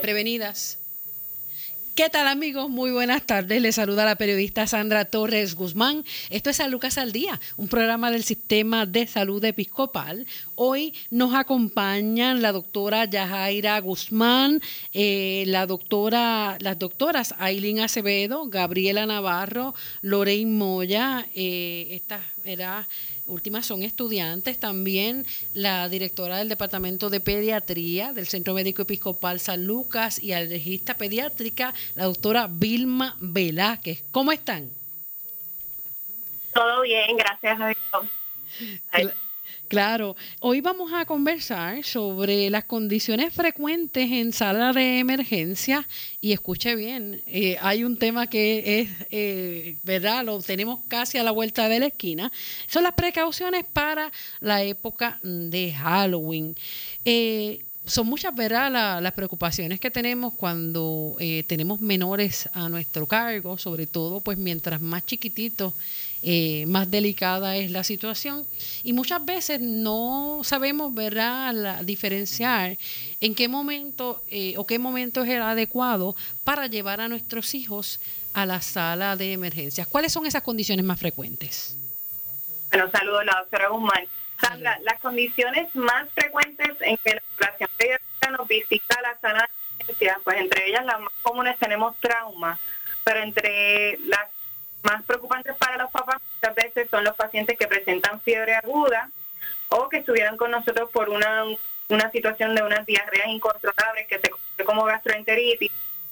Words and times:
Prevenidas. 0.00 0.78
¿Qué 1.98 2.08
tal 2.08 2.28
amigos? 2.28 2.70
Muy 2.70 2.92
buenas 2.92 3.26
tardes. 3.26 3.60
Les 3.60 3.74
saluda 3.74 4.04
la 4.04 4.14
periodista 4.14 4.68
Sandra 4.68 5.06
Torres 5.06 5.56
Guzmán. 5.56 6.04
Esto 6.30 6.48
es 6.48 6.58
San 6.58 6.70
Lucas 6.70 6.96
al 6.96 7.10
Día, 7.10 7.40
un 7.56 7.66
programa 7.66 8.12
del 8.12 8.22
Sistema 8.22 8.86
de 8.86 9.08
Salud 9.08 9.44
Episcopal. 9.44 10.24
Hoy 10.54 10.94
nos 11.10 11.34
acompañan 11.34 12.40
la 12.40 12.52
doctora 12.52 13.04
Yajaira 13.06 13.80
Guzmán, 13.80 14.60
eh, 14.92 15.42
la 15.48 15.66
doctora, 15.66 16.56
las 16.60 16.78
doctoras 16.78 17.34
Aileen 17.40 17.80
Acevedo, 17.80 18.46
Gabriela 18.46 19.04
Navarro, 19.04 19.74
Lorraine 20.00 20.52
Moya. 20.52 21.26
Eh, 21.34 21.88
esta 21.90 22.20
era 22.48 22.88
últimas 23.26 23.66
son 23.66 23.82
estudiantes, 23.82 24.58
también 24.58 25.26
la 25.54 25.88
directora 25.88 26.38
del 26.38 26.48
Departamento 26.48 27.10
de 27.10 27.20
Pediatría 27.20 28.12
del 28.12 28.26
Centro 28.26 28.54
Médico 28.54 28.82
Episcopal 28.82 29.38
San 29.38 29.64
Lucas 29.64 30.22
y 30.22 30.32
alergista 30.32 30.96
pediátrica, 30.96 31.74
la 31.94 32.04
doctora 32.04 32.48
Vilma 32.50 33.16
Velázquez. 33.20 34.04
¿Cómo 34.10 34.32
están? 34.32 34.70
Todo 36.54 36.82
bien, 36.82 37.16
gracias 37.16 37.60
a 37.60 37.68
Dios. 37.68 39.12
Claro, 39.68 40.16
hoy 40.40 40.62
vamos 40.62 40.94
a 40.94 41.04
conversar 41.04 41.84
sobre 41.84 42.48
las 42.48 42.64
condiciones 42.64 43.34
frecuentes 43.34 44.10
en 44.10 44.32
sala 44.32 44.72
de 44.72 44.98
emergencia 44.98 45.86
y 46.22 46.32
escuche 46.32 46.74
bien, 46.74 47.22
eh, 47.26 47.58
hay 47.60 47.84
un 47.84 47.98
tema 47.98 48.28
que 48.28 48.80
es, 48.80 48.88
eh, 49.10 49.76
¿verdad? 49.82 50.24
Lo 50.24 50.40
tenemos 50.40 50.80
casi 50.88 51.18
a 51.18 51.22
la 51.22 51.32
vuelta 51.32 51.68
de 51.68 51.80
la 51.80 51.86
esquina. 51.86 52.32
Son 52.66 52.82
las 52.82 52.94
precauciones 52.94 53.66
para 53.70 54.10
la 54.40 54.62
época 54.62 55.20
de 55.22 55.74
Halloween. 55.74 56.56
Eh, 57.04 57.66
son 57.84 58.06
muchas, 58.06 58.34
¿verdad? 58.34 59.02
las 59.02 59.12
preocupaciones 59.12 59.80
que 59.80 59.90
tenemos 59.90 60.32
cuando 60.34 61.16
tenemos 61.46 61.80
menores 61.80 62.48
a 62.52 62.68
nuestro 62.70 63.06
cargo, 63.06 63.56
sobre 63.56 63.86
todo, 63.86 64.20
pues 64.20 64.36
mientras 64.36 64.80
más 64.80 65.06
chiquititos 65.06 65.72
eh, 66.22 66.64
más 66.66 66.90
delicada 66.90 67.56
es 67.56 67.70
la 67.70 67.84
situación 67.84 68.46
y 68.82 68.92
muchas 68.92 69.24
veces 69.24 69.60
no 69.60 70.40
sabemos 70.42 70.92
¿verdad? 70.94 71.54
La, 71.54 71.82
diferenciar 71.82 72.76
en 73.20 73.34
qué 73.34 73.48
momento 73.48 74.22
eh, 74.30 74.54
o 74.56 74.66
qué 74.66 74.78
momento 74.78 75.22
es 75.22 75.30
el 75.30 75.42
adecuado 75.42 76.16
para 76.44 76.66
llevar 76.66 77.00
a 77.00 77.08
nuestros 77.08 77.54
hijos 77.54 78.00
a 78.34 78.46
la 78.46 78.60
sala 78.62 79.16
de 79.16 79.32
emergencias. 79.32 79.86
¿Cuáles 79.86 80.12
son 80.12 80.26
esas 80.26 80.42
condiciones 80.42 80.84
más 80.84 80.98
frecuentes? 80.98 81.76
Bueno, 82.70 82.90
saludos 82.90 83.24
la 83.24 83.38
doctora 83.40 83.68
Guzmán. 83.68 84.04
Sandra, 84.40 84.78
las 84.84 85.00
condiciones 85.00 85.74
más 85.74 86.08
frecuentes 86.14 86.76
en 86.80 86.96
que 86.98 87.14
la 87.14 87.22
población 87.34 87.70
pediátrica 87.76 88.30
nos 88.30 88.46
visita 88.46 89.02
la 89.02 89.18
sala 89.20 89.38
de 89.40 89.84
emergencias, 89.84 90.18
pues 90.22 90.36
entre 90.38 90.68
ellas 90.68 90.84
las 90.84 91.00
más 91.00 91.12
comunes 91.22 91.58
tenemos 91.58 91.96
trauma, 91.98 92.58
pero 93.02 93.20
entre 93.20 93.98
las 94.06 94.28
más 94.88 95.04
preocupantes 95.04 95.54
para 95.56 95.76
los 95.76 95.90
papás 95.90 96.18
muchas 96.34 96.54
veces 96.54 96.88
son 96.90 97.04
los 97.04 97.14
pacientes 97.14 97.58
que 97.58 97.66
presentan 97.66 98.20
fiebre 98.22 98.54
aguda 98.54 99.10
o 99.68 99.88
que 99.88 99.98
estuvieran 99.98 100.36
con 100.36 100.50
nosotros 100.50 100.90
por 100.90 101.10
una, 101.10 101.44
una 101.88 102.10
situación 102.10 102.54
de 102.54 102.62
unas 102.62 102.86
diarreas 102.86 103.28
incontrolables 103.28 104.06
que 104.06 104.18
se 104.18 104.30
conoce 104.30 104.64
como 104.64 104.84
gastroenteritis. 104.84 105.70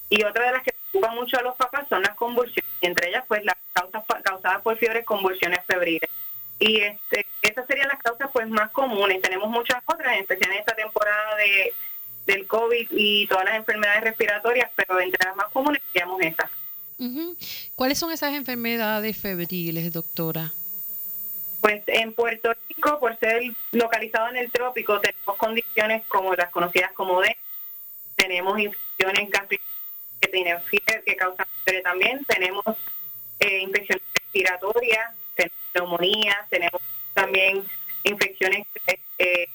Y 0.08 0.22
otra 0.24 0.47
de 0.47 0.52
las 0.52 0.62
que 0.62 0.72
preocupa 0.72 1.14
mucho 1.14 1.38
a 1.38 1.42
los 1.42 1.56
papás 1.56 1.86
son 1.88 2.02
las 2.02 2.14
convulsiones, 2.14 2.70
entre 2.80 3.08
ellas 3.08 3.24
pues 3.27 3.44
las 3.44 3.56
causas 3.72 4.04
causadas 4.22 4.62
por 4.62 4.77
fiebre, 4.77 5.04
convulsiones 5.04 5.64
febriles. 5.66 6.10
Y 6.58 6.80
este, 6.80 7.27
esas 7.42 7.66
serían 7.66 7.88
las 7.88 8.02
causas 8.02 8.30
pues 8.32 8.48
más 8.48 8.70
comunes. 8.70 9.20
Tenemos 9.22 9.48
muchas 9.48 9.82
otras, 9.86 10.14
en 10.14 10.20
especial 10.20 10.52
en 10.52 10.58
esta 10.58 10.74
temporada 10.74 11.36
de, 11.36 11.74
del 12.27 12.47
COVID 12.47 12.88
y 12.91 13.27
todas 13.27 13.44
las 13.47 13.56
enfermedades 13.56 14.04
respiratorias, 14.04 14.70
pero 14.77 15.00
entre 15.00 15.27
las 15.27 15.36
más 15.36 15.48
comunes 15.48 15.82
estas. 16.98 17.33
¿Cuáles 17.75 17.98
son 17.98 18.12
esas 18.12 18.34
enfermedades 18.34 19.16
febriles, 19.16 19.92
doctora? 19.92 20.52
Pues 21.60 21.82
en 21.87 22.12
Puerto 22.12 22.54
Rico, 22.69 22.98
por 23.00 23.19
ser 23.19 23.43
localizado 23.72 24.28
en 24.28 24.37
el 24.37 24.50
trópico, 24.50 25.00
tenemos 25.00 25.37
condiciones 25.37 26.06
como 26.06 26.34
las 26.34 26.50
conocidas 26.50 26.93
como 26.93 27.20
D, 27.20 27.37
tenemos 28.15 28.59
infecciones 28.59 29.31
gástricas 29.31 29.66
que 30.20 30.28
tienen 30.28 30.60
fiebre, 30.62 31.03
que 31.04 31.16
causan 31.16 31.47
fiebre 31.65 31.82
también, 31.82 32.25
tenemos 32.25 32.65
eh, 33.41 33.59
infecciones 33.60 34.04
respiratorias, 34.15 35.15
tenemos 35.34 35.59
neumonía, 35.75 36.47
tenemos 36.49 36.81
también 37.15 37.65
infecciones 38.04 38.66
eh, 39.19 39.49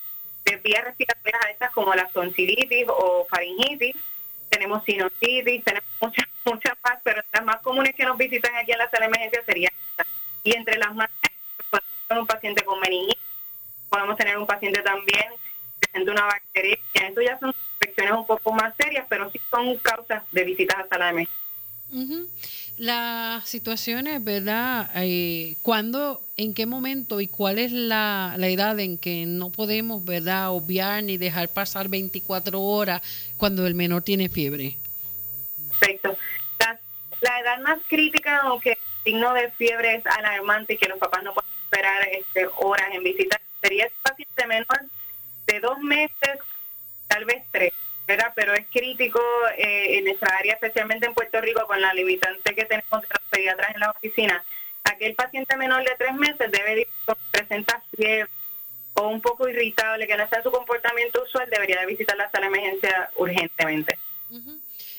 de 0.46 0.56
vías 0.58 0.84
respiratorias 0.84 1.42
altas 1.46 1.72
como 1.72 1.94
la 1.94 2.08
tonsilitis 2.08 2.86
o 2.90 3.26
faringitis, 3.30 3.96
tenemos 4.50 4.84
sinusitis, 4.84 5.64
tenemos 5.64 5.90
muchas, 6.02 6.28
muchas 6.46 6.74
más, 6.84 7.00
pero 7.04 7.22
las 7.34 7.44
más 7.44 7.62
comunes 7.62 7.96
que 7.96 8.06
nos 8.06 8.18
visitan 8.18 8.56
aquí 8.56 8.72
en 8.72 8.78
la 8.78 8.90
sala 8.90 9.08
de 9.08 9.14
emergencia 9.14 9.44
serían 9.46 9.74
Y 10.44 10.56
entre 10.56 10.78
las 10.78 10.94
más, 10.94 11.10
podemos 11.70 11.90
tener 12.08 12.22
un 12.22 12.28
paciente 12.28 12.64
con 12.64 12.80
meningitis, 12.80 13.24
podemos 13.90 14.18
tener 14.18 14.38
un 14.38 14.48
paciente 14.48 14.82
también 14.82 15.30
que 15.80 15.88
presenta 15.88 16.12
una 16.12 16.26
bacteria, 16.26 16.78
eso 16.94 17.22
ya 17.22 17.40
son 17.40 17.54
infecciones 17.74 18.14
un 18.14 18.26
poco 18.26 18.54
más 18.54 18.74
serias, 18.78 19.06
pero 19.10 19.32
sí 19.32 19.40
son 19.50 19.78
causas 19.78 20.24
de 20.32 20.44
visitas 20.44 20.78
a 20.80 20.88
sala 20.88 21.06
de 21.06 21.12
emergencia. 21.12 21.42
Las 22.78 23.48
situaciones, 23.50 24.24
¿verdad? 24.24 24.90
Eh, 24.96 25.58
¿Cuándo, 25.62 26.22
en 26.38 26.54
qué 26.54 26.66
momento 26.66 27.20
y 27.20 27.28
cuál 27.28 27.60
es 27.60 27.72
la, 27.72 28.36
la, 28.38 28.48
edad 28.48 28.80
en 28.80 28.98
que 28.98 29.26
no 29.26 29.52
podemos, 29.52 30.04
¿verdad?, 30.06 30.52
obviar 30.52 31.04
ni 31.04 31.18
dejar 31.18 31.50
pasar 31.50 31.90
24 31.90 32.62
horas 32.62 33.02
cuando 33.38 33.68
el 33.68 33.76
menor 33.76 34.04
tiene 34.04 34.30
fiebre. 34.30 34.78
Perfecto. 35.82 36.18
La, 37.22 37.40
edad 37.40 37.60
más 37.60 37.80
crítica, 37.88 38.40
aunque 38.44 38.72
el 38.72 38.78
signo 39.04 39.34
de 39.34 39.52
fiebre 39.52 39.96
es 39.96 40.06
alarmante 40.06 40.74
y 40.74 40.78
que 40.78 40.88
los 40.88 40.98
papás 40.98 41.24
no 41.24 41.34
pueden 41.34 41.52
esperar 41.64 42.08
este, 42.12 42.48
horas 42.58 42.88
en 42.94 43.04
visitar, 43.04 43.40
sería 43.62 43.86
el 43.86 43.92
paciente 44.02 44.48
menor 44.48 44.82
de 45.46 45.60
dos 45.60 45.78
meses, 45.80 46.40
tal 47.08 47.26
vez 47.26 47.44
tres 47.52 47.74
pero 48.36 48.54
es 48.54 48.66
crítico 48.72 49.22
eh, 49.58 49.98
en 49.98 50.06
nuestra 50.06 50.36
área, 50.38 50.54
especialmente 50.54 51.06
en 51.06 51.14
Puerto 51.14 51.40
Rico, 51.40 51.66
con 51.68 51.80
la 51.80 51.94
limitante 51.94 52.56
que 52.56 52.66
tenemos 52.66 53.02
de 53.02 53.08
los 53.10 53.22
pediatras 53.30 53.74
en 53.74 53.80
la 53.80 53.92
oficina. 53.92 54.44
Aquel 54.84 55.16
paciente 55.16 55.56
menor 55.56 55.84
de 55.84 55.96
tres 55.98 56.14
meses 56.16 56.52
debe 56.52 56.88
presentar 57.32 57.82
fiebre 57.96 58.28
o 58.94 59.08
un 59.08 59.22
poco 59.22 59.48
irritable, 59.48 60.08
que 60.08 60.18
no 60.18 60.24
en 60.24 60.44
su 60.44 60.52
comportamiento 60.52 61.24
usual, 61.24 61.50
debería 61.50 61.80
de 61.80 61.86
visitar 61.86 62.18
la 62.18 62.30
sala 62.30 62.50
de 62.50 62.58
emergencia 62.58 63.10
urgentemente. 63.16 63.98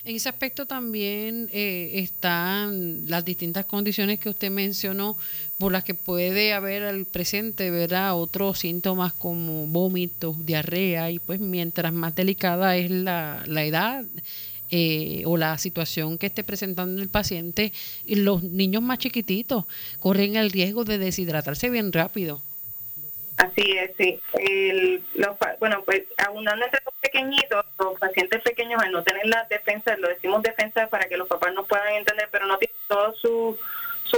En 0.05 0.17
ese 0.17 0.29
aspecto 0.29 0.67
también 0.67 1.49
eh, 1.53 1.93
están 1.95 3.09
las 3.09 3.25
distintas 3.25 3.67
condiciones 3.67 4.19
que 4.19 4.31
usted 4.31 4.51
mencionó 4.51 5.17
por 5.59 5.71
las 5.71 5.85
que 5.85 5.95
puede 5.95 6.53
haber 6.53 6.83
al 6.83 7.07
presente, 7.07 7.71
¿verdad? 7.71 8.17
Otros 8.17 8.59
síntomas 8.59 9.13
como 9.13 9.69
vómitos, 9.69 10.45
diarrea 10.45 11.13
y 11.13 11.21
pues 11.21 11.39
mientras 11.39 11.93
más 11.93 12.17
delicada 12.17 12.77
es 12.77 12.91
la, 12.91 13.45
la 13.47 13.65
edad 13.65 14.05
eh, 14.71 15.23
o 15.25 15.37
la 15.37 15.57
situación 15.59 16.19
que 16.19 16.27
esté 16.27 16.43
presentando 16.43 17.01
el 17.01 17.09
paciente, 17.09 17.73
los 18.07 18.43
niños 18.43 18.83
más 18.83 18.99
chiquititos 18.99 19.67
corren 20.01 20.35
el 20.35 20.51
riesgo 20.51 20.83
de 20.83 20.99
deshidratarse 20.99 21.71
bien 21.71 21.93
rápido. 21.93 22.43
Así 23.43 23.77
es, 23.77 23.91
sí. 23.97 24.23
Bueno, 25.59 25.83
pues 25.85 26.05
abundando 26.17 26.65
entre 26.65 26.81
los 26.85 26.95
pequeñitos, 26.95 27.65
los 27.77 27.99
pacientes 27.99 28.41
pequeños, 28.41 28.81
al 28.81 28.93
no 28.93 29.03
tener 29.03 29.27
las 29.27 29.49
defensas, 29.49 29.99
lo 29.99 30.09
decimos 30.09 30.43
defensas 30.43 30.89
para 30.89 31.09
que 31.09 31.17
los 31.17 31.27
papás 31.27 31.53
no 31.53 31.65
puedan 31.65 31.93
entender, 31.95 32.29
pero 32.31 32.47
no 32.47 32.57
tienen 32.59 32.77
todas 32.87 33.17
sus 33.17 33.59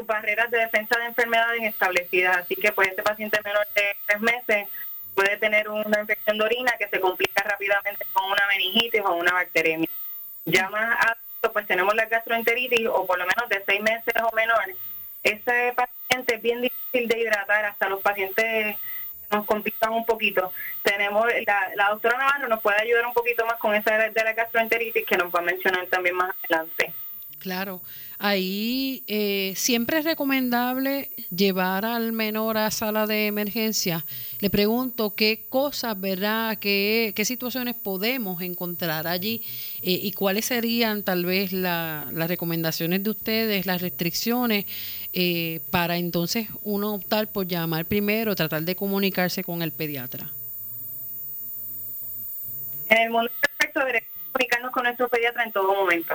barreras 0.06 0.50
de 0.50 0.58
defensa 0.58 0.98
de 0.98 1.06
enfermedades 1.06 1.62
establecidas. 1.62 2.36
Así 2.36 2.54
que 2.54 2.72
pues 2.72 2.88
este 2.88 3.02
paciente 3.02 3.40
menor 3.42 3.66
de 3.74 3.96
tres 4.06 4.20
meses 4.20 4.68
puede 5.14 5.38
tener 5.38 5.70
una 5.70 6.00
infección 6.00 6.36
de 6.36 6.44
orina 6.44 6.72
que 6.78 6.88
se 6.88 7.00
complica 7.00 7.42
rápidamente 7.44 8.04
con 8.12 8.30
una 8.30 8.46
meningitis 8.48 9.00
o 9.00 9.14
una 9.14 9.32
bacteremia. 9.32 9.88
Ya 10.44 10.68
más 10.68 10.98
alto, 11.00 11.53
pues 11.53 11.66
tenemos 11.66 11.94
la 11.94 12.04
gastroenteritis 12.06 12.88
o 12.88 13.06
por 13.06 13.18
lo 13.18 13.24
menos 13.24 13.48
de 13.48 13.62
seis 13.65 13.80
meses 13.80 14.15
o 14.22 14.36
menores. 14.36 14.77
Ese 15.22 15.72
paciente 15.74 16.34
es 16.34 16.42
bien 16.42 16.60
difícil 16.60 17.09
de 17.09 17.20
hidratar 17.20 17.65
hasta 17.65 17.88
los 17.88 18.03
pacientes 18.03 18.77
nos 19.34 19.47
complican 19.47 19.92
un 19.92 20.04
poquito. 20.04 20.53
Tenemos, 20.83 21.27
la, 21.77 21.91
doctora 21.91 22.19
Navarro 22.19 22.48
nos 22.48 22.60
puede 22.60 22.81
ayudar 22.81 23.07
un 23.07 23.15
poquito 23.15 23.45
más 23.47 23.59
con 23.59 23.75
esa 23.75 23.97
de 23.97 24.25
la 24.25 24.33
gastroenteritis 24.33 25.07
que 25.07 25.16
nos 25.16 25.34
va 25.34 25.41
a 25.41 25.42
mencionar 25.42 25.86
también 25.86 26.16
más 26.16 26.34
adelante. 26.45 26.92
Claro, 27.44 27.82
ahí 28.18 29.04
eh, 29.06 29.52
siempre 29.54 29.98
es 29.98 30.06
recomendable 30.06 31.10
llevar 31.28 31.84
al 31.84 32.12
menor 32.12 32.56
a 32.56 32.70
sala 32.70 33.06
de 33.06 33.26
emergencia. 33.26 34.06
Le 34.41 34.48
pregunto 34.48 35.14
qué 35.14 35.44
cosas, 35.50 36.00
¿verdad? 36.00 36.56
¿Qué, 36.58 37.12
qué 37.14 37.26
situaciones 37.26 37.74
podemos 37.74 38.41
encontrar 38.41 39.06
allí 39.06 39.42
eh, 39.82 40.00
y 40.02 40.12
cuáles 40.12 40.46
serían 40.46 41.02
tal 41.02 41.26
vez 41.26 41.52
las 41.52 42.28
recomendaciones 42.28 43.02
de 43.02 43.10
ustedes, 43.10 43.66
las 43.66 43.82
restricciones, 43.82 44.64
eh, 45.12 45.60
para 45.70 45.98
entonces 45.98 46.48
uno 46.62 46.94
optar 46.94 47.30
por 47.30 47.46
llamar 47.46 47.84
primero, 47.84 48.34
tratar 48.34 48.62
de 48.62 48.74
comunicarse 48.74 49.44
con 49.44 49.60
el 49.60 49.70
pediatra. 49.70 50.32
En 52.88 53.02
el 53.02 53.10
momento 53.10 53.34
perfecto 53.58 53.80
comunicarnos 54.32 54.72
con 54.72 54.84
nuestro 54.84 55.08
pediatra 55.10 55.44
en 55.44 55.52
todo 55.52 55.74
momento. 55.74 56.14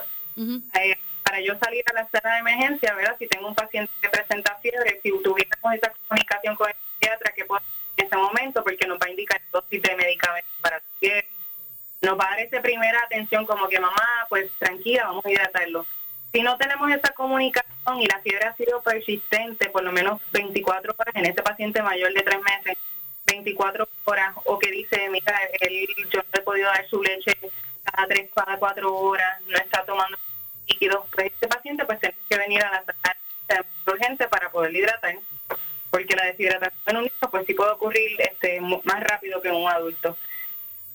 Para 1.30 1.42
yo 1.42 1.54
salir 1.60 1.84
a 1.86 1.94
la 1.94 2.10
sala 2.10 2.34
de 2.34 2.40
emergencia, 2.40 2.92
¿verdad? 2.96 3.16
Si 3.20 3.28
tengo 3.28 3.50
un 3.50 3.54
paciente 3.54 3.94
que 4.02 4.10
presenta 4.10 4.58
fiebre, 4.64 5.00
si 5.04 5.12
tuviéramos 5.22 5.76
esa 5.76 5.94
comunicación 6.08 6.56
con 6.56 6.70
el 6.70 6.76
pediatra, 7.00 7.32
que 7.34 7.46
puedo 7.46 7.62
en 7.98 8.08
ese 8.08 8.16
momento? 8.16 8.64
Porque 8.64 8.88
nos 8.88 8.98
va 8.98 9.06
a 9.06 9.12
indicar 9.12 9.40
dosis 9.52 9.80
de 9.80 9.96
medicamentos 9.96 10.52
para 10.60 10.78
la 10.78 10.84
fiebre. 11.00 11.28
Nos 12.02 12.20
va 12.20 12.26
a 12.26 12.30
dar 12.32 12.40
esa 12.40 12.62
primera 12.64 13.00
atención 13.04 13.46
como 13.46 13.68
que 13.68 13.80
mamá, 13.80 14.26
pues 14.28 14.50
tranquila, 14.58 15.04
vamos 15.06 15.24
a 15.24 15.30
hidratarlo. 15.30 15.86
Si 16.34 16.42
no 16.42 16.58
tenemos 16.58 16.90
esa 16.90 17.14
comunicación 17.14 18.02
y 18.02 18.08
la 18.08 18.20
fiebre 18.22 18.46
ha 18.48 18.56
sido 18.56 18.82
persistente, 18.82 19.70
por 19.70 19.84
lo 19.84 19.92
menos 19.92 20.20
24 20.32 20.96
horas 20.98 21.16
en 21.16 21.26
este 21.28 21.44
paciente 21.44 21.84
mayor 21.84 22.12
de 22.12 22.24
tres 22.24 22.40
meses, 22.42 22.76
24 23.28 23.88
horas, 24.06 24.34
o 24.46 24.58
que 24.58 24.72
dice, 24.72 25.08
mira, 25.10 25.40
él, 25.60 25.88
yo 26.10 26.22
no 26.24 26.40
he 26.40 26.42
podido 26.42 26.70
dar 26.70 26.88
su 26.88 27.04
leche 27.04 27.38
cada 27.84 28.08
3, 28.08 28.32
cada 28.34 28.58
4 28.58 28.96
horas, 28.96 29.42
no 29.46 29.58
está 29.58 29.86
tomando 29.86 30.18
líquidos, 30.70 31.06
pues 31.14 31.28
este 31.28 31.48
paciente 31.48 31.86
pues 31.86 32.00
tiene 32.00 32.16
que 32.30 32.38
venir 32.38 32.64
a 32.64 32.72
la 32.72 32.84
sala 33.48 33.66
urgente 33.88 34.28
para 34.28 34.50
poder 34.52 34.76
hidratar, 34.76 35.16
porque 35.90 36.16
la 36.16 36.26
deshidratación 36.26 36.80
en 36.88 36.98
un 36.98 37.04
niño 37.04 37.32
pues 37.32 37.46
sí 37.46 37.54
puede 37.54 37.72
ocurrir 37.72 38.22
este 38.22 38.62
más 38.62 39.00
rápido 39.02 39.42
que 39.42 39.50
en 39.50 39.56
un 39.56 39.68
adulto. 39.68 40.18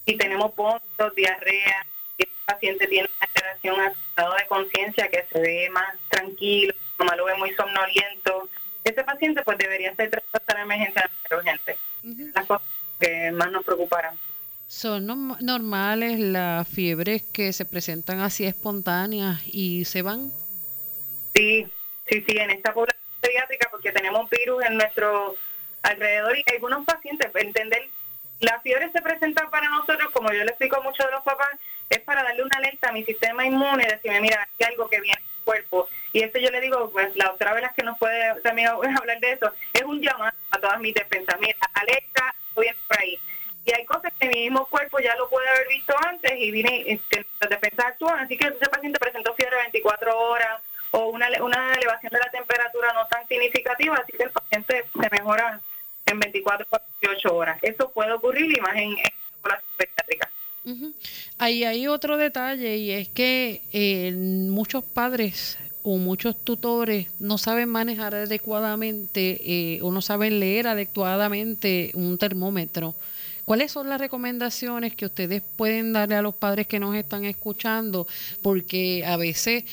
Si 0.07 0.17
tenemos 0.17 0.55
vómitos, 0.55 1.15
diarrea, 1.15 1.87
si 2.17 2.23
el 2.23 2.29
paciente 2.45 2.87
tiene 2.87 3.09
una 3.09 3.27
alteración 3.27 3.81
al 3.81 3.93
estado 3.93 4.35
de 4.35 4.47
conciencia 4.47 5.09
que 5.09 5.27
se 5.33 5.41
ve 5.41 5.71
más 5.71 5.97
tranquilo, 6.09 6.75
como 6.97 7.13
lo 7.13 7.25
ve 7.25 7.35
muy 7.37 7.53
somnoliento, 7.55 8.49
ese 8.85 9.03
paciente 9.03 9.43
pues 9.43 9.59
debería 9.59 9.95
ser 9.97 10.11
tratado 10.11 10.43
en 10.49 10.57
la 10.57 10.63
emergencia 10.63 11.11
urgente. 11.31 11.77
Las 12.35 12.47
cosas 12.47 12.67
que 13.01 13.31
más 13.33 13.51
nos 13.51 13.65
preocuparan. 13.65 14.17
¿Son 14.67 15.07
normales 15.07 16.19
las 16.19 16.67
fiebres 16.69 17.23
que 17.23 17.53
se 17.53 17.65
presentan 17.65 18.21
así 18.21 18.45
espontáneas 18.45 19.41
y 19.47 19.85
se 19.85 20.03
van? 20.03 20.33
Sí, 21.35 21.67
sí, 22.09 22.25
sí, 22.27 22.37
en 22.39 22.51
esta 22.51 22.73
población 22.73 23.03
pediátrica 23.21 23.69
porque 23.71 23.93
tenemos 23.93 24.29
virus 24.31 24.65
en 24.65 24.77
nuestro 24.77 25.37
alrededor 25.83 26.39
y 26.39 26.45
algunos 26.51 26.85
pacientes, 26.85 27.31
entender, 27.35 27.89
la 28.41 28.61
fiebre 28.61 28.91
se 28.91 29.03
presenta 29.03 29.49
para 29.51 29.69
nosotros, 29.69 30.11
como 30.13 30.33
yo 30.33 30.43
le 30.45 30.51
explico 30.51 30.77
a 30.77 30.83
muchos 30.83 31.07
de 31.07 31.13
los 31.13 31.23
papás, 31.23 31.51
es 31.91 32.01
para 32.01 32.23
darle 32.23 32.43
una 32.43 32.57
alerta 32.57 32.89
a 32.89 32.93
mi 32.93 33.05
sistema 33.05 33.47
inmune, 33.47 33.87
decirme, 33.87 34.21
mira, 34.21 34.49
hay 34.59 34.67
algo 34.67 34.89
que 34.89 35.01
viene 35.01 35.19
en 35.19 35.25
el 35.25 35.45
cuerpo. 35.45 35.89
Y 36.13 36.23
eso 36.23 36.39
yo 36.39 36.51
le 36.51 36.61
digo, 36.61 36.91
pues 36.91 37.15
la 37.17 37.33
otra 37.33 37.53
vez 37.53 37.65
que 37.77 37.83
nos 37.83 37.99
puede 37.99 38.41
también 38.41 38.69
hablar 38.99 39.21
de 39.21 39.33
eso, 39.33 39.53
es 39.73 39.83
un 39.83 40.01
llamado 40.01 40.37
a 40.51 40.59
todas 40.59 40.81
mis 40.81 40.95
defensas. 40.95 41.37
Mira, 41.41 41.57
alerta, 41.75 42.35
estoy 42.49 42.69
por 42.89 42.99
ahí 42.99 43.21
y 43.65 43.75
hay 43.75 43.85
cosas 43.87 44.13
que 44.19 44.29
mi 44.29 44.41
mismo 44.43 44.67
cuerpo 44.67 44.99
ya 44.99 45.15
lo 45.17 45.29
puede 45.29 45.49
haber 45.49 45.69
visto 45.69 45.95
antes 46.07 46.33
y 46.39 46.51
vine 46.51 46.85
este, 46.87 47.25
las 47.41 47.51
defensas 47.51 47.87
actúan, 47.87 48.19
así 48.21 48.37
que 48.37 48.47
ese 48.47 48.69
paciente 48.69 48.99
presentó 48.99 49.35
fiebre 49.35 49.57
24 49.57 50.19
horas 50.19 50.63
o 50.91 51.07
una, 51.09 51.29
una 51.43 51.75
elevación 51.75 52.13
de 52.13 52.19
la 52.19 52.31
temperatura 52.31 52.93
no 52.93 53.07
tan 53.09 53.27
significativa, 53.27 53.97
así 53.97 54.13
que 54.17 54.25
el 54.25 54.31
paciente 54.31 54.85
se 54.93 55.11
mejora 55.11 55.61
en 56.07 56.21
24 56.21 56.67
o 56.67 56.69
48 56.69 57.35
horas. 57.35 57.59
Eso 57.63 57.91
puede 57.91 58.13
ocurrir 58.13 58.57
y 58.57 58.61
más 58.61 58.77
en, 58.77 58.95
la 59.45 59.61
pediátrica. 59.77 60.31
Ahí 61.39 61.65
hay 61.65 61.89
otro 61.89 62.17
detalle 62.17 62.77
y 62.77 62.91
es 62.93 63.09
que 63.09 63.63
eh, 63.73 64.13
muchos 64.13 64.85
padres 64.85 65.59
o 65.83 65.99
muchos 65.99 66.43
tutores 66.43 67.09
no 67.21 67.37
saben 67.37 67.69
manejar 67.69 68.15
adecuadamente 68.15 69.41
eh, 69.45 69.83
o 69.83 69.93
no 69.93 70.01
saben 70.01 70.41
leer 70.41 70.67
adecuadamente 70.67 71.91
un 71.95 72.17
termómetro. 72.17 72.95
¿Cuáles 73.45 73.73
son 73.73 73.89
las 73.89 74.01
recomendaciones 74.01 74.95
que 74.95 75.07
ustedes 75.07 75.43
pueden 75.57 75.93
darle 75.93 76.15
a 76.17 76.23
los 76.23 76.35
padres 76.35 76.67
que 76.67 76.81
nos 76.81 76.97
están 76.97 77.25
escuchando? 77.25 78.07
Porque 78.41 79.05
a 79.05 79.19
veces 79.19 79.65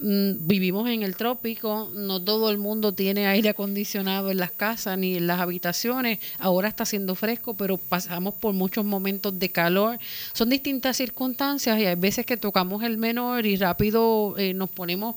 mm, 0.00 0.48
vivimos 0.48 0.88
en 0.88 1.04
el 1.04 1.14
trópico, 1.14 1.92
no 1.94 2.20
todo 2.20 2.50
el 2.50 2.58
mundo 2.58 2.92
tiene 2.92 3.28
aire 3.28 3.50
acondicionado 3.50 4.32
en 4.32 4.38
las 4.38 4.50
casas 4.50 4.98
ni 4.98 5.16
en 5.16 5.28
las 5.28 5.38
habitaciones. 5.38 6.18
Ahora 6.40 6.68
está 6.68 6.82
haciendo 6.82 7.14
fresco, 7.14 7.56
pero 7.56 7.76
pasamos 7.76 8.34
por 8.34 8.52
muchos 8.52 8.84
momentos 8.84 9.38
de 9.38 9.50
calor. 9.50 10.00
Son 10.32 10.48
distintas 10.48 10.96
circunstancias 10.96 11.78
y 11.78 11.86
hay 11.86 11.94
veces 11.94 12.26
que 12.26 12.36
tocamos 12.36 12.82
el 12.82 12.98
menor 12.98 13.46
y 13.46 13.56
rápido 13.56 14.34
eh, 14.38 14.54
nos 14.54 14.70
ponemos 14.70 15.16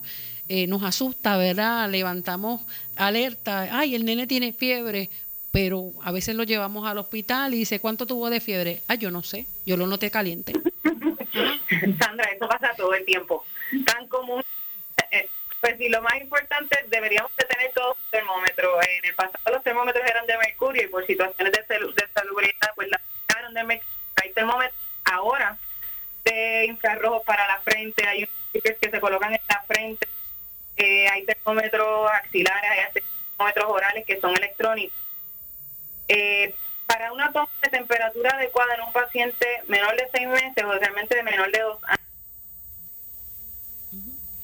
eh, 0.50 0.68
nos 0.68 0.84
asusta, 0.84 1.38
¿verdad? 1.38 1.90
Levantamos 1.90 2.62
alerta, 2.98 3.70
ay, 3.72 3.96
el 3.96 4.04
nene 4.04 4.28
tiene 4.28 4.52
fiebre, 4.52 5.10
pero 5.54 5.92
a 6.02 6.12
veces 6.12 6.34
lo 6.34 6.46
llevamos 6.46 6.88
al 6.88 6.98
hospital 6.98 7.54
y 7.54 7.60
dice, 7.60 7.80
¿cuánto 7.80 8.08
tuvo 8.08 8.32
de 8.32 8.42
fiebre? 8.42 8.82
Ah, 8.88 8.96
yo 8.96 9.12
no 9.12 9.22
sé, 9.22 9.46
yo 9.68 9.78
lo 9.78 9.86
noté 9.86 10.10
caliente. 10.10 10.52
Sandra, 12.00 12.26
eso 12.34 12.48
pasa 12.48 12.74
todo 12.76 12.92
el 12.96 13.06
tiempo. 13.06 13.46
Tan 13.86 14.08
común. 14.08 14.44
Eh, 15.12 15.30
pues 15.62 15.78
sí, 15.78 15.90
lo 15.90 16.02
más 16.02 16.20
importante, 16.20 16.76
deberíamos 16.90 17.32
de 17.36 17.46
tener 17.46 17.72
todos 17.72 17.96
los 17.96 18.10
termómetros. 18.10 18.74
En 18.98 19.06
el 19.06 19.14
pasado 19.14 19.54
los 19.54 19.64
termómetros 19.64 20.04
eran 20.10 20.26
de 20.26 20.40
mercurio 20.40 20.86
y 20.86 20.88
por 20.88 21.06
situaciones 21.06 21.54
de, 21.54 21.60
de 21.60 22.08
salubridad, 22.16 22.72
pues 22.74 22.90
la 22.90 23.00
sacaron 23.28 23.54
de 23.54 23.64
mercurio. 23.64 23.94
Hay 24.24 24.34
termómetros 24.34 24.80
ahora 25.04 25.56
de 26.26 26.66
infrarrojos 26.66 27.24
para 27.26 27.46
la 27.48 27.60
frente, 27.60 28.08
hay 28.08 28.28
que 28.54 28.90
se 28.90 29.00
colocan 29.00 29.34
en 29.34 29.42
la 29.48 29.62
frente, 29.68 30.08
eh, 30.78 31.08
hay 31.10 31.26
termómetros 31.26 32.10
axilares, 32.12 32.72
hay 32.72 33.04
termómetros 33.38 33.66
orales 33.70 34.04
que 34.04 34.20
son 34.20 34.36
electrónicos 34.36 35.04
eh, 36.14 36.54
para 36.86 37.12
una 37.12 37.32
toma 37.32 37.50
de 37.64 37.70
temperatura 37.70 38.32
adecuada 38.36 38.76
en 38.76 38.82
un 38.82 38.94
paciente 38.94 39.46
menor 39.68 39.96
de 39.96 40.08
seis 40.14 40.28
meses 40.28 40.64
o 40.64 40.72
realmente 40.74 41.16
de 41.16 41.24
menor 41.24 41.52
de 41.52 41.60
dos 41.60 41.84
años. 41.86 42.00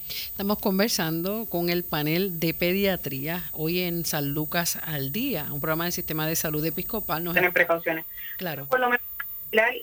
Estamos 0.10 0.57
conversando 0.60 1.45
con 1.48 1.69
el 1.69 1.83
panel 1.83 2.39
de 2.39 2.54
pediatría 2.54 3.44
hoy 3.54 3.81
en 3.81 4.06
San 4.06 4.33
Lucas 4.33 4.80
al 4.83 5.12
Día, 5.12 5.48
un 5.51 5.60
programa 5.60 5.83
del 5.83 5.94
Sistema 5.94 6.25
de 6.25 6.36
Salud 6.36 6.66
Episcopal. 6.66 7.24
Nos 7.24 7.36
Tener 7.36 7.54
precauciones. 7.54 8.06
Claro. 8.38 8.66
Por 8.66 8.80
lo 8.80 8.89
menos 8.89 9.06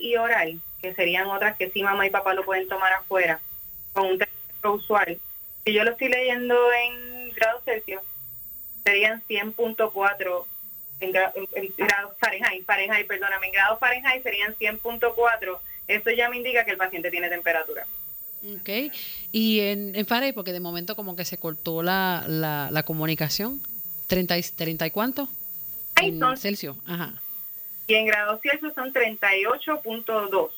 y 0.01 0.15
oral, 0.15 0.59
que 0.81 0.93
serían 0.93 1.27
otras 1.27 1.55
que 1.57 1.69
sí 1.69 1.83
mamá 1.83 2.07
y 2.07 2.09
papá 2.09 2.33
lo 2.33 2.43
pueden 2.43 2.67
tomar 2.67 2.91
afuera, 2.93 3.39
con 3.93 4.07
un 4.07 4.17
termómetro 4.17 4.73
usual. 4.73 5.19
Si 5.63 5.73
yo 5.73 5.83
lo 5.83 5.91
estoy 5.91 6.09
leyendo 6.09 6.55
en 6.73 7.31
grado 7.33 7.61
Celsius, 7.65 8.01
serían 8.83 9.21
100.4 9.29 10.45
en, 10.99 11.11
grados 11.77 12.13
Fahrenheit, 12.19 12.65
Fahrenheit, 12.65 13.07
perdóname, 13.07 13.47
en 13.47 13.53
grados 13.53 13.79
Fahrenheit 13.79 14.23
serían 14.23 14.55
100.4. 14.55 15.59
Eso 15.87 16.11
ya 16.11 16.29
me 16.29 16.37
indica 16.37 16.65
que 16.65 16.71
el 16.71 16.77
paciente 16.77 17.11
tiene 17.11 17.29
temperatura. 17.29 17.85
Ok. 18.43 18.93
¿Y 19.31 19.61
en, 19.61 19.95
en 19.95 20.05
Fahrenheit? 20.05 20.35
Porque 20.35 20.53
de 20.53 20.59
momento 20.59 20.95
como 20.95 21.15
que 21.15 21.25
se 21.25 21.37
cortó 21.37 21.83
la, 21.83 22.23
la, 22.27 22.69
la 22.71 22.83
comunicación. 22.83 23.61
¿30, 24.07 24.55
30 24.55 24.87
y 24.87 24.91
cuánto? 24.91 25.29
En 26.01 26.37
Celsius, 26.37 26.77
ajá. 26.85 27.13
Y 27.87 27.95
en 27.95 28.05
grados 28.05 28.41
Celsius 28.41 28.73
son 28.73 28.93
38.2. 28.93 30.49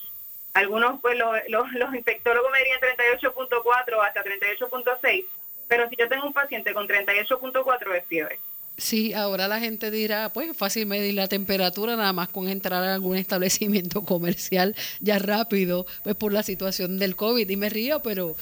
Algunos, 0.54 1.00
pues 1.00 1.18
los, 1.18 1.36
los, 1.48 1.72
los 1.74 1.94
infectólogos 1.94 2.52
me 2.52 2.58
dirían 2.60 2.80
38.4 3.22 4.08
hasta 4.08 4.24
38.6. 4.24 5.26
Pero 5.68 5.88
si 5.90 5.96
yo 5.96 6.10
tengo 6.10 6.26
un 6.26 6.34
paciente 6.34 6.74
con 6.74 6.88
38.4 6.88 7.96
es 7.96 8.06
fiebre. 8.06 8.40
Sí, 8.80 9.14
ahora 9.14 9.50
la 9.50 9.60
gente 9.60 9.92
dirá, 9.92 10.32
pues 10.32 10.56
fácil 10.56 10.86
medir 10.86 11.14
la 11.14 11.28
temperatura 11.28 11.98
nada 11.98 12.14
más 12.14 12.30
con 12.30 12.48
entrar 12.48 12.82
a 12.82 12.94
algún 12.94 13.18
establecimiento 13.18 14.02
comercial 14.06 14.74
ya 15.02 15.20
rápido, 15.20 15.86
pues 16.04 16.16
por 16.16 16.32
la 16.32 16.44
situación 16.44 16.98
del 16.98 17.18
COVID. 17.18 17.50
Y 17.50 17.58
me 17.58 17.70
río, 17.70 18.02
pero 18.02 18.38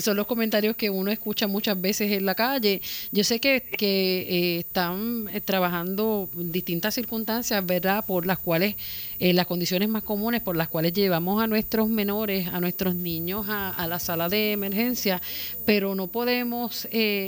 son 0.00 0.16
los 0.16 0.26
comentarios 0.28 0.76
que 0.76 0.90
uno 0.90 1.10
escucha 1.10 1.48
muchas 1.48 1.80
veces 1.80 2.12
en 2.12 2.24
la 2.24 2.36
calle. 2.36 2.82
Yo 3.10 3.24
sé 3.24 3.40
que, 3.40 3.62
que 3.62 4.26
eh, 4.28 4.58
están 4.60 5.28
eh, 5.32 5.40
trabajando 5.40 6.30
distintas 6.34 6.94
circunstancias, 6.94 7.64
¿verdad?, 7.66 8.04
por 8.06 8.26
las 8.26 8.38
cuales, 8.38 8.76
eh, 9.18 9.32
las 9.32 9.46
condiciones 9.46 9.88
más 9.88 10.04
comunes 10.04 10.40
por 10.40 10.56
las 10.56 10.68
cuales 10.68 10.92
llevamos 10.92 11.42
a 11.42 11.48
nuestros 11.48 11.88
menores, 11.88 12.46
a 12.46 12.60
nuestros 12.60 12.94
niños 12.94 13.46
a, 13.48 13.70
a 13.70 13.88
la 13.88 13.98
sala 13.98 14.28
de 14.28 14.52
emergencia, 14.52 15.20
pero 15.66 15.96
no 15.96 16.06
podemos 16.06 16.86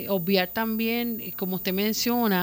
obviar 0.08 0.48
también, 0.52 1.32
como 1.36 1.56
usted 1.56 1.72
menciona, 1.72 2.35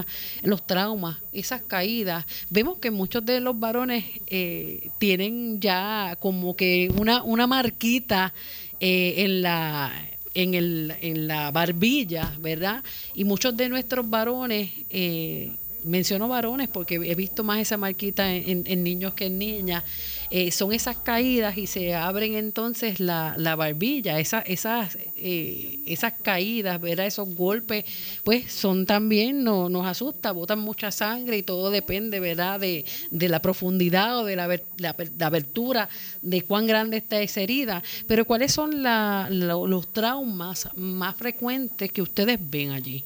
los 0.44 0.66
traumas, 0.66 1.18
esas 1.32 1.62
caídas. 1.62 2.26
Vemos 2.50 2.80
que 2.80 2.92
muchos 2.92 3.26
de 3.26 3.40
los 3.40 3.60
varones 3.60 4.06
eh, 4.28 4.90
tienen 4.98 5.60
ya 5.60 6.18
como 6.20 6.56
que 6.56 6.92
una, 6.98 7.24
una 7.24 7.48
marquita 7.48 8.34
eh, 8.80 9.16
en 9.18 9.42
la 9.42 9.92
en, 10.34 10.54
el, 10.56 10.96
en 11.02 11.28
la 11.28 11.52
barbilla, 11.52 12.34
¿verdad? 12.40 12.84
Y 13.14 13.24
muchos 13.24 13.56
de 13.56 13.70
nuestros 13.70 14.10
varones 14.10 14.72
eh, 14.90 15.56
menciono 15.84 16.28
varones 16.28 16.70
porque 16.70 16.96
he 16.96 17.16
visto 17.16 17.44
más 17.44 17.60
esa 17.60 17.78
marquita 17.78 18.34
en, 18.34 18.84
niños 18.84 19.14
que 19.14 19.26
en 19.26 19.38
niñas, 19.38 19.84
eh, 20.30 20.52
son 20.52 20.74
esas 20.74 20.98
caídas 20.98 21.58
y 21.58 21.68
se 21.68 21.94
abren 21.94 22.36
entonces 22.36 23.00
la, 23.00 23.36
la 23.38 23.56
barbilla, 23.56 24.20
esa, 24.20 24.40
esas, 24.40 24.98
eh, 25.16 25.80
esas 25.86 26.14
caídas, 26.14 26.82
¿verdad? 26.82 27.06
esos 27.06 27.36
golpes, 27.36 27.86
pues 28.24 28.52
son 28.52 28.86
también, 28.86 29.44
no, 29.44 29.70
nos 29.70 29.86
asusta, 29.86 30.32
botan 30.32 30.60
mucha 30.60 30.92
sangre 30.92 31.38
y 31.38 31.44
todo 31.44 31.70
depende 31.70 32.20
¿verdad? 32.20 32.60
De, 32.60 32.86
de 33.12 33.30
la 33.30 33.42
profundidad 33.42 34.20
o 34.20 34.26
de 34.26 34.36
la, 34.36 34.48
la, 34.78 34.96
abertura, 35.26 35.90
de 36.22 36.42
cuán 36.44 36.68
grande 36.68 36.98
está 36.98 37.22
esa 37.22 37.42
herida. 37.42 37.84
Pero 38.08 38.26
¿cuáles 38.26 38.52
son 38.52 38.84
la, 38.84 39.28
los 39.30 39.94
traumas 39.94 40.70
más 40.76 41.16
frecuentes 41.16 41.92
que 41.92 42.02
ustedes 42.02 42.40
ven 42.42 42.72
allí? 42.72 43.04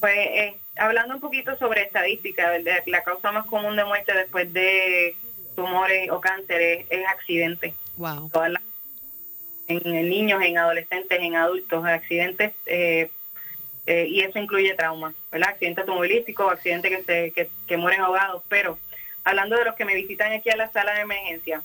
Pues 0.00 0.54
hablando 0.82 1.14
un 1.14 1.20
poquito 1.20 1.56
sobre 1.56 1.82
estadística, 1.82 2.50
la 2.86 3.02
causa 3.04 3.30
más 3.30 3.46
común 3.46 3.76
de 3.76 3.84
muerte 3.84 4.12
después 4.14 4.52
de 4.52 5.16
tumores 5.54 6.10
o 6.10 6.20
cánceres 6.20 6.86
es, 6.90 7.06
accidentes. 7.06 7.74
Wow. 7.96 8.30
en, 9.68 10.10
niños, 10.10 10.42
en 10.42 10.58
adolescentes, 10.58 11.18
en 11.20 11.36
adultos, 11.36 11.84
accidentes 11.84 12.52
eh, 12.66 13.10
eh, 13.86 14.06
y 14.08 14.20
eso 14.20 14.38
incluye 14.38 14.74
traumas, 14.74 15.14
¿verdad? 15.30 15.50
Accidentes 15.50 15.82
automovilísticos, 15.82 16.52
accidentes 16.52 16.90
que, 16.90 17.02
se, 17.04 17.30
que, 17.32 17.48
que 17.66 17.76
mueren 17.76 18.00
ahogados, 18.00 18.42
pero 18.48 18.78
hablando 19.24 19.56
de 19.56 19.64
los 19.64 19.76
que 19.76 19.84
me 19.84 19.94
visitan 19.94 20.32
aquí 20.32 20.50
a 20.50 20.56
la 20.56 20.70
sala 20.72 20.94
de 20.94 21.02
emergencia, 21.02 21.62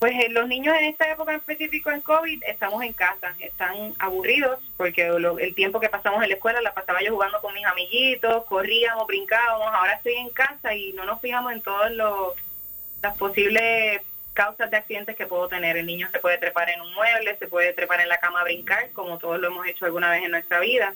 pues 0.00 0.14
eh, 0.14 0.30
los 0.30 0.48
niños 0.48 0.74
en 0.78 0.86
esta 0.86 1.12
época 1.12 1.32
en 1.32 1.40
específico 1.40 1.90
en 1.90 2.00
COVID 2.00 2.42
estamos 2.46 2.82
en 2.82 2.94
casa, 2.94 3.34
están 3.38 3.94
aburridos 3.98 4.58
porque 4.78 5.06
el 5.06 5.54
tiempo 5.54 5.78
que 5.78 5.90
pasamos 5.90 6.22
en 6.22 6.30
la 6.30 6.36
escuela 6.36 6.62
la 6.62 6.72
pasaba 6.72 7.02
yo 7.02 7.12
jugando 7.12 7.38
con 7.42 7.52
mis 7.52 7.66
amiguitos, 7.66 8.44
corríamos, 8.46 9.06
brincábamos, 9.06 9.68
ahora 9.72 9.92
estoy 9.92 10.14
en 10.14 10.30
casa 10.30 10.74
y 10.74 10.94
no 10.94 11.04
nos 11.04 11.20
fijamos 11.20 11.52
en 11.52 11.60
todas 11.60 11.92
las 11.92 13.16
posibles 13.18 14.00
causas 14.32 14.70
de 14.70 14.78
accidentes 14.78 15.16
que 15.16 15.26
puedo 15.26 15.48
tener. 15.48 15.76
El 15.76 15.84
niño 15.84 16.08
se 16.10 16.18
puede 16.18 16.38
trepar 16.38 16.70
en 16.70 16.80
un 16.80 16.94
mueble, 16.94 17.36
se 17.36 17.46
puede 17.46 17.74
trepar 17.74 18.00
en 18.00 18.08
la 18.08 18.16
cama 18.16 18.40
a 18.40 18.44
brincar, 18.44 18.90
como 18.92 19.18
todos 19.18 19.38
lo 19.38 19.48
hemos 19.48 19.66
hecho 19.66 19.84
alguna 19.84 20.10
vez 20.10 20.24
en 20.24 20.30
nuestra 20.30 20.60
vida, 20.60 20.94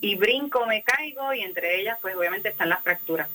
y 0.00 0.14
brinco, 0.14 0.66
me 0.66 0.84
caigo 0.84 1.34
y 1.34 1.40
entre 1.40 1.80
ellas 1.80 1.98
pues 2.00 2.14
obviamente 2.14 2.50
están 2.50 2.68
las 2.68 2.80
fracturas. 2.84 3.28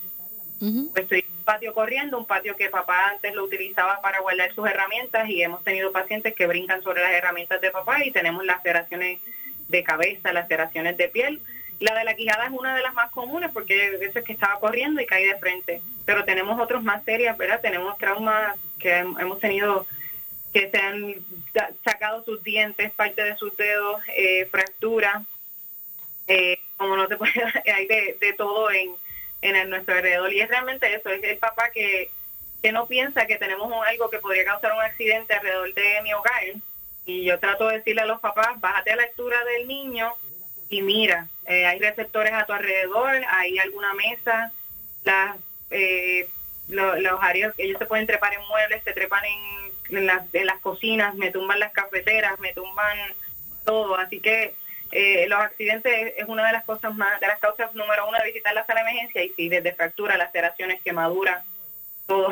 Pues 0.62 1.02
estoy 1.02 1.18
en 1.20 1.38
un 1.38 1.44
patio 1.44 1.72
corriendo, 1.72 2.18
un 2.18 2.24
patio 2.24 2.54
que 2.54 2.68
papá 2.68 3.08
antes 3.08 3.34
lo 3.34 3.42
utilizaba 3.42 4.00
para 4.00 4.20
guardar 4.20 4.54
sus 4.54 4.68
herramientas 4.68 5.28
y 5.28 5.42
hemos 5.42 5.64
tenido 5.64 5.90
pacientes 5.90 6.36
que 6.36 6.46
brincan 6.46 6.82
sobre 6.84 7.02
las 7.02 7.10
herramientas 7.10 7.60
de 7.60 7.72
papá 7.72 8.04
y 8.04 8.12
tenemos 8.12 8.44
laceraciones 8.44 9.18
de 9.66 9.82
cabeza, 9.82 10.32
laceraciones 10.32 10.96
de 10.96 11.08
piel. 11.08 11.40
La 11.80 11.98
de 11.98 12.04
la 12.04 12.14
quijada 12.14 12.46
es 12.46 12.52
una 12.52 12.76
de 12.76 12.82
las 12.82 12.94
más 12.94 13.10
comunes 13.10 13.50
porque 13.52 13.86
a 13.96 13.98
veces 13.98 14.22
que 14.22 14.34
estaba 14.34 14.60
corriendo 14.60 15.00
y 15.00 15.06
caí 15.06 15.24
de 15.26 15.36
frente. 15.38 15.82
Pero 16.04 16.24
tenemos 16.24 16.60
otros 16.60 16.84
más 16.84 17.02
serias, 17.04 17.36
¿verdad? 17.36 17.60
Tenemos 17.60 17.98
traumas 17.98 18.56
que 18.78 18.98
hemos 18.98 19.40
tenido 19.40 19.84
que 20.52 20.70
se 20.70 20.78
han 20.78 21.16
sacado 21.82 22.24
sus 22.24 22.40
dientes, 22.44 22.92
parte 22.92 23.24
de 23.24 23.36
sus 23.36 23.56
dedos, 23.56 24.00
eh, 24.14 24.46
fracturas. 24.48 25.24
Eh, 26.28 26.60
como 26.76 26.96
no 26.96 27.08
se 27.08 27.16
puede, 27.16 27.32
hay 27.74 27.88
de, 27.88 28.16
de 28.20 28.32
todo 28.34 28.70
en, 28.70 28.94
en 29.42 29.68
nuestro 29.68 29.94
alrededor. 29.94 30.32
Y 30.32 30.40
es 30.40 30.48
realmente 30.48 30.94
eso, 30.94 31.10
es 31.10 31.22
el 31.22 31.38
papá 31.38 31.70
que, 31.70 32.10
que 32.62 32.72
no 32.72 32.86
piensa 32.86 33.26
que 33.26 33.36
tenemos 33.36 33.70
algo 33.86 34.08
que 34.08 34.18
podría 34.18 34.44
causar 34.44 34.72
un 34.72 34.82
accidente 34.82 35.34
alrededor 35.34 35.74
de 35.74 36.02
mi 36.02 36.14
hogar. 36.14 36.44
Y 37.04 37.24
yo 37.24 37.38
trato 37.38 37.68
de 37.68 37.78
decirle 37.78 38.02
a 38.02 38.06
los 38.06 38.20
papás, 38.20 38.60
bájate 38.60 38.92
a 38.92 38.96
la 38.96 39.02
altura 39.02 39.36
del 39.44 39.66
niño 39.66 40.14
y 40.68 40.80
mira, 40.80 41.28
eh, 41.46 41.66
hay 41.66 41.78
receptores 41.80 42.32
a 42.32 42.46
tu 42.46 42.52
alrededor, 42.52 43.20
hay 43.28 43.58
alguna 43.58 43.92
mesa, 43.92 44.52
las, 45.04 45.36
eh, 45.70 46.28
los 46.68 47.18
áreas, 47.20 47.52
ellos 47.58 47.78
se 47.78 47.86
pueden 47.86 48.06
trepar 48.06 48.32
en 48.32 48.40
muebles, 48.46 48.82
se 48.84 48.92
trepan 48.92 49.22
en, 49.90 50.06
las, 50.06 50.22
en 50.32 50.46
las 50.46 50.60
cocinas, 50.60 51.14
me 51.14 51.30
tumban 51.30 51.58
las 51.58 51.72
cafeteras, 51.72 52.38
me 52.38 52.54
tumban 52.54 52.96
todo. 53.64 53.96
Así 53.96 54.20
que 54.20 54.54
eh, 54.92 55.26
los 55.26 55.40
accidentes 55.40 56.12
es 56.18 56.28
una 56.28 56.46
de 56.46 56.52
las 56.52 56.64
cosas 56.64 56.94
más, 56.94 57.18
de 57.18 57.26
las 57.26 57.38
causas 57.40 57.74
número 57.74 58.06
uno 58.06 58.18
de 58.18 58.26
visitar 58.26 58.54
la 58.54 58.66
sala 58.66 58.84
de 58.84 58.90
emergencia 58.90 59.24
y 59.24 59.30
sí, 59.30 59.48
desde 59.48 59.72
fractura, 59.72 60.18
laceraciones, 60.18 60.82
quemaduras, 60.82 61.42
todo. 62.06 62.28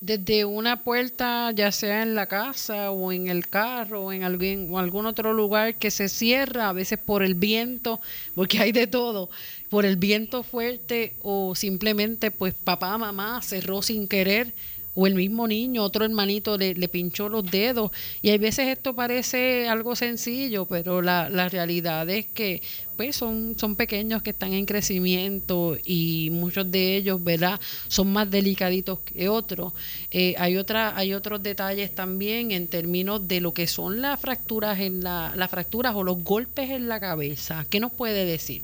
Desde 0.00 0.44
una 0.44 0.82
puerta, 0.82 1.52
ya 1.52 1.72
sea 1.72 2.02
en 2.02 2.14
la 2.14 2.26
casa 2.26 2.90
o 2.90 3.12
en 3.12 3.28
el 3.28 3.48
carro 3.48 4.02
o 4.02 4.12
en 4.12 4.24
algún 4.24 5.06
otro 5.06 5.32
lugar 5.32 5.76
que 5.76 5.90
se 5.90 6.10
cierra, 6.10 6.68
a 6.68 6.72
veces 6.72 6.98
por 6.98 7.22
el 7.22 7.34
viento, 7.34 7.98
porque 8.34 8.58
hay 8.58 8.72
de 8.72 8.86
todo, 8.86 9.30
por 9.70 9.86
el 9.86 9.96
viento 9.96 10.42
fuerte 10.42 11.14
o 11.22 11.54
simplemente 11.54 12.30
pues 12.30 12.52
papá, 12.52 12.98
mamá 12.98 13.40
cerró 13.42 13.80
sin 13.80 14.06
querer 14.06 14.52
o 14.94 15.06
el 15.06 15.14
mismo 15.14 15.48
niño, 15.48 15.82
otro 15.82 16.04
hermanito 16.04 16.58
le, 16.58 16.74
le, 16.74 16.88
pinchó 16.88 17.28
los 17.28 17.50
dedos. 17.50 17.90
Y 18.20 18.30
hay 18.30 18.38
veces 18.38 18.68
esto 18.68 18.94
parece 18.94 19.68
algo 19.68 19.96
sencillo, 19.96 20.66
pero 20.66 21.00
la, 21.00 21.28
la 21.30 21.48
realidad 21.48 22.08
es 22.10 22.26
que 22.26 22.62
pues 22.96 23.16
son, 23.16 23.58
son 23.58 23.74
pequeños 23.74 24.22
que 24.22 24.30
están 24.30 24.52
en 24.52 24.66
crecimiento 24.66 25.76
y 25.82 26.28
muchos 26.30 26.70
de 26.70 26.96
ellos, 26.96 27.24
¿verdad? 27.24 27.58
Son 27.88 28.12
más 28.12 28.30
delicaditos 28.30 29.00
que 29.00 29.28
otros. 29.28 29.72
Eh, 30.10 30.34
hay, 30.38 30.58
otra, 30.58 30.96
hay 30.96 31.14
otros 31.14 31.42
detalles 31.42 31.94
también 31.94 32.50
en 32.50 32.68
términos 32.68 33.26
de 33.26 33.40
lo 33.40 33.54
que 33.54 33.66
son 33.66 34.02
las 34.02 34.20
fracturas, 34.20 34.78
en 34.80 35.02
la, 35.02 35.32
las 35.36 35.50
fracturas 35.50 35.94
o 35.94 36.04
los 36.04 36.22
golpes 36.22 36.70
en 36.70 36.88
la 36.88 37.00
cabeza. 37.00 37.64
¿Qué 37.70 37.80
nos 37.80 37.92
puede 37.92 38.26
decir? 38.26 38.62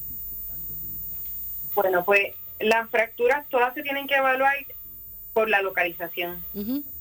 Bueno, 1.75 2.05
pues 2.05 2.35
las 2.61 2.91
fracturas 2.91 3.49
todas 3.49 3.73
se 3.75 3.83
tienen 3.83 4.07
que 4.07 4.17
evaluar 4.17 4.55
por 5.39 5.49
la 5.49 5.63
localización. 5.63 6.43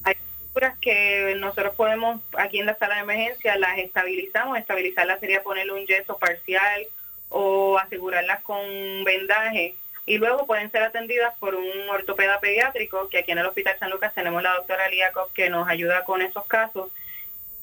Hay 0.04 0.14
fracturas 0.14 0.78
que 0.78 1.34
nosotros 1.40 1.74
podemos, 1.74 2.22
aquí 2.38 2.60
en 2.60 2.68
la 2.68 2.78
sala 2.78 2.98
de 2.98 3.02
emergencia, 3.02 3.58
las 3.58 3.80
estabilizamos. 3.80 4.60
Estabilizarlas 4.60 5.20
sería 5.20 5.42
ponerle 5.42 5.74
un 5.74 5.88
yeso 5.88 6.20
parcial 6.20 6.86
o 7.30 7.80
asegurarlas 7.80 8.44
con 8.44 8.64
vendaje. 9.04 9.74
Y 10.06 10.20
luego 10.20 10.46
pueden 10.46 10.70
ser 10.70 10.84
atendidas 10.84 11.34
por 11.40 11.56
un 11.56 11.90
ortopeda 11.90 12.40
pediátrico, 12.40 13.10
que 13.10 13.18
aquí 13.18 13.32
en 13.32 13.40
el 13.40 13.48
Hospital 13.48 13.80
San 13.80 13.90
Lucas 13.90 14.14
tenemos 14.14 14.44
la 14.44 14.54
doctora 14.54 14.88
Liakov 14.88 15.34
que 15.34 15.50
nos 15.50 15.68
ayuda 15.68 16.04
con 16.04 16.22
esos 16.22 16.46
casos. 16.46 16.92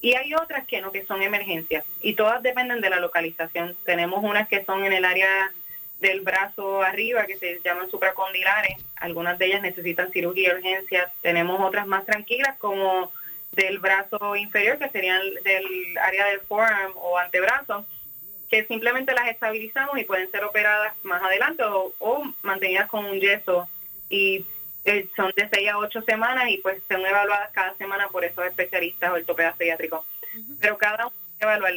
Y 0.00 0.14
hay 0.14 0.34
otras 0.34 0.66
que 0.66 0.80
no, 0.80 0.90
que 0.90 1.06
son 1.06 1.22
emergencias. 1.22 1.84
Y 2.00 2.14
todas 2.14 2.42
dependen 2.42 2.80
de 2.80 2.90
la 2.90 2.98
localización. 2.98 3.76
Tenemos 3.84 4.24
unas 4.24 4.48
que 4.48 4.64
son 4.64 4.84
en 4.84 4.92
el 4.92 5.04
área 5.04 5.52
del 6.00 6.20
brazo 6.20 6.82
arriba 6.82 7.26
que 7.26 7.38
se 7.38 7.60
llaman 7.64 7.90
supracondilares. 7.90 8.76
Algunas 8.96 9.38
de 9.38 9.46
ellas 9.46 9.62
necesitan 9.62 10.10
cirugía 10.10 10.50
y 10.50 10.56
urgencia. 10.56 11.12
Tenemos 11.22 11.60
otras 11.60 11.86
más 11.86 12.04
tranquilas 12.04 12.56
como 12.58 13.12
del 13.52 13.78
brazo 13.78 14.36
inferior 14.36 14.78
que 14.78 14.90
serían 14.90 15.22
del 15.44 15.96
área 15.98 16.26
del 16.26 16.40
forearm 16.40 16.92
o 16.96 17.18
antebrazo 17.18 17.86
que 18.50 18.64
simplemente 18.66 19.14
las 19.14 19.28
estabilizamos 19.28 19.98
y 19.98 20.04
pueden 20.04 20.30
ser 20.30 20.44
operadas 20.44 20.94
más 21.02 21.22
adelante 21.22 21.64
o, 21.64 22.22
mantenidas 22.42 22.88
con 22.88 23.04
un 23.04 23.18
yeso 23.18 23.68
y 24.08 24.46
eh, 24.84 25.08
son 25.16 25.32
de 25.34 25.48
6 25.52 25.70
a 25.70 25.78
8 25.78 26.02
semanas 26.02 26.48
y 26.50 26.58
pues 26.58 26.80
son 26.88 27.04
evaluadas 27.04 27.50
cada 27.52 27.74
semana 27.74 28.08
por 28.08 28.24
esos 28.24 28.44
especialistas 28.44 29.10
o 29.10 29.14
ortopedas 29.14 29.56
pediátricos. 29.56 30.06
Pero 30.60 30.78
cada 30.78 31.06
uno 31.06 31.16
evalúa 31.40 31.70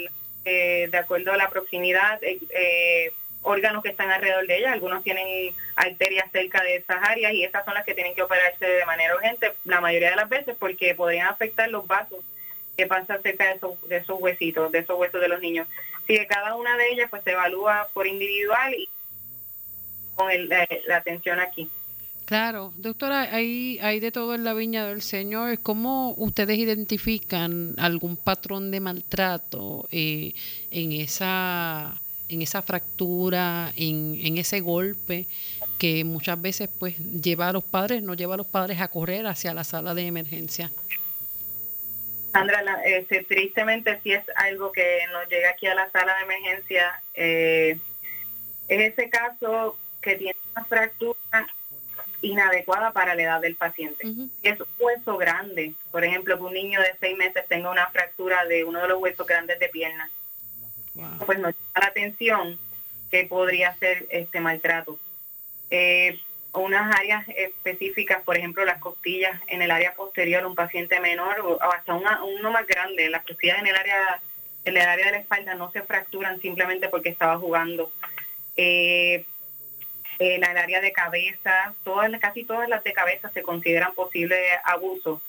eh, 0.46 0.88
de 0.92 0.98
acuerdo 0.98 1.34
a 1.34 1.38
la 1.38 1.50
proximidad, 1.50 2.22
eh, 2.24 2.40
eh 2.52 3.14
órganos 3.48 3.82
que 3.82 3.90
están 3.90 4.12
alrededor 4.12 4.46
de 4.46 4.58
ellas. 4.58 4.74
Algunos 4.74 5.04
tienen 5.04 5.56
arterias 5.76 6.30
cerca 6.32 6.62
de 6.62 6.76
esas 6.76 7.02
áreas 7.02 7.34
y 7.34 7.44
esas 7.44 7.64
son 7.66 7.74
las 7.74 7.86
que 7.86 7.96
tienen 7.96 8.14
que 8.14 8.22
operarse 8.22 8.66
de 8.66 8.86
manera 8.86 9.16
urgente 9.16 9.54
la 9.64 9.82
mayoría 9.82 10.12
de 10.12 10.18
las 10.18 10.30
veces 10.30 10.56
porque 10.60 10.94
podrían 10.96 11.28
afectar 11.28 11.70
los 11.70 11.88
vasos 11.88 12.20
que 12.76 12.86
pasan 12.86 13.22
cerca 13.24 13.46
de 13.46 13.54
esos, 13.54 13.90
de 13.90 13.98
esos 13.98 14.20
huesitos, 14.20 14.72
de 14.72 14.80
esos 14.80 15.00
huesos 15.00 15.22
de 15.22 15.30
los 15.30 15.42
niños. 15.42 15.68
Si 16.06 16.14
de 16.18 16.28
cada 16.28 16.56
una 16.56 16.78
de 16.78 16.92
ellas 16.92 17.10
pues 17.10 17.24
se 17.24 17.32
evalúa 17.32 17.88
por 17.94 18.06
individual 18.06 18.74
y 18.74 18.90
con 20.16 20.28
la 20.50 20.96
atención 20.96 21.40
aquí. 21.40 21.70
Claro, 22.26 22.74
doctora, 22.76 23.22
hay, 23.34 23.80
hay 23.82 24.02
de 24.02 24.12
todo 24.12 24.36
en 24.36 24.44
la 24.44 24.54
viña 24.54 24.86
del 24.86 25.02
Señor. 25.02 25.62
¿Cómo 25.62 26.14
ustedes 26.18 26.58
identifican 26.58 27.76
algún 27.78 28.18
patrón 28.18 28.70
de 28.70 28.82
maltrato 28.82 29.88
eh, 29.92 30.34
en 30.70 30.92
esa 30.92 32.02
en 32.30 32.42
esa 32.42 32.62
fractura, 32.62 33.72
en, 33.76 34.20
en 34.22 34.38
ese 34.38 34.60
golpe 34.60 35.28
que 35.78 36.04
muchas 36.04 36.42
veces 36.42 36.70
pues 36.80 36.98
lleva 36.98 37.50
a 37.50 37.54
los 37.54 37.64
padres, 37.64 38.04
no 38.04 38.14
lleva 38.14 38.34
a 38.34 38.38
los 38.38 38.48
padres 38.48 38.82
a 38.82 38.88
correr 38.88 39.28
hacia 39.28 39.54
la 39.54 39.64
sala 39.64 39.94
de 39.94 40.08
emergencia. 40.08 40.72
Sandra, 42.34 42.62
este, 42.86 43.24
tristemente 43.24 44.00
sí 44.04 44.12
es 44.12 44.24
algo 44.36 44.72
que 44.72 45.00
nos 45.12 45.28
llega 45.30 45.52
aquí 45.52 45.68
a 45.68 45.76
la 45.76 45.90
sala 45.92 46.16
de 46.18 46.24
emergencia. 46.24 47.02
Eh, 47.14 47.80
es 48.68 48.94
ese 48.94 49.10
caso 49.10 49.78
que 50.02 50.16
tiene 50.16 50.36
una 50.56 50.66
fractura 50.66 51.48
inadecuada 52.22 52.92
para 52.92 53.16
la 53.16 53.24
edad 53.24 53.42
del 53.42 53.56
paciente. 53.56 54.04
Es 54.44 54.60
un 54.60 54.68
hueso 54.80 55.18
grande, 55.18 55.74
por 55.92 56.04
ejemplo, 56.04 56.38
que 56.38 56.44
un 56.44 56.54
niño 56.54 56.82
de 56.82 56.96
seis 57.00 57.18
meses 57.18 57.48
tenga 57.48 57.72
una 57.72 57.88
fractura 57.88 58.46
de 58.46 58.64
uno 58.64 58.82
de 58.82 58.88
los 58.90 59.02
huesos 59.02 59.26
grandes 59.26 59.60
de 59.60 59.70
pierna 59.70 60.10
pues 61.26 61.40
nos 61.40 61.54
llama 61.54 61.80
la 61.82 61.88
atención 61.88 62.60
que 63.12 63.26
podría 63.26 63.76
ser 63.76 64.06
este 64.10 64.40
maltrato. 64.40 65.00
Eh, 65.70 66.20
unas 66.54 66.96
áreas 66.98 67.26
específicas, 67.36 68.24
por 68.24 68.38
ejemplo, 68.38 68.66
las 68.66 68.80
costillas 68.80 69.40
en 69.48 69.62
el 69.62 69.70
área 69.70 69.94
posterior, 69.94 70.46
un 70.46 70.56
paciente 70.56 71.00
menor 71.00 71.40
o 71.42 71.62
hasta 71.62 71.94
uno 71.94 72.52
más 72.52 72.66
grande, 72.66 73.10
las 73.10 73.24
costillas 73.24 73.60
en 73.60 73.68
el 73.68 73.76
área 73.76 74.20
en 74.68 74.76
el 74.76 74.86
área 74.86 75.06
de 75.06 75.12
la 75.14 75.18
espalda 75.20 75.56
no 75.56 75.72
se 75.72 75.82
fracturan 75.82 76.42
simplemente 76.42 76.90
porque 76.90 77.10
estaba 77.10 77.38
jugando. 77.38 77.92
Eh, 78.58 79.26
en 80.20 80.44
el 80.44 80.58
área 80.58 80.82
de 80.82 80.92
cabeza, 80.92 81.74
todas, 81.84 82.12
casi 82.20 82.44
todas 82.44 82.68
las 82.68 82.84
de 82.84 82.92
cabeza 82.92 83.30
se 83.30 83.44
consideran 83.44 83.94
posible 83.94 84.36
abuso 84.66 85.22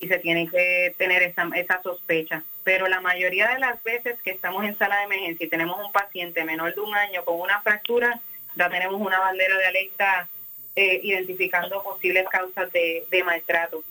y 0.00 0.08
se 0.08 0.18
tiene 0.18 0.48
que 0.48 0.94
tener 0.96 1.22
esa, 1.22 1.48
esa 1.54 1.82
sospecha. 1.82 2.42
Pero 2.64 2.86
la 2.86 3.00
mayoría 3.00 3.48
de 3.48 3.58
las 3.58 3.82
veces 3.82 4.20
que 4.22 4.30
estamos 4.30 4.64
en 4.64 4.76
sala 4.78 4.98
de 4.98 5.04
emergencia 5.04 5.46
y 5.46 5.50
tenemos 5.50 5.84
un 5.84 5.92
paciente 5.92 6.44
menor 6.44 6.74
de 6.74 6.80
un 6.80 6.94
año 6.94 7.24
con 7.24 7.40
una 7.40 7.60
fractura, 7.62 8.20
ya 8.54 8.70
tenemos 8.70 9.00
una 9.00 9.18
bandera 9.18 9.56
de 9.56 9.64
alerta 9.64 10.28
eh, 10.76 11.00
identificando 11.02 11.82
posibles 11.82 12.26
causas 12.28 12.70
de, 12.72 13.22
maltrato. 13.24 13.82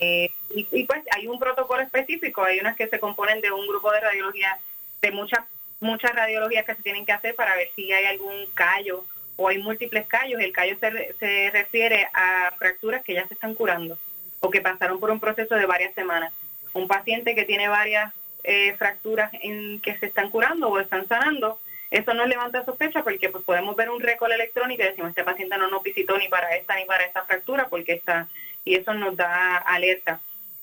Eh, 0.00 0.30
y, 0.54 0.84
pues 0.84 1.02
hay 1.10 1.26
un 1.26 1.38
protocolo 1.38 1.82
específico, 1.82 2.42
hay 2.44 2.60
unas 2.60 2.76
que 2.76 2.88
se 2.88 3.00
componen 3.00 3.40
de 3.40 3.50
un 3.50 3.66
grupo 3.66 3.90
de 3.92 4.00
radiología, 4.00 4.58
de 5.02 5.10
muchas 5.10 5.44
muchas 5.78 6.14
radiologías 6.14 6.64
que 6.64 6.74
se 6.74 6.82
tienen 6.82 7.04
que 7.04 7.12
hacer 7.12 7.34
para 7.34 7.54
ver 7.54 7.68
si 7.76 7.92
hay 7.92 8.06
algún 8.06 8.46
callo 8.54 9.04
o 9.36 9.48
hay 9.48 9.58
múltiples 9.58 10.06
callos. 10.06 10.40
El 10.40 10.52
callo 10.52 10.76
se, 10.78 11.12
se 11.18 11.50
refiere 11.50 12.08
a 12.14 12.52
fracturas 12.56 13.04
que 13.04 13.14
ya 13.14 13.28
se 13.28 13.34
están 13.34 13.54
curando 13.54 13.98
o 14.40 14.50
que 14.50 14.60
pasaron 14.60 15.00
por 15.00 15.10
un 15.10 15.20
proceso 15.20 15.54
de 15.54 15.66
varias 15.66 15.94
semanas. 15.94 16.32
Un 16.72 16.88
paciente 16.88 17.34
que 17.34 17.44
tiene 17.44 17.68
varias 17.68 18.12
eh, 18.44 18.74
fracturas 18.74 19.30
en 19.42 19.80
que 19.80 19.96
se 19.98 20.06
están 20.06 20.30
curando 20.30 20.68
o 20.68 20.78
están 20.78 21.06
sanando, 21.08 21.58
eso 21.90 22.14
nos 22.14 22.28
levanta 22.28 22.64
sospecha 22.64 23.02
porque 23.02 23.28
pues 23.28 23.44
podemos 23.44 23.76
ver 23.76 23.90
un 23.90 24.00
récord 24.00 24.32
electrónico 24.32 24.82
y 24.82 24.86
decimos 24.86 25.10
este 25.10 25.24
paciente 25.24 25.56
no 25.56 25.70
nos 25.70 25.82
visitó 25.82 26.18
ni 26.18 26.28
para 26.28 26.54
esta 26.56 26.74
ni 26.74 26.84
para 26.84 27.04
esta 27.04 27.24
fractura 27.24 27.68
porque 27.68 27.92
está 27.92 28.28
y 28.64 28.74
eso 28.74 28.92
nos 28.92 29.16
da 29.16 29.58
alerta 29.58 30.20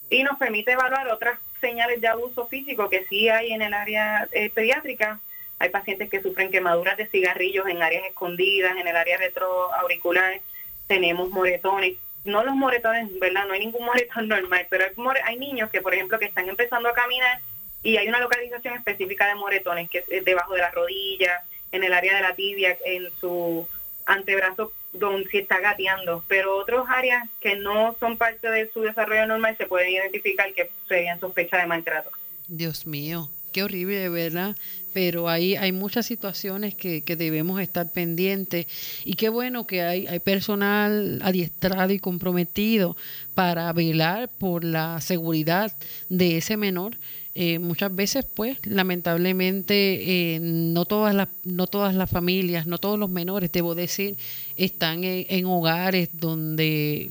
y 0.10 0.24
nos 0.24 0.38
permite 0.38 0.74
evaluar 0.74 1.08
otras 1.08 1.40
señales 1.60 2.02
de 2.02 2.08
abuso 2.08 2.46
físico 2.48 2.90
que 2.90 3.06
sí 3.06 3.30
hay 3.30 3.54
en 3.54 3.62
el 3.62 3.74
área 3.74 4.28
eh, 4.32 4.50
pediátrica. 4.50 5.20
Hay 5.60 5.70
pacientes 5.70 6.10
que 6.10 6.22
sufren 6.22 6.52
quemaduras 6.52 6.98
de 6.98 7.08
cigarrillos 7.08 7.68
en 7.68 7.82
áreas 7.82 8.06
escondidas, 8.06 8.76
en 8.78 8.88
el 8.88 8.96
área 8.96 9.18
retroauricular. 9.18 10.42
Tenemos 10.88 11.30
moretones. 11.30 11.96
No 12.26 12.44
los 12.44 12.56
moretones, 12.56 13.20
¿verdad? 13.20 13.46
No 13.48 13.54
hay 13.54 13.60
ningún 13.60 13.86
moretón 13.86 14.28
normal, 14.30 14.68
pero 14.70 14.86
hay, 14.86 15.22
hay 15.26 15.38
niños 15.38 15.70
que, 15.70 15.82
por 15.82 15.94
ejemplo, 15.94 16.20
que 16.20 16.26
están 16.26 16.48
empezando 16.48 16.90
a 16.90 16.94
caminar 16.94 17.40
y 17.84 17.98
hay 17.98 18.08
una 18.08 18.20
localización 18.20 18.76
específica 18.76 19.28
de 19.28 19.36
moretones, 19.36 19.90
que 19.90 20.04
es 20.08 20.26
debajo 20.26 20.54
de 20.54 20.62
la 20.62 20.72
rodilla, 20.72 21.44
en 21.72 21.84
el 21.84 21.94
área 21.94 22.16
de 22.16 22.22
la 22.22 22.36
tibia, 22.36 22.78
en 22.86 23.10
su 23.20 23.68
antebrazo 24.06 24.72
donde 24.94 25.28
si 25.30 25.40
está 25.40 25.60
gateando, 25.60 26.24
pero 26.28 26.56
otras 26.58 26.86
áreas 26.88 27.28
que 27.42 27.56
no 27.56 27.96
son 28.00 28.18
parte 28.18 28.50
de 28.50 28.72
su 28.72 28.82
desarrollo 28.82 29.26
normal 29.26 29.58
se 29.58 29.66
puede 29.66 29.92
identificar 29.92 30.54
que 30.54 30.70
serían 30.88 31.20
sospecha 31.20 31.58
de 31.58 31.66
maltrato. 31.66 32.12
Dios 32.48 32.86
mío, 32.86 33.30
qué 33.52 33.64
horrible, 33.64 34.08
¿verdad? 34.10 34.56
Pero 34.94 35.30
ahí 35.30 35.56
hay 35.56 35.72
muchas 35.72 36.06
situaciones 36.06 36.76
que, 36.76 37.04
que 37.04 37.16
debemos 37.16 37.60
estar 37.62 37.92
pendientes. 37.92 38.68
Y 39.04 39.16
qué 39.16 39.30
bueno 39.30 39.68
que 39.68 39.82
hay, 39.82 40.08
hay 40.08 40.20
personal 40.20 41.20
adiestrado 41.24 41.94
y 41.94 42.00
comprometido 42.00 42.96
para 43.34 43.72
velar 43.74 44.30
por 44.30 44.64
la 44.64 45.02
seguridad 45.02 45.76
de 46.10 46.38
ese 46.38 46.58
menor. 46.58 46.98
Eh, 47.36 47.58
muchas 47.58 47.96
veces 47.96 48.26
pues 48.32 48.60
lamentablemente 48.64 50.36
eh, 50.36 50.40
no 50.40 50.86
todas 50.86 51.16
las 51.16 51.30
no 51.44 51.66
todas 51.66 51.96
las 51.96 52.08
familias 52.08 52.68
no 52.68 52.78
todos 52.78 53.00
los 53.00 53.10
menores 53.10 53.52
debo 53.52 53.74
decir 53.74 54.18
están 54.56 55.04
en, 55.04 55.46
hogares 55.48 56.10
donde 56.14 57.10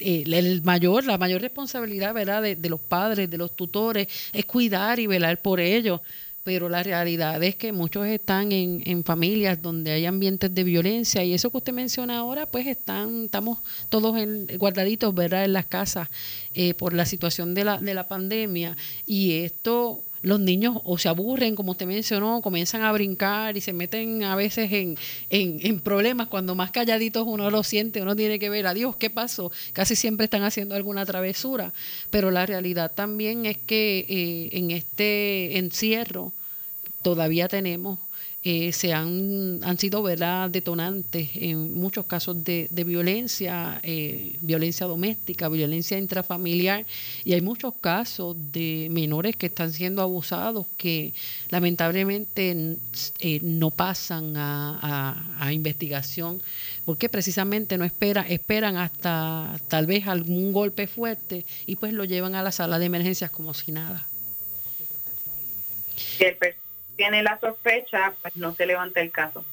eh, 0.00 0.24
el 0.26 0.62
mayor 0.62 1.04
la 1.04 1.16
mayor 1.16 1.42
responsabilidad 1.42 2.12
verdad 2.12 2.42
de, 2.42 2.68
los 2.68 2.80
padres 2.80 3.30
de 3.30 3.38
los 3.38 3.54
tutores 3.54 4.08
es 4.32 4.44
cuidar 4.46 4.98
y 4.98 5.06
velar 5.06 5.40
por 5.40 5.60
ellos 5.60 6.00
pero 6.46 6.68
la 6.68 6.84
realidad 6.84 7.42
es 7.42 7.56
que 7.56 7.72
muchos 7.72 8.06
están 8.06 8.52
en, 8.52 8.80
en, 8.86 9.02
familias 9.02 9.60
donde 9.60 9.90
hay 9.90 10.06
ambientes 10.06 10.54
de 10.54 10.62
violencia 10.62 11.24
y 11.24 11.34
eso 11.34 11.50
que 11.50 11.56
usted 11.56 11.72
menciona 11.72 12.18
ahora, 12.18 12.46
pues 12.46 12.68
están, 12.68 13.24
estamos 13.24 13.58
todos 13.88 14.16
en, 14.16 14.46
guardaditos, 14.56 15.12
¿verdad?, 15.12 15.44
en 15.44 15.52
las 15.52 15.66
casas 15.66 16.08
eh, 16.54 16.72
por 16.74 16.92
la 16.92 17.04
situación 17.04 17.52
de 17.52 17.64
la, 17.64 17.78
de 17.78 17.94
la 17.94 18.06
pandemia 18.06 18.76
y 19.06 19.40
esto 19.40 20.04
los 20.22 20.40
niños 20.40 20.78
o 20.84 20.98
se 20.98 21.08
aburren, 21.08 21.54
como 21.54 21.72
usted 21.72 21.86
mencionó, 21.86 22.40
comienzan 22.40 22.82
a 22.82 22.92
brincar 22.92 23.56
y 23.56 23.60
se 23.60 23.72
meten 23.72 24.24
a 24.24 24.34
veces 24.36 24.72
en, 24.72 24.96
en, 25.30 25.80
problemas 25.80 26.28
cuando 26.28 26.54
más 26.54 26.70
calladitos 26.70 27.24
uno 27.26 27.50
lo 27.50 27.62
siente, 27.62 28.02
uno 28.02 28.16
tiene 28.16 28.38
que 28.38 28.50
ver, 28.50 28.66
adiós, 28.66 28.96
¿qué 28.96 29.10
pasó? 29.10 29.52
Casi 29.72 29.96
siempre 29.96 30.24
están 30.24 30.42
haciendo 30.42 30.74
alguna 30.74 31.04
travesura, 31.04 31.72
pero 32.10 32.30
la 32.30 32.46
realidad 32.46 32.92
también 32.94 33.46
es 33.46 33.58
que 33.58 34.06
eh, 34.08 34.56
en 34.56 34.70
este 34.70 35.58
encierro 35.58 36.32
todavía 37.06 37.46
tenemos 37.46 38.00
eh, 38.42 38.72
se 38.72 38.92
han, 38.92 39.60
han 39.62 39.78
sido 39.78 40.02
¿verdad? 40.02 40.50
detonantes 40.50 41.30
en 41.34 41.74
muchos 41.74 42.06
casos 42.06 42.42
de, 42.42 42.68
violencia, 42.84 43.80
eh, 43.84 44.36
violencia 44.40 44.86
doméstica, 44.86 45.48
violencia 45.48 45.98
intrafamiliar, 45.98 46.84
y 47.24 47.34
hay 47.34 47.40
muchos 47.40 47.74
casos 47.80 48.36
de 48.50 48.88
menores 48.90 49.36
que 49.36 49.46
están 49.46 49.72
siendo 49.72 50.02
abusados 50.02 50.66
que 50.76 51.12
lamentablemente 51.48 52.76
eh, 53.20 53.38
no 53.42 53.70
pasan 53.70 54.34
a, 54.36 55.52
investigación, 55.52 56.42
porque 56.84 57.08
precisamente 57.08 57.78
no 57.78 57.84
espera, 57.84 58.22
esperan 58.28 58.76
hasta 58.76 59.60
tal 59.68 59.86
vez 59.86 60.08
algún 60.08 60.52
golpe 60.52 60.88
fuerte 60.88 61.44
y 61.66 61.76
pues 61.76 61.92
lo 61.92 62.04
llevan 62.04 62.34
a 62.34 62.42
la 62.42 62.50
sala 62.50 62.80
de 62.80 62.86
emergencias 62.86 63.30
como 63.30 63.54
si 63.54 63.70
nada 63.70 64.08
tiene 66.96 67.22
la 67.22 67.38
sospecha, 67.38 68.14
pues 68.22 68.36
no 68.36 68.54
se 68.54 68.66
levanta 68.66 69.00
el 69.00 69.10
caso. 69.10 69.44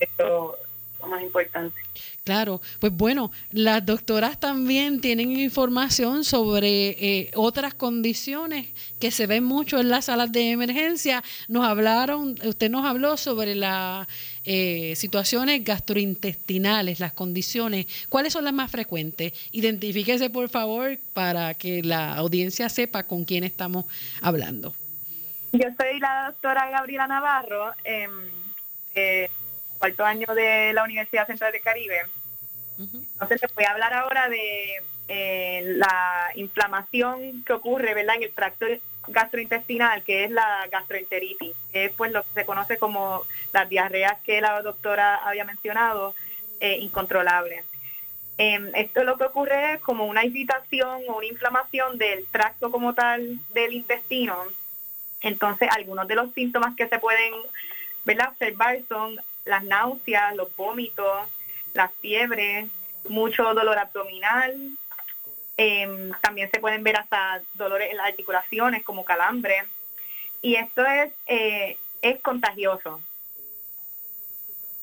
Esto 0.00 0.56
es 1.00 1.08
más 1.08 1.22
importante. 1.22 1.80
Claro, 2.24 2.60
pues 2.78 2.92
bueno, 2.92 3.32
las 3.50 3.84
doctoras 3.84 4.38
también 4.38 5.00
tienen 5.00 5.36
información 5.36 6.22
sobre 6.22 6.90
eh, 6.90 7.30
otras 7.34 7.74
condiciones 7.74 8.68
que 9.00 9.10
se 9.10 9.26
ven 9.26 9.42
mucho 9.42 9.80
en 9.80 9.88
las 9.88 10.04
salas 10.04 10.30
de 10.30 10.52
emergencia. 10.52 11.24
Nos 11.48 11.66
hablaron, 11.66 12.36
usted 12.44 12.70
nos 12.70 12.86
habló 12.86 13.16
sobre 13.16 13.56
las 13.56 14.06
eh, 14.44 14.94
situaciones 14.94 15.64
gastrointestinales, 15.64 17.00
las 17.00 17.12
condiciones. 17.12 17.86
¿Cuáles 18.08 18.32
son 18.32 18.44
las 18.44 18.54
más 18.54 18.70
frecuentes? 18.70 19.32
Identifíquese, 19.50 20.30
por 20.30 20.48
favor, 20.48 20.98
para 21.12 21.54
que 21.54 21.82
la 21.82 22.14
audiencia 22.14 22.68
sepa 22.68 23.02
con 23.02 23.24
quién 23.24 23.42
estamos 23.42 23.84
hablando. 24.20 24.76
Yo 25.52 25.68
soy 25.76 26.00
la 26.00 26.28
doctora 26.30 26.70
Gabriela 26.70 27.06
Navarro, 27.06 27.72
eh, 27.84 29.28
cuarto 29.78 30.04
año 30.04 30.26
de 30.34 30.72
la 30.72 30.82
Universidad 30.82 31.26
Central 31.26 31.52
del 31.52 31.60
Caribe. 31.60 32.02
Entonces 32.78 33.40
te 33.40 33.46
voy 33.54 33.64
a 33.64 33.72
hablar 33.72 33.92
ahora 33.92 34.28
de 34.30 34.82
eh, 35.08 35.62
la 35.76 36.30
inflamación 36.36 37.44
que 37.44 37.52
ocurre 37.52 37.92
¿verdad? 37.92 38.16
en 38.16 38.22
el 38.22 38.32
tracto 38.32 38.66
gastrointestinal, 39.08 40.02
que 40.02 40.24
es 40.24 40.30
la 40.30 40.66
gastroenteritis, 40.70 41.54
que 41.70 41.84
es 41.84 41.92
pues 41.92 42.12
lo 42.12 42.22
que 42.22 42.32
se 42.32 42.46
conoce 42.46 42.78
como 42.78 43.24
las 43.52 43.68
diarreas 43.68 44.18
que 44.24 44.40
la 44.40 44.62
doctora 44.62 45.16
había 45.16 45.44
mencionado, 45.44 46.14
eh, 46.60 46.78
incontrolables. 46.78 47.64
Em, 48.38 48.70
esto 48.74 49.04
lo 49.04 49.18
que 49.18 49.24
ocurre 49.24 49.74
es 49.74 49.80
como 49.80 50.06
una 50.06 50.24
irritación 50.24 51.02
o 51.08 51.18
una 51.18 51.26
inflamación 51.26 51.98
del 51.98 52.26
tracto 52.28 52.70
como 52.70 52.94
tal 52.94 53.38
del 53.52 53.74
intestino 53.74 54.34
entonces, 55.22 55.68
algunos 55.70 56.08
de 56.08 56.16
los 56.16 56.32
síntomas 56.34 56.74
que 56.76 56.88
se 56.88 56.98
pueden 56.98 57.32
observar 58.28 58.80
son 58.88 59.20
las 59.44 59.64
náuseas, 59.64 60.34
los 60.36 60.54
vómitos, 60.56 61.28
la 61.74 61.88
fiebre, 61.88 62.68
mucho 63.08 63.54
dolor 63.54 63.78
abdominal. 63.78 64.70
Em, 65.56 66.12
también 66.20 66.50
se 66.50 66.60
pueden 66.60 66.82
ver 66.82 66.96
hasta 66.96 67.42
dolores 67.54 67.90
en 67.90 67.96
las 67.96 68.08
articulaciones 68.08 68.82
como 68.82 69.04
calambre. 69.04 69.64
Y 70.40 70.56
esto 70.56 70.84
es, 70.84 71.12
eh, 71.26 71.78
es 72.00 72.20
contagioso. 72.20 73.00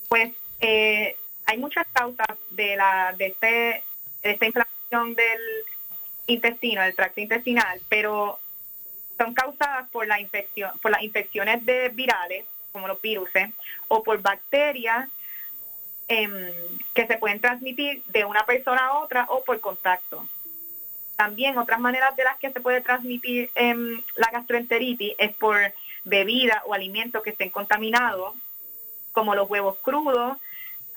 Pues 0.07 0.31
eh, 0.61 1.17
hay 1.45 1.57
muchas 1.57 1.85
causas 1.91 2.37
de, 2.51 2.75
la, 2.75 3.13
de, 3.17 3.27
este, 3.27 3.83
de 4.23 4.31
esta 4.31 4.45
inflamación 4.45 5.15
del 5.15 5.41
intestino, 6.27 6.81
del 6.81 6.95
tracto 6.95 7.21
intestinal, 7.21 7.81
pero 7.89 8.39
son 9.19 9.33
causadas 9.33 9.87
por 9.89 10.07
la 10.07 10.19
infección, 10.19 10.71
por 10.79 10.91
las 10.91 11.03
infecciones 11.03 11.65
de 11.65 11.89
virales, 11.89 12.45
como 12.71 12.87
los 12.87 13.01
virus, 13.01 13.29
o 13.89 14.01
por 14.01 14.21
bacterias 14.21 15.09
em, 16.07 16.51
que 16.93 17.05
se 17.05 17.17
pueden 17.17 17.41
transmitir 17.41 18.01
de 18.05 18.23
una 18.23 18.45
persona 18.45 18.87
a 18.87 18.99
otra 18.99 19.25
o 19.27 19.43
por 19.43 19.59
contacto. 19.59 20.25
También 21.17 21.57
otras 21.57 21.81
maneras 21.81 22.15
de 22.15 22.23
las 22.23 22.37
que 22.37 22.51
se 22.51 22.61
puede 22.61 22.79
transmitir 22.79 23.51
em, 23.55 24.01
la 24.15 24.31
gastroenteritis 24.31 25.15
es 25.17 25.33
por 25.33 25.57
bebida 26.05 26.63
o 26.65 26.73
alimentos 26.73 27.21
que 27.21 27.31
estén 27.31 27.49
contaminados, 27.49 28.33
como 29.11 29.35
los 29.35 29.49
huevos 29.49 29.75
crudos, 29.81 30.37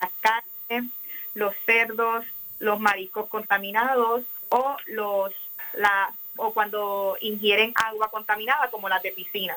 las 0.01 0.11
carnes, 0.21 0.91
los 1.33 1.53
cerdos, 1.65 2.25
los 2.59 2.79
mariscos 2.79 3.27
contaminados 3.27 4.23
o 4.47 4.77
los 4.87 5.33
la 5.73 6.13
o 6.35 6.53
cuando 6.53 7.17
ingieren 7.21 7.73
agua 7.75 8.09
contaminada 8.09 8.69
como 8.69 8.89
la 8.89 8.99
de 8.99 9.11
piscina. 9.11 9.55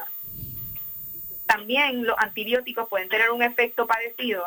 También 1.47 2.05
los 2.05 2.19
antibióticos 2.19 2.89
pueden 2.89 3.09
tener 3.09 3.31
un 3.31 3.43
efecto 3.43 3.87
parecido, 3.87 4.43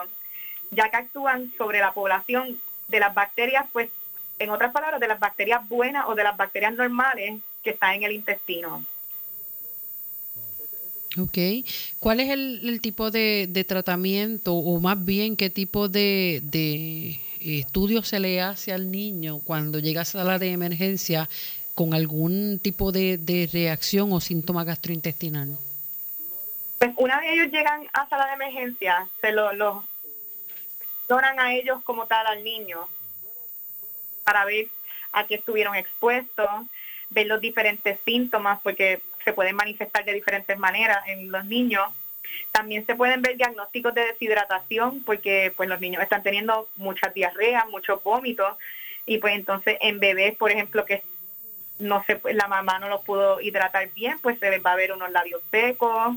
ya 0.72 0.90
que 0.90 0.98
actúan 0.98 1.52
sobre 1.58 1.80
la 1.80 1.94
población 1.94 2.60
de 2.88 3.00
las 3.00 3.14
bacterias, 3.14 3.66
pues 3.72 3.90
en 4.38 4.50
otras 4.50 4.72
palabras, 4.72 5.00
de 5.00 5.08
las 5.08 5.20
bacterias 5.20 5.68
buenas 5.68 6.06
o 6.08 6.16
de 6.16 6.24
las 6.24 6.36
bacterias 6.38 6.74
normales 6.74 7.40
que 7.64 7.72
están 7.72 7.96
en 7.96 8.04
el 8.04 8.14
intestino. 8.14 8.86
Ok. 11.18 11.38
¿Cuál 12.00 12.20
es 12.20 12.30
el, 12.30 12.80
tipo 12.82 13.12
de, 13.12 13.66
tratamiento 13.68 14.54
o 14.54 14.80
más 14.80 15.04
bien 15.04 15.36
qué 15.36 15.50
tipo 15.50 15.90
de, 15.90 16.42
de 16.44 17.20
estudio 17.40 18.04
se 18.04 18.20
le 18.20 18.42
hace 18.42 18.74
al 18.74 18.92
niño 18.92 19.40
cuando 19.40 19.80
llega 19.80 20.02
a 20.02 20.06
sala 20.06 20.40
de 20.40 20.52
emergencia 20.52 21.30
con 21.80 21.94
algún 21.94 22.60
tipo 22.60 22.92
de, 22.92 23.48
reacción 23.54 24.12
o 24.12 24.20
síntoma 24.20 24.66
gastrointestinal? 24.66 25.58
Pues 26.78 26.92
una 26.98 27.22
vez 27.22 27.30
ellos 27.32 27.54
llegan 27.54 27.88
a 27.94 28.06
sala 28.10 28.28
de 28.28 28.34
emergencia, 28.34 29.08
se 29.22 29.32
lo, 29.32 29.54
lo 29.54 29.86
donan 31.08 31.40
a 31.40 31.54
ellos 31.54 31.82
como 31.86 32.06
tal 32.06 32.28
al 32.28 32.44
niño 32.44 32.86
para 34.26 34.44
ver 34.44 34.68
a 35.14 35.26
qué 35.26 35.36
estuvieron 35.36 35.74
expuestos, 35.74 36.50
ver 37.12 37.28
los 37.28 37.40
diferentes 37.40 37.98
síntomas, 38.04 38.60
porque 38.62 39.02
se 39.24 39.32
pueden 39.32 39.56
manifestar 39.56 40.04
de 40.04 40.16
diferentes 40.16 40.60
maneras 40.60 41.08
en 41.08 41.32
los 41.32 41.46
niños. 41.46 41.88
También 42.52 42.86
se 42.86 42.96
pueden 42.96 43.22
ver 43.22 43.38
diagnósticos 43.38 43.94
de 43.94 44.04
deshidratación, 44.04 45.02
porque 45.06 45.54
pues 45.56 45.70
los 45.70 45.80
niños 45.80 46.04
están 46.04 46.24
teniendo 46.24 46.68
muchas 46.76 47.14
diarreas, 47.14 47.70
muchos 47.70 48.04
vómitos, 48.04 48.58
y 49.06 49.20
pues 49.20 49.34
entonces 49.34 49.78
en 49.80 50.02
bebés, 50.02 50.36
por 50.36 50.52
ejemplo, 50.52 50.84
que 50.84 50.96
no 51.80 52.04
se, 52.06 52.22
la 52.34 52.48
mamá 52.48 52.78
no 52.80 52.90
los 52.90 53.02
pudo 53.02 53.42
hidratar 53.42 53.90
bien, 53.94 54.20
pues 54.20 54.38
se 54.40 54.50
les 54.52 54.64
va 54.64 54.74
a 54.74 54.76
ver 54.76 54.92
unos 54.92 55.12
labios 55.12 55.42
secos. 55.50 56.16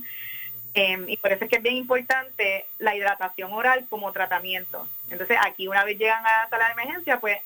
Em, 0.74 1.08
y 1.08 1.16
por 1.18 1.32
eso 1.32 1.44
es 1.44 1.50
que 1.50 1.56
es 1.56 1.62
bien 1.62 1.76
importante 1.76 2.66
la 2.78 2.96
hidratación 2.96 3.52
oral 3.52 3.86
como 3.88 4.12
tratamiento. 4.12 4.86
Entonces 5.10 5.36
aquí 5.44 5.68
una 5.68 5.84
vez 5.84 5.98
llegan 5.98 6.24
a 6.24 6.44
la 6.44 6.48
sala 6.48 6.66
de 6.66 6.72
emergencia, 6.72 7.20
pues 7.20 7.38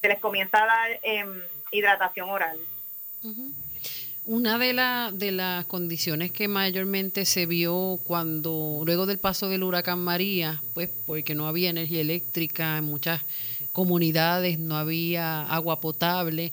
se 0.00 0.08
les 0.08 0.18
comienza 0.18 0.62
a 0.62 0.66
dar 0.66 0.98
em, 1.02 1.42
hidratación 1.70 2.30
oral. 2.30 2.58
Una 4.24 4.58
de, 4.58 4.72
la, 4.72 5.10
de 5.12 5.30
las 5.30 5.66
condiciones 5.66 6.32
que 6.32 6.48
mayormente 6.48 7.24
se 7.26 7.46
vio 7.46 8.00
cuando, 8.04 8.82
luego 8.84 9.04
del 9.04 9.18
paso 9.18 9.48
del 9.48 9.62
huracán 9.62 9.98
María, 9.98 10.62
pues 10.72 10.88
porque 11.06 11.34
no 11.34 11.48
había 11.48 11.70
energía 11.70 12.00
eléctrica 12.00 12.78
en 12.78 12.84
muchas 12.84 13.20
comunidades, 13.72 14.58
no 14.58 14.76
había 14.76 15.42
agua 15.42 15.80
potable, 15.80 16.52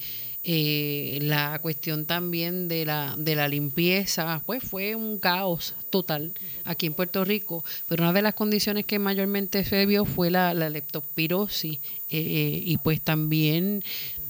eh, 0.49 1.19
la 1.23 1.59
cuestión 1.59 2.05
también 2.05 2.69
de 2.69 2.85
la, 2.85 3.15
de 3.17 3.35
la 3.35 3.49
limpieza, 3.49 4.41
pues 4.45 4.63
fue 4.63 4.95
un 4.95 5.19
caos 5.19 5.75
total 5.89 6.31
aquí 6.63 6.85
en 6.85 6.93
Puerto 6.93 7.25
Rico, 7.25 7.65
pero 7.89 8.03
una 8.03 8.13
de 8.13 8.21
las 8.21 8.33
condiciones 8.33 8.85
que 8.85 8.97
mayormente 8.97 9.65
se 9.65 9.85
vio 9.85 10.05
fue 10.05 10.31
la, 10.31 10.53
leptospirosis 10.53 11.79
eh, 12.09 12.61
y 12.63 12.77
pues 12.77 13.01
también 13.01 13.83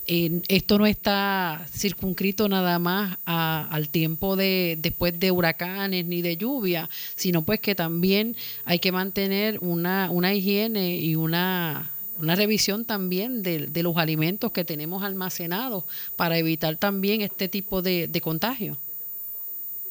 esto 0.07 0.79
no 0.79 0.87
está 0.87 1.67
circunscrito 1.71 2.49
nada 2.49 2.79
más 2.79 3.19
al 3.25 3.89
tiempo 3.89 4.35
de 4.35 4.75
después 4.81 5.19
de 5.19 5.29
huracanes 5.29 6.03
ni 6.05 6.23
de 6.23 6.35
lluvia, 6.35 6.89
sino 7.15 7.43
pues 7.43 7.59
que 7.59 7.75
también 7.75 8.35
hay 8.65 8.79
que 8.79 8.91
mantener 8.91 9.59
una, 9.61 10.09
una 10.09 10.33
higiene 10.33 10.97
y 10.97 11.15
una 11.15 11.91
una 12.19 12.35
revisión 12.35 12.85
también 12.85 13.43
de, 13.43 13.69
los 13.83 13.97
alimentos 13.97 14.51
que 14.51 14.65
tenemos 14.65 15.03
almacenados 15.03 15.85
para 16.15 16.37
evitar 16.37 16.75
también 16.77 17.21
este 17.21 17.47
tipo 17.47 17.81
de, 17.81 18.21
contagio. 18.21 18.77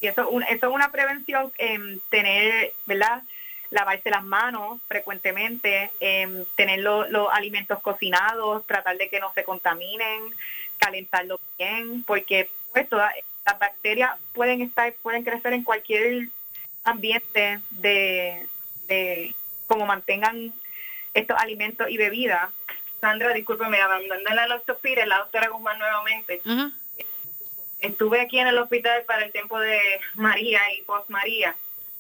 Y 0.01 0.09
eso, 0.09 0.29
eso 0.51 0.69
es 0.69 0.75
una 0.75 0.91
prevención, 0.91 1.53
en 1.59 2.01
tener, 2.11 2.73
¿verdad? 2.87 3.23
Lavarse 3.71 4.11
las 4.11 4.25
manos 4.25 4.81
frecuentemente, 4.89 5.91
tener 6.57 6.81
los 6.81 7.29
alimentos 7.33 7.81
cocinados, 7.81 8.67
tratar 8.67 8.97
de 8.99 9.09
que 9.09 9.21
no 9.21 9.33
se 9.35 9.45
contaminen, 9.45 10.23
calentarlos 10.79 11.41
bien, 11.59 12.05
porque 12.05 12.49
pues 12.73 12.89
todas 12.89 13.13
las 13.45 13.59
bacterias 13.59 14.19
pueden 14.35 14.61
estar, 14.61 14.93
pueden 15.03 15.25
crecer 15.25 15.53
en 15.53 15.65
cualquier 15.65 16.29
ambiente 16.85 17.61
de, 17.71 18.47
de 18.87 19.35
como 19.67 19.87
mantengan 19.87 20.53
estos 21.17 21.37
alimentos 21.39 21.89
y 21.91 21.97
bebidas. 21.97 22.51
Sandra, 23.01 23.33
discúlpeme, 23.33 23.81
abandonando 23.81 24.31
la 24.35 24.47
lactopira, 24.47 25.07
la 25.07 25.19
doctora 25.19 25.49
Guzmán 25.49 25.79
nuevamente. 25.79 26.43
Estuve 27.81 28.21
aquí 28.21 28.39
en 28.39 28.49
el 28.49 28.59
hospital 28.59 29.03
para 29.07 29.25
el 29.25 29.33
tiempo 29.33 29.59
de 29.59 29.81
María 30.15 30.61
y 30.75 30.83
post 30.83 31.09
María. 31.11 31.57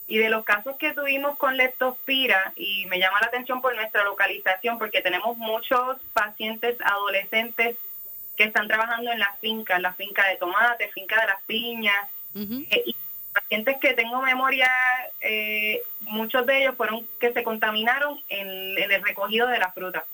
Y 0.08 0.18
de 0.18 0.30
los 0.30 0.44
casos 0.44 0.76
que 0.76 0.92
tuvimos 0.92 1.36
con 1.36 1.56
leptospira, 1.56 2.52
y 2.54 2.86
me 2.86 2.98
llama 2.98 3.18
la 3.20 3.26
atención 3.26 3.60
por 3.60 3.74
nuestra 3.74 4.04
localización, 4.04 4.78
porque 4.78 5.02
tenemos 5.02 5.36
muchos 5.36 5.98
pacientes 6.12 6.76
adolescentes 6.80 7.76
que 8.36 8.44
están 8.44 8.68
trabajando 8.68 9.10
en 9.10 9.18
las 9.18 9.36
fincas, 9.40 9.80
la 9.80 9.94
finca 9.94 10.26
de 10.28 10.36
tomate, 10.36 10.88
finca 10.92 11.20
de 11.20 11.26
las 11.26 11.42
piñas, 11.42 12.06
eh, 12.34 12.82
y 12.86 12.96
pacientes 13.40 13.76
que 13.80 13.94
tengo 13.94 14.22
memoria, 14.22 14.70
eh, 15.20 15.82
muchos 16.00 16.46
de 16.46 16.62
ellos 16.62 16.74
fueron 16.76 17.06
que 17.20 17.32
se 17.32 17.42
contaminaron 17.42 18.20
en, 18.28 18.78
el 18.78 19.02
recogido 19.02 19.46
de 19.46 19.58
la 19.58 19.72
fruta. 19.72 20.04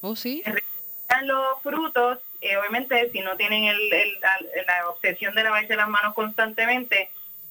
¿Oh, 0.00 0.14
sí? 0.14 0.42
Los 1.24 1.62
frutos, 1.62 2.18
eh, 2.40 2.56
obviamente, 2.56 3.10
si 3.10 3.20
no 3.20 3.36
tienen 3.36 3.64
el, 3.64 3.90
la 4.20 4.88
obsesión 4.88 5.34
de 5.34 5.44
lavarse 5.44 5.76
las 5.76 5.88
manos 5.88 6.14
constantemente, 6.14 7.10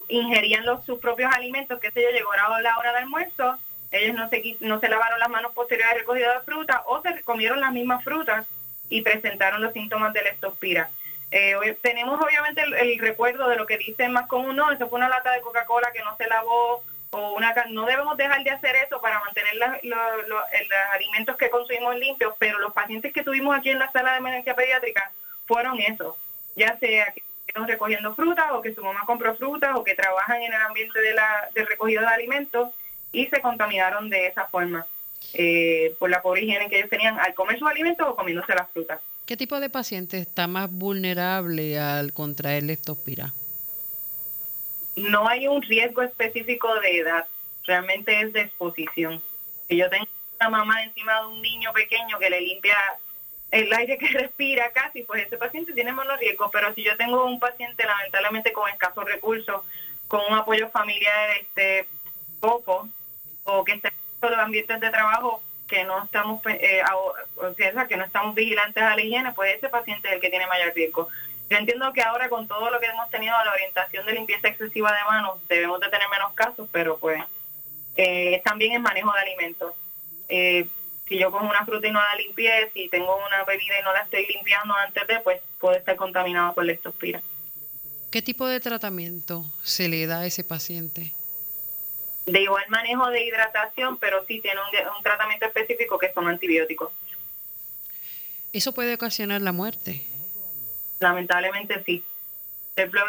ingerían 0.09 0.65
los, 0.65 0.85
sus 0.85 0.99
propios 0.99 1.33
alimentos, 1.33 1.79
que 1.79 1.91
se 1.91 2.01
yo, 2.01 2.09
llegó 2.09 2.29
la 2.35 2.77
hora 2.77 2.91
de 2.91 2.99
almuerzo, 2.99 3.57
ellos 3.91 4.15
no 4.15 4.27
se, 4.29 4.57
no 4.59 4.79
se 4.79 4.89
lavaron 4.89 5.19
las 5.19 5.29
manos 5.29 5.53
posteriores 5.53 5.93
al 5.93 5.99
recogido 5.99 6.33
de 6.33 6.41
fruta 6.41 6.83
o 6.87 7.01
se 7.01 7.21
comieron 7.21 7.61
las 7.61 7.71
mismas 7.71 8.03
frutas 8.03 8.45
y 8.89 9.01
presentaron 9.01 9.61
los 9.61 9.73
síntomas 9.73 10.13
de 10.13 10.23
leptospira. 10.23 10.89
Eh, 11.35 11.75
tenemos 11.81 12.21
obviamente 12.21 12.61
el, 12.61 12.99
recuerdo 12.99 13.49
de 13.49 13.55
lo 13.55 13.65
que 13.65 13.79
dice 13.79 14.07
más 14.07 14.27
común, 14.27 14.55
no, 14.55 14.71
eso 14.71 14.87
fue 14.87 14.97
una 14.97 15.09
lata 15.09 15.31
de 15.31 15.41
Coca-Cola 15.41 15.91
que 15.91 16.03
no 16.03 16.15
se 16.15 16.27
lavó 16.27 16.83
o 17.09 17.33
una 17.33 17.55
no 17.71 17.87
debemos 17.87 18.15
dejar 18.17 18.43
de 18.43 18.51
hacer 18.51 18.75
eso 18.75 19.01
para 19.01 19.19
mantener 19.19 19.55
los 19.55 20.43
alimentos 20.93 21.35
que 21.35 21.49
consumimos 21.49 21.95
limpios, 21.95 22.35
pero 22.37 22.59
los 22.59 22.71
pacientes 22.71 23.11
que 23.11 23.23
tuvimos 23.23 23.57
aquí 23.57 23.71
en 23.71 23.79
la 23.79 23.91
sala 23.91 24.11
de 24.11 24.17
emergencia 24.19 24.55
pediátrica 24.55 25.11
fueron 25.47 25.79
esos, 25.79 26.15
ya 26.55 26.77
sea 26.77 27.11
que 27.13 27.23
estén 27.47 27.67
recogiendo 27.67 28.13
frutas 28.13 28.51
o 28.51 28.61
que 28.61 28.75
su 28.75 28.83
mamá 28.83 29.01
compró 29.07 29.33
frutas 29.33 29.75
o 29.75 29.83
que 29.83 29.95
trabajan 29.95 30.39
en 30.39 30.53
el 30.53 30.61
ambiente 30.61 30.99
de 31.01 31.15
la, 31.15 31.49
del 31.55 31.65
recogido 31.65 32.01
de 32.01 32.09
alimentos 32.09 32.69
y 33.11 33.25
se 33.25 33.41
contaminaron 33.41 34.07
de 34.11 34.27
esa 34.27 34.45
forma 34.45 34.85
eh, 35.33 35.95
por 35.97 36.11
la 36.11 36.21
pobre 36.21 36.41
higiene 36.41 36.69
que 36.69 36.77
ellos 36.77 36.91
tenían 36.91 37.19
al 37.19 37.33
comer 37.33 37.57
sus 37.57 37.67
alimentos 37.67 38.07
o 38.07 38.15
comiéndose 38.15 38.53
las 38.53 38.69
frutas. 38.69 39.01
¿Qué 39.25 39.37
tipo 39.37 39.59
de 39.59 39.69
paciente 39.69 40.17
está 40.17 40.47
más 40.47 40.69
vulnerable 40.69 41.79
al 41.79 42.11
contraer 42.11 42.63
leptospira? 42.63 43.33
No 44.95 45.27
hay 45.27 45.47
un 45.47 45.61
riesgo 45.61 46.01
específico 46.01 46.73
de 46.81 46.99
edad, 46.99 47.25
realmente 47.63 48.19
es 48.19 48.33
de 48.33 48.41
exposición. 48.41 49.21
Si 49.69 49.77
yo 49.77 49.89
tengo 49.89 50.05
una 50.39 50.49
mamá 50.49 50.83
encima 50.83 51.21
de 51.21 51.27
un 51.27 51.41
niño 51.41 51.71
pequeño 51.71 52.19
que 52.19 52.29
le 52.29 52.41
limpia 52.41 52.75
el 53.51 53.71
aire 53.71 53.97
que 53.97 54.07
respira 54.19 54.71
casi, 54.71 55.03
pues 55.03 55.25
ese 55.25 55.37
paciente 55.37 55.73
tiene 55.73 55.93
menos 55.93 56.19
riesgo, 56.19 56.51
pero 56.51 56.73
si 56.73 56.83
yo 56.83 56.97
tengo 56.97 57.25
un 57.25 57.39
paciente 57.39 57.85
lamentablemente 57.85 58.51
con 58.51 58.69
escasos 58.69 59.05
recursos, 59.05 59.63
con 60.09 60.19
un 60.29 60.37
apoyo 60.37 60.69
familiar 60.69 61.29
este 61.39 61.87
poco, 62.41 62.89
o 63.45 63.63
que 63.63 63.73
está 63.73 63.87
en 63.89 64.31
los 64.31 64.39
ambientes 64.39 64.79
de 64.81 64.89
trabajo 64.89 65.41
que 65.67 65.83
no 65.83 66.03
estamos 66.03 66.41
eh, 66.47 66.81
o 67.35 67.53
sea, 67.53 67.87
que 67.87 67.97
no 67.97 68.05
estamos 68.05 68.35
vigilantes 68.35 68.83
a 68.83 68.95
la 68.95 69.01
higiene, 69.01 69.31
pues 69.33 69.55
ese 69.55 69.69
paciente 69.69 70.07
es 70.07 70.15
el 70.15 70.21
que 70.21 70.29
tiene 70.29 70.47
mayor 70.47 70.73
riesgo. 70.73 71.09
Yo 71.49 71.57
entiendo 71.57 71.91
que 71.93 72.01
ahora 72.01 72.29
con 72.29 72.47
todo 72.47 72.69
lo 72.71 72.79
que 72.79 72.87
hemos 72.87 73.09
tenido 73.09 73.35
la 73.43 73.51
orientación 73.51 74.05
de 74.05 74.13
limpieza 74.13 74.47
excesiva 74.47 74.91
de 74.91 75.03
manos, 75.05 75.37
debemos 75.47 75.79
de 75.79 75.89
tener 75.89 76.07
menos 76.09 76.33
casos, 76.33 76.67
pero 76.71 76.97
pues 76.97 77.21
eh, 77.95 78.41
también 78.43 78.73
el 78.73 78.81
manejo 78.81 79.11
de 79.13 79.19
alimentos. 79.19 79.73
Eh, 80.29 80.67
si 81.07 81.17
yo 81.17 81.31
cojo 81.31 81.45
una 81.45 81.65
fruta 81.65 81.87
y 81.87 81.91
no 81.91 81.99
la 81.99 82.15
limpié, 82.15 82.71
si 82.73 82.87
tengo 82.89 83.15
una 83.25 83.43
bebida 83.43 83.79
y 83.79 83.83
no 83.83 83.93
la 83.93 84.01
estoy 84.01 84.25
limpiando 84.25 84.73
antes 84.73 85.05
de, 85.05 85.19
pues 85.19 85.41
puede 85.59 85.77
estar 85.77 85.95
contaminado 85.95 86.53
por 86.53 86.65
leptospira. 86.65 87.21
¿Qué 88.09 88.21
tipo 88.21 88.47
de 88.47 88.59
tratamiento 88.59 89.45
se 89.63 89.89
le 89.89 90.05
da 90.07 90.19
a 90.19 90.25
ese 90.25 90.43
paciente? 90.43 91.13
De 92.25 92.41
igual 92.41 92.63
manejo 92.69 93.09
de 93.09 93.25
hidratación, 93.25 93.97
pero 93.97 94.25
sí 94.25 94.39
tiene 94.39 94.59
un, 94.61 95.03
tratamiento 95.03 95.45
específico 95.45 95.97
que 95.97 96.13
son 96.13 96.27
antibióticos. 96.27 96.91
¿Eso 98.53 98.73
puede 98.73 98.93
ocasionar 98.93 99.41
la 99.41 99.51
muerte? 99.51 100.05
Lamentablemente 100.99 101.83
sí. 101.83 102.03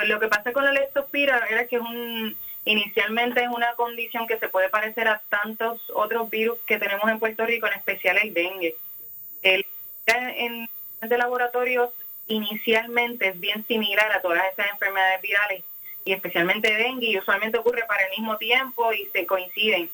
Lo, 0.07 0.21
que 0.21 0.29
pasa 0.29 0.53
con 0.53 0.65
la 0.65 0.73
leptospira 0.73 1.47
era 1.49 1.67
que 1.67 1.77
es 1.77 1.83
un 1.83 2.37
Inicialmente 2.67 3.43
es 3.43 3.49
una 3.49 3.75
condición 3.75 4.27
que 4.27 4.39
se 4.39 4.49
puede 4.49 4.71
parecer 4.71 5.07
a 5.07 5.21
tantos 5.29 5.83
otros 5.93 6.31
virus 6.31 6.59
que 6.61 6.79
tenemos 6.79 7.11
en 7.11 7.19
Puerto 7.19 7.45
Rico, 7.45 7.67
en 7.67 7.75
especial 7.75 8.17
el 8.17 8.33
dengue. 8.33 8.75
El 9.43 9.67
en, 10.07 10.69
de 11.03 11.19
laboratorios 11.19 11.91
inicialmente 12.27 13.29
es 13.29 13.41
bien 13.41 13.67
similar 13.67 14.11
a 14.13 14.23
todas 14.23 14.43
esas 14.51 14.71
enfermedades 14.71 15.21
virales 15.21 15.63
y 16.05 16.13
especialmente 16.13 16.73
dengue 16.75 17.09
y 17.09 17.19
usualmente 17.19 17.59
ocurre 17.59 17.85
para 17.87 18.05
el 18.05 18.11
mismo 18.11 18.37
tiempo 18.37 18.93
y 18.93 19.07
se 19.07 19.27
coinciden. 19.27 19.91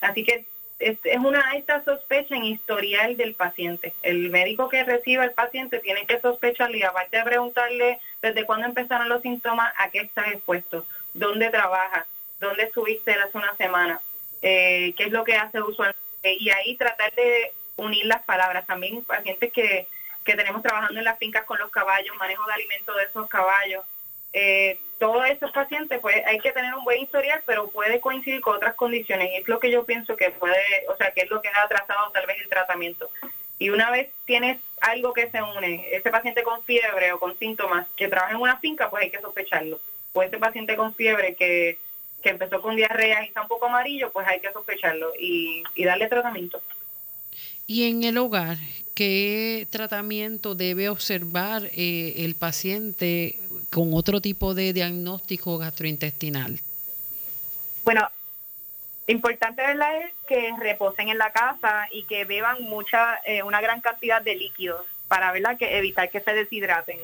Así 0.00 0.24
que 0.24 0.44
es, 0.78 0.98
una 1.18 1.50
alta 1.50 1.82
sospecha 1.84 2.36
en 2.36 2.44
historial 2.44 3.16
del 3.16 3.34
paciente. 3.34 3.94
El 4.02 4.30
médico 4.30 4.68
que 4.68 4.84
reciba 4.84 5.22
al 5.22 5.32
paciente 5.32 5.78
tiene 5.78 6.06
que 6.06 6.20
sospecharle 6.20 6.78
y 6.78 6.82
aparte 6.82 7.16
de 7.16 7.24
preguntarle 7.24 7.98
desde 8.20 8.44
cuándo 8.44 8.66
empezaron 8.66 9.08
los 9.08 9.22
síntomas, 9.22 9.72
a 9.78 9.90
qué 9.90 10.00
está 10.00 10.30
expuesto, 10.30 10.86
dónde 11.14 11.48
trabaja, 11.50 12.06
dónde 12.40 12.64
estuviste 12.64 13.12
hace 13.12 13.38
una 13.38 13.56
semana, 13.56 14.00
eh, 14.42 14.92
qué 14.96 15.04
es 15.04 15.12
lo 15.12 15.24
que 15.24 15.36
hace 15.36 15.60
usualmente 15.60 16.00
y 16.38 16.50
ahí 16.50 16.76
tratar 16.76 17.14
de 17.14 17.52
unir 17.76 18.04
las 18.06 18.22
palabras. 18.24 18.66
También 18.66 19.02
pacientes 19.04 19.52
que, 19.52 19.86
que 20.24 20.34
tenemos 20.34 20.62
trabajando 20.62 20.98
en 20.98 21.04
las 21.04 21.18
fincas 21.18 21.44
con 21.44 21.58
los 21.58 21.70
caballos, 21.70 22.16
manejo 22.16 22.44
de 22.46 22.52
alimentos 22.52 22.96
de 22.96 23.04
esos 23.04 23.28
caballos, 23.28 23.84
eh, 24.32 24.78
todos 24.98 25.26
esos 25.26 25.50
pacientes, 25.52 26.00
pues 26.00 26.16
hay 26.26 26.38
que 26.38 26.52
tener 26.52 26.74
un 26.74 26.84
buen 26.84 27.02
historial, 27.02 27.42
pero 27.46 27.68
puede 27.68 28.00
coincidir 28.00 28.40
con 28.40 28.56
otras 28.56 28.74
condiciones 28.74 29.30
y 29.32 29.36
es 29.36 29.48
lo 29.48 29.60
que 29.60 29.70
yo 29.70 29.84
pienso 29.84 30.16
que 30.16 30.30
puede, 30.30 30.56
o 30.88 30.96
sea, 30.96 31.10
que 31.10 31.22
es 31.22 31.30
lo 31.30 31.42
que 31.42 31.48
ha 31.48 31.62
atrasado 31.62 32.10
tal 32.12 32.26
vez 32.26 32.38
el 32.40 32.48
tratamiento. 32.48 33.10
Y 33.58 33.70
una 33.70 33.90
vez 33.90 34.10
tienes 34.24 34.58
algo 34.80 35.12
que 35.12 35.30
se 35.30 35.42
une, 35.42 35.86
ese 35.92 36.10
paciente 36.10 36.42
con 36.42 36.62
fiebre 36.64 37.12
o 37.12 37.18
con 37.18 37.38
síntomas 37.38 37.86
que 37.96 38.08
trabaja 38.08 38.32
en 38.32 38.40
una 38.40 38.58
finca, 38.58 38.90
pues 38.90 39.04
hay 39.04 39.10
que 39.10 39.20
sospecharlo. 39.20 39.80
O 40.12 40.22
ese 40.22 40.38
paciente 40.38 40.76
con 40.76 40.94
fiebre 40.94 41.34
que, 41.34 41.78
que 42.22 42.30
empezó 42.30 42.60
con 42.60 42.76
diarrea 42.76 43.22
y 43.22 43.28
está 43.28 43.42
un 43.42 43.48
poco 43.48 43.66
amarillo, 43.66 44.10
pues 44.12 44.26
hay 44.28 44.40
que 44.40 44.52
sospecharlo 44.52 45.12
y, 45.18 45.62
y 45.74 45.84
darle 45.84 46.08
tratamiento. 46.08 46.60
Y 47.66 47.88
en 47.88 48.04
el 48.04 48.16
hogar, 48.18 48.58
¿qué 48.94 49.66
tratamiento 49.70 50.54
debe 50.54 50.88
observar 50.88 51.64
eh, 51.74 52.14
el 52.18 52.36
paciente 52.36 53.40
con 53.76 53.92
otro 53.92 54.22
tipo 54.22 54.54
de 54.54 54.72
diagnóstico 54.72 55.58
gastrointestinal? 55.58 56.58
Bueno, 57.84 58.08
importante 59.06 59.60
¿verdad? 59.60 60.00
es 60.00 60.14
que 60.26 60.50
reposen 60.58 61.10
en 61.10 61.18
la 61.18 61.30
casa 61.30 61.86
y 61.90 62.04
que 62.04 62.24
beban 62.24 62.62
mucha, 62.62 63.20
eh, 63.26 63.42
una 63.42 63.60
gran 63.60 63.82
cantidad 63.82 64.22
de 64.22 64.34
líquidos 64.34 64.80
para 65.08 65.30
¿verdad? 65.30 65.58
Que 65.58 65.76
evitar 65.76 66.08
que 66.08 66.20
se 66.20 66.32
deshidraten. 66.32 66.98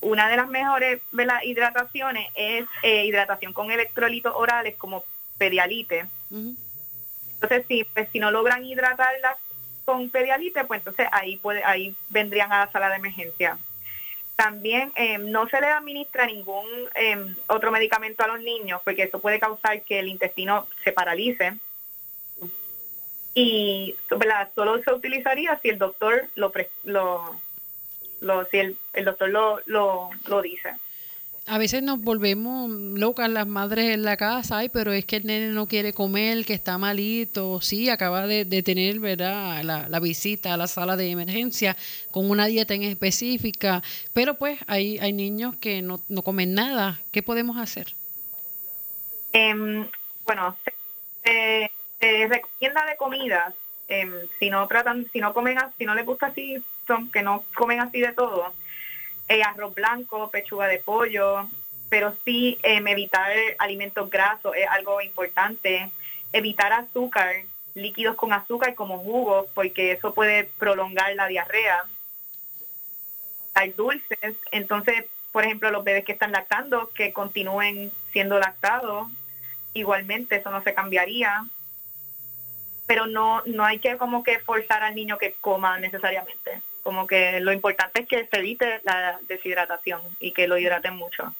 Una 0.00 0.28
de 0.28 0.36
las 0.36 0.48
mejores 0.48 1.00
¿verdad? 1.12 1.40
hidrataciones 1.44 2.26
es 2.34 2.66
eh, 2.82 3.04
hidratación 3.06 3.52
con 3.52 3.70
electrolitos 3.70 4.32
orales 4.34 4.74
como 4.76 5.04
pedialite. 5.38 6.06
Entonces, 6.32 7.66
si, 7.68 7.84
pues, 7.84 8.08
si 8.10 8.18
no 8.18 8.32
logran 8.32 8.64
hidratarla 8.64 9.36
con 9.84 10.10
pedialite, 10.10 10.64
pues 10.64 10.80
entonces 10.80 11.06
ahí, 11.12 11.36
puede, 11.36 11.62
ahí 11.62 11.94
vendrían 12.08 12.50
a 12.50 12.66
la 12.66 12.72
sala 12.72 12.88
de 12.88 12.96
emergencia. 12.96 13.58
También 14.36 14.92
eh, 14.96 15.18
no 15.18 15.48
se 15.48 15.60
le 15.60 15.68
administra 15.68 16.26
ningún 16.26 16.66
eh, 16.94 17.24
otro 17.46 17.70
medicamento 17.70 18.24
a 18.24 18.28
los 18.28 18.40
niños 18.40 18.80
porque 18.84 19.04
eso 19.04 19.20
puede 19.20 19.38
causar 19.38 19.82
que 19.82 20.00
el 20.00 20.08
intestino 20.08 20.66
se 20.82 20.92
paralice. 20.92 21.54
Y 23.34 23.96
solo 24.54 24.82
se 24.82 24.92
utilizaría 24.92 25.58
si 25.60 25.68
el 25.68 25.78
doctor 25.78 26.28
lo, 26.34 26.52
lo, 26.84 27.40
lo 28.20 28.44
si 28.46 28.58
el, 28.58 28.76
el 28.92 29.04
doctor 29.04 29.28
lo, 29.30 29.60
lo, 29.66 30.10
lo 30.26 30.42
dice 30.42 30.74
a 31.46 31.58
veces 31.58 31.82
nos 31.82 32.00
volvemos 32.00 32.70
locas 32.70 33.28
las 33.28 33.46
madres 33.46 33.90
en 33.90 34.02
la 34.02 34.16
casa, 34.16 34.58
ay, 34.58 34.70
pero 34.70 34.92
es 34.92 35.04
que 35.04 35.16
el 35.16 35.26
nene 35.26 35.48
no 35.48 35.66
quiere 35.66 35.92
comer, 35.92 36.44
que 36.46 36.54
está 36.54 36.78
malito, 36.78 37.60
sí, 37.60 37.90
acaba 37.90 38.26
de, 38.26 38.62
tener, 38.62 38.98
¿verdad?, 38.98 39.62
la, 39.62 40.00
visita 40.00 40.54
a 40.54 40.56
la 40.56 40.66
sala 40.66 40.96
de 40.96 41.10
emergencia 41.10 41.76
con 42.10 42.30
una 42.30 42.46
dieta 42.46 42.74
en 42.74 42.82
específica, 42.82 43.82
pero 44.14 44.34
pues 44.34 44.58
hay, 44.66 44.98
hay 44.98 45.12
niños 45.12 45.56
que 45.56 45.82
no, 45.82 46.00
no 46.08 46.22
comen 46.22 46.54
nada, 46.54 47.00
¿qué 47.12 47.22
podemos 47.22 47.58
hacer? 47.58 47.94
Em, 49.32 49.86
bueno, 50.24 50.56
se, 51.22 51.70
recomienda 52.00 52.86
de 52.86 52.96
comida, 52.96 53.52
em, 53.88 54.12
si 54.38 54.48
no 54.48 54.66
tratan, 54.66 55.06
si 55.12 55.20
no 55.20 55.34
comen, 55.34 55.58
si 55.76 55.84
no 55.84 55.94
les 55.94 56.06
gusta 56.06 56.26
así, 56.26 56.56
son 56.86 57.10
que 57.10 57.22
no 57.22 57.44
comen 57.54 57.80
así 57.80 58.00
de 58.00 58.12
todo, 58.12 58.52
eh, 59.28 59.42
arroz 59.42 59.74
blanco, 59.74 60.30
pechuga 60.30 60.66
de 60.66 60.78
pollo, 60.78 61.48
pero 61.88 62.14
sí 62.24 62.58
eh, 62.62 62.82
evitar 62.86 63.30
alimentos 63.58 64.10
grasos 64.10 64.54
es 64.56 64.66
algo 64.68 65.00
importante. 65.00 65.90
Evitar 66.32 66.72
azúcar, 66.72 67.34
líquidos 67.74 68.16
con 68.16 68.32
azúcar 68.32 68.74
como 68.74 68.98
jugos, 68.98 69.46
porque 69.54 69.92
eso 69.92 70.12
puede 70.12 70.44
prolongar 70.44 71.14
la 71.14 71.28
diarrea. 71.28 71.84
Hay 73.54 73.70
dulces, 73.70 74.34
entonces, 74.50 75.04
por 75.30 75.44
ejemplo, 75.44 75.70
los 75.70 75.84
bebés 75.84 76.04
que 76.04 76.12
están 76.12 76.32
lactando, 76.32 76.90
que 76.92 77.12
continúen 77.12 77.92
siendo 78.12 78.38
lactados, 78.40 79.08
igualmente 79.74 80.36
eso 80.36 80.50
no 80.50 80.62
se 80.62 80.74
cambiaría. 80.74 81.46
Pero 82.86 83.06
no, 83.06 83.42
no 83.46 83.64
hay 83.64 83.78
que 83.78 83.96
como 83.96 84.24
que 84.24 84.40
forzar 84.40 84.82
al 84.82 84.94
niño 84.94 85.16
que 85.16 85.32
coma 85.40 85.78
necesariamente 85.78 86.60
como 86.84 87.06
que 87.06 87.40
lo 87.40 87.52
importante 87.52 88.02
es 88.02 88.08
que 88.08 88.28
se 88.30 88.38
evite 88.38 88.80
la 88.84 89.18
deshidratación 89.26 90.02
y 90.20 90.32
que 90.32 90.46
lo 90.46 90.58
hidraten 90.58 90.94
mucho. 90.94 91.34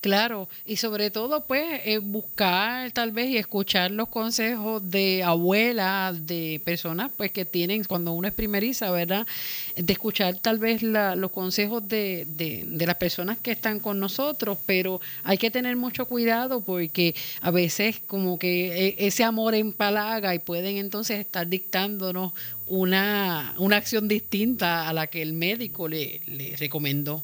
Claro, 0.00 0.48
y 0.64 0.76
sobre 0.76 1.12
todo 1.12 1.46
pues 1.46 1.80
eh, 1.84 1.98
buscar 1.98 2.90
tal 2.90 3.12
vez 3.12 3.28
y 3.30 3.36
escuchar 3.36 3.92
los 3.92 4.08
consejos 4.08 4.90
de 4.90 5.22
abuelas, 5.22 6.26
de 6.26 6.60
personas 6.64 7.12
pues 7.16 7.30
que 7.30 7.44
tienen, 7.44 7.84
cuando 7.84 8.10
uno 8.12 8.26
es 8.26 8.34
primeriza, 8.34 8.90
¿verdad? 8.90 9.28
De 9.76 9.92
escuchar 9.92 10.38
tal 10.38 10.58
vez 10.58 10.82
los 10.82 11.30
consejos 11.30 11.86
de, 11.86 12.26
de, 12.28 12.64
de, 12.66 12.86
las 12.86 12.96
personas 12.96 13.38
que 13.38 13.52
están 13.52 13.78
con 13.78 14.00
nosotros, 14.00 14.58
pero 14.66 15.00
hay 15.22 15.38
que 15.38 15.52
tener 15.52 15.76
mucho 15.76 16.06
cuidado 16.06 16.62
porque 16.62 17.14
a 17.40 17.52
veces 17.52 18.00
como 18.08 18.40
que 18.40 18.88
e, 18.88 19.06
ese 19.06 19.22
amor 19.22 19.54
empalaga 19.54 20.34
y 20.34 20.40
pueden 20.40 20.78
entonces 20.78 21.20
estar 21.20 21.46
dictándonos 21.46 22.32
una, 22.66 23.54
una 23.58 23.76
acción 23.76 24.08
distinta 24.08 24.88
a 24.88 24.92
la 24.92 25.06
que 25.06 25.22
el 25.22 25.32
médico 25.32 25.86
le, 25.86 26.22
le 26.26 26.56
recomendó. 26.56 27.22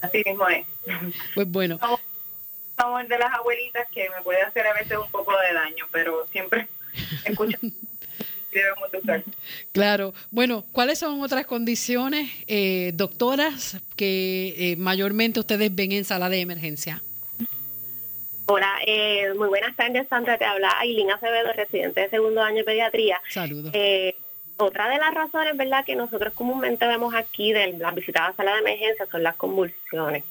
Así 0.00 0.22
mismo 0.24 0.48
es. 0.48 0.66
Pues 1.34 1.48
bueno. 1.48 1.78
Somos, 2.76 3.08
de 3.08 3.18
las 3.18 3.32
abuelitas 3.34 3.88
que 3.90 4.08
me 4.10 4.22
puede 4.22 4.40
hacer 4.42 4.66
a 4.66 4.74
veces 4.74 4.96
un 4.96 5.10
poco 5.10 5.32
de 5.32 5.52
daño, 5.52 5.86
pero 5.90 6.26
siempre 6.28 6.68
escucho. 7.24 7.58
Claro. 9.72 10.14
Bueno, 10.30 10.64
¿cuáles 10.72 10.98
son 10.98 11.20
otras 11.20 11.46
condiciones, 11.46 12.30
eh, 12.46 12.92
doctoras, 12.94 13.76
que 13.94 14.54
eh, 14.56 14.76
mayormente 14.76 15.38
ustedes 15.38 15.72
ven 15.74 15.92
en 15.92 16.04
sala 16.04 16.28
de 16.28 16.40
emergencia? 16.40 17.02
Hola, 18.46 18.78
eh, 18.86 19.34
muy 19.36 19.48
buenas 19.48 19.76
tardes, 19.76 20.08
Sandra. 20.08 20.38
Te 20.38 20.46
habla 20.46 20.72
Ailín 20.78 21.10
Acevedo, 21.10 21.52
residente 21.52 22.00
de 22.00 22.08
segundo 22.08 22.42
año 22.42 22.56
de 22.56 22.64
pediatría. 22.64 23.20
Saludos. 23.28 23.72
Otra 24.60 24.88
de 24.88 24.98
las 24.98 25.14
razones, 25.14 25.56
¿verdad?, 25.56 25.84
que 25.84 25.94
nosotros 25.94 26.34
comúnmente 26.34 26.84
vemos 26.84 27.14
aquí 27.14 27.52
de 27.52 27.74
las 27.74 27.94
visitadas 27.94 28.30
a 28.30 28.36
sala 28.38 28.54
de 28.54 28.58
emergencia 28.58 29.06
son 29.06 29.22
las 29.22 29.36
convulsiones. 29.36 30.24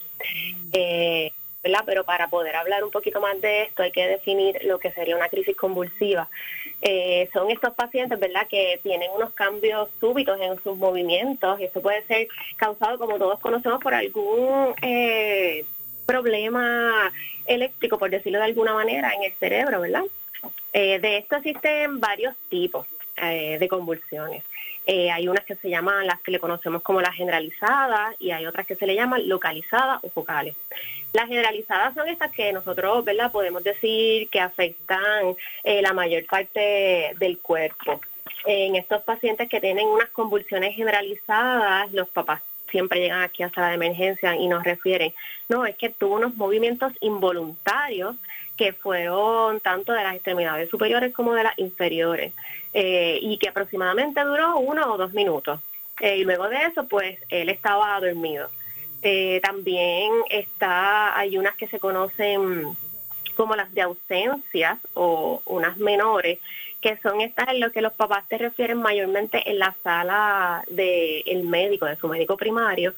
Eh, 0.74 1.32
¿verdad? 1.64 1.84
Pero 1.86 2.04
para 2.04 2.28
poder 2.28 2.58
hablar 2.58 2.84
un 2.84 2.92
poquito 2.92 3.22
más 3.22 3.40
de 3.40 3.64
esto 3.64 3.84
hay 3.84 3.92
que 3.94 4.06
definir 4.06 4.60
lo 4.66 4.80
que 4.80 4.92
sería 4.92 5.16
una 5.16 5.30
crisis 5.30 5.56
convulsiva. 5.56 6.28
Eh, 6.82 7.30
son 7.32 7.50
estos 7.52 7.74
pacientes, 7.74 8.20
¿verdad?, 8.20 8.48
que 8.50 8.82
tienen 8.84 9.10
unos 9.16 9.32
cambios 9.32 9.88
súbitos 10.02 10.38
en 10.42 10.62
sus 10.62 10.76
movimientos 10.76 11.58
y 11.62 11.64
esto 11.64 11.82
puede 11.82 12.04
ser 12.04 12.28
causado, 12.58 12.98
como 12.98 13.18
todos 13.18 13.40
conocemos, 13.40 13.82
por 13.82 13.94
algún 13.94 14.76
eh, 14.82 15.64
problema 16.06 17.14
eléctrico, 17.46 17.98
por 17.98 18.10
decirlo 18.10 18.40
de 18.40 18.46
alguna 18.46 18.74
manera, 18.74 19.14
en 19.14 19.24
el 19.24 19.34
cerebro, 19.36 19.80
¿verdad? 19.80 20.04
de 20.74 21.18
esto 21.18 21.38
existen 21.38 22.00
varios 22.00 22.36
tipos. 22.50 22.86
Eh, 23.20 23.58
de 23.60 23.68
convulsiones. 23.68 24.44
Eh, 24.86 25.10
hay 25.10 25.28
unas 25.28 25.44
que 25.44 25.56
se 25.56 25.72
llaman 25.72 26.06
las 26.06 26.22
que 26.22 26.30
le 26.30 26.40
conocemos 26.40 26.84
como 26.84 27.02
las 27.02 27.16
generalizadas 27.16 28.16
y 28.20 28.30
hay 28.30 28.46
otras 28.46 28.68
que 28.68 28.76
se 28.76 28.86
le 28.86 28.94
llaman 28.94 29.28
localizadas 29.28 30.04
o 30.04 30.10
focales. 30.12 30.56
Las 31.14 31.28
generalizadas 31.28 31.96
son 31.96 32.08
estas 32.10 32.32
que 32.32 32.54
nosotros, 32.54 33.04
¿verdad? 33.04 33.32
Podemos 33.32 33.64
decir 33.64 34.30
que 34.30 34.40
afectan 34.40 35.36
eh, 35.64 35.82
la 35.82 35.94
mayor 35.94 36.26
parte 36.28 37.16
del 37.18 37.40
cuerpo. 37.40 38.02
En 38.46 38.76
estos 38.76 39.02
pacientes 39.02 39.50
que 39.50 39.60
tienen 39.60 39.88
unas 39.88 40.10
convulsiones 40.10 40.76
generalizadas, 40.76 41.92
los 41.94 42.10
papás 42.10 42.44
siempre 42.70 43.00
llegan 43.00 43.24
aquí 43.24 43.42
a 43.42 43.50
sala 43.50 43.70
de 43.70 43.76
emergencia 43.76 44.36
y 44.36 44.48
nos 44.48 44.64
refieren, 44.64 45.12
no, 45.50 45.66
es 45.66 45.76
que 45.76 45.90
tuvo 45.90 46.18
unos 46.18 46.36
movimientos 46.36 46.94
involuntarios 47.00 48.16
que 48.58 48.74
fueron 48.74 49.60
tanto 49.60 49.94
de 49.94 50.04
las 50.04 50.16
extremidades 50.16 50.70
superiores 50.70 51.14
como 51.14 51.34
de 51.34 51.44
las 51.44 51.58
inferiores 51.60 52.34
eh, 52.74 53.20
y 53.22 53.38
que 53.38 53.50
aproximadamente 53.50 54.22
duró 54.24 54.58
uno 54.58 54.92
o 54.92 54.98
dos 54.98 55.14
minutos. 55.14 55.60
Eh, 56.00 56.18
y 56.18 56.24
luego 56.24 56.50
de 56.50 56.58
eso, 56.66 56.88
pues 56.88 57.20
él 57.30 57.50
estaba 57.50 58.00
dormido. 58.00 58.50
Eh, 59.02 59.40
también 59.44 60.12
está, 60.30 61.18
hay 61.18 61.38
unas 61.38 61.56
que 61.56 61.68
se 61.68 61.80
conocen 61.80 62.76
como 63.36 63.56
las 63.56 63.72
de 63.74 63.84
ausencias 63.84 64.80
o 64.96 65.42
unas 65.46 65.78
menores, 65.78 66.40
que 66.82 66.98
son 66.98 67.22
estas 67.22 67.50
en 67.50 67.60
lo 67.60 67.72
que 67.72 67.82
los 67.82 67.94
papás 67.94 68.28
te 68.28 68.38
refieren 68.38 68.80
mayormente 68.80 69.50
en 69.50 69.60
la 69.60 69.76
sala 69.84 70.64
del 70.70 71.44
médico, 71.44 71.86
de 71.86 71.96
su 71.96 72.08
médico 72.08 72.38
primario, 72.38 72.94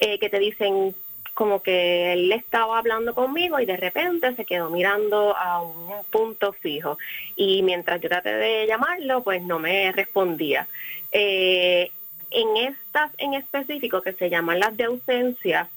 eh, 0.00 0.18
que 0.18 0.28
te 0.28 0.38
dicen 0.40 0.94
como 1.34 1.62
que 1.62 2.12
él 2.12 2.32
estaba 2.32 2.78
hablando 2.78 3.14
conmigo 3.14 3.58
y 3.58 3.66
de 3.66 3.76
repente 3.76 4.34
se 4.36 4.44
quedó 4.44 4.70
mirando 4.70 5.36
a 5.36 5.60
un 5.60 6.04
punto 6.10 6.52
fijo. 6.52 6.96
Y 7.36 7.62
mientras 7.62 8.00
yo 8.00 8.08
traté 8.08 8.32
de 8.34 8.66
llamarlo, 8.66 9.22
pues 9.22 9.42
no 9.42 9.58
me 9.58 9.92
respondía. 9.92 10.66
Eh, 11.10 11.90
en 12.30 12.56
estas 12.56 13.12
en 13.18 13.34
específico, 13.34 14.00
que 14.00 14.12
se 14.12 14.30
llaman 14.30 14.60
las 14.60 14.76
de 14.76 14.84
ausencia, 14.84 15.68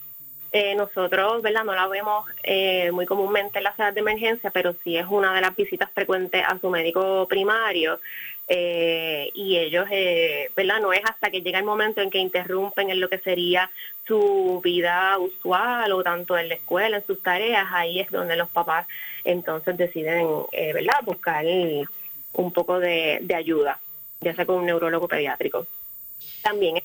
eh, 0.51 0.75
nosotros, 0.75 1.41
¿verdad? 1.41 1.65
No 1.65 1.75
la 1.75 1.87
vemos 1.87 2.25
eh, 2.43 2.91
muy 2.91 3.05
comúnmente 3.05 3.57
en 3.57 3.65
las 3.65 3.75
salas 3.75 3.93
de 3.93 3.99
emergencia, 3.99 4.49
pero 4.49 4.75
sí 4.83 4.95
es 4.97 5.05
una 5.09 5.33
de 5.33 5.41
las 5.41 5.55
visitas 5.55 5.91
frecuentes 5.91 6.43
a 6.47 6.57
su 6.59 6.69
médico 6.69 7.27
primario. 7.27 7.99
Eh, 8.49 9.29
y 9.33 9.57
ellos, 9.57 9.87
¿verdad? 10.55 10.79
No 10.79 10.93
es 10.93 11.01
hasta 11.03 11.29
que 11.29 11.41
llega 11.41 11.59
el 11.59 11.65
momento 11.65 12.01
en 12.01 12.09
que 12.09 12.19
interrumpen 12.19 12.89
en 12.89 13.01
lo 13.01 13.09
que 13.09 13.17
sería 13.17 13.69
su 14.05 14.61
vida 14.63 15.17
usual 15.17 15.91
o 15.91 16.01
tanto 16.01 16.37
en 16.37 16.47
la 16.47 16.55
escuela, 16.55 16.97
en 16.97 17.05
sus 17.05 17.21
tareas, 17.21 17.67
ahí 17.71 17.99
es 17.99 18.09
donde 18.09 18.37
los 18.37 18.49
papás 18.49 18.87
entonces 19.25 19.75
deciden, 19.75 20.25
¿verdad? 20.73 21.01
Buscar 21.03 21.45
un 22.33 22.53
poco 22.53 22.79
de, 22.79 23.19
de 23.21 23.35
ayuda, 23.35 23.79
ya 24.21 24.33
sea 24.33 24.45
con 24.45 24.57
un 24.57 24.65
neurólogo 24.65 25.09
pediátrico. 25.09 25.67
También 26.41 26.81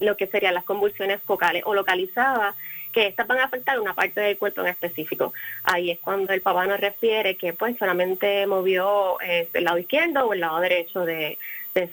lo 0.00 0.16
que 0.16 0.26
serían 0.26 0.54
las 0.54 0.64
convulsiones 0.64 1.20
focales 1.22 1.62
o 1.66 1.74
localizadas, 1.74 2.54
que 2.92 3.06
estas 3.06 3.26
van 3.26 3.38
a 3.38 3.44
afectar 3.44 3.78
una 3.80 3.94
parte 3.94 4.20
del 4.20 4.38
cuerpo 4.38 4.62
en 4.62 4.68
específico. 4.68 5.32
Ahí 5.64 5.90
es 5.90 5.98
cuando 5.98 6.32
el 6.32 6.40
papá 6.40 6.66
nos 6.66 6.80
refiere 6.80 7.36
que 7.36 7.52
pues 7.52 7.76
solamente 7.78 8.46
movió 8.46 9.20
eh, 9.20 9.48
el 9.52 9.64
lado 9.64 9.78
izquierdo 9.78 10.26
o 10.26 10.32
el 10.32 10.40
lado 10.40 10.60
derecho 10.60 11.04
de, 11.04 11.38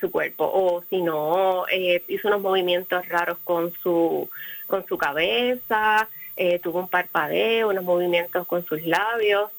su 0.02 0.10
cuerpo, 0.10 0.50
o 0.52 0.84
si 0.90 1.04
no, 1.04 1.68
eh, 1.72 2.02
hizo 2.08 2.28
unos 2.30 2.42
movimientos 2.42 3.08
raros 3.08 3.38
con 3.44 3.72
su, 3.84 4.28
con 4.66 4.84
su 4.88 4.98
cabeza, 4.98 6.10
eh, 6.36 6.58
tuvo 6.58 6.80
un 6.80 6.88
parpadeo, 6.88 7.70
unos 7.70 7.84
movimientos 7.84 8.48
con 8.48 8.66
sus 8.66 8.82
labios. 8.82 9.52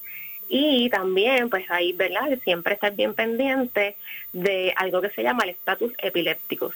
Y 0.49 0.90
también, 0.90 1.49
pues 1.49 1.70
ahí, 1.70 1.92
¿verdad? 1.92 2.38
Siempre 2.42 2.75
estar 2.75 2.92
bien 2.96 3.14
pendiente 3.14 3.94
de 4.33 4.72
algo 4.75 5.01
que 5.01 5.11
se 5.11 5.22
llama 5.22 5.44
el 5.44 5.51
estatus 5.51 5.92
epiléptico. 5.99 6.72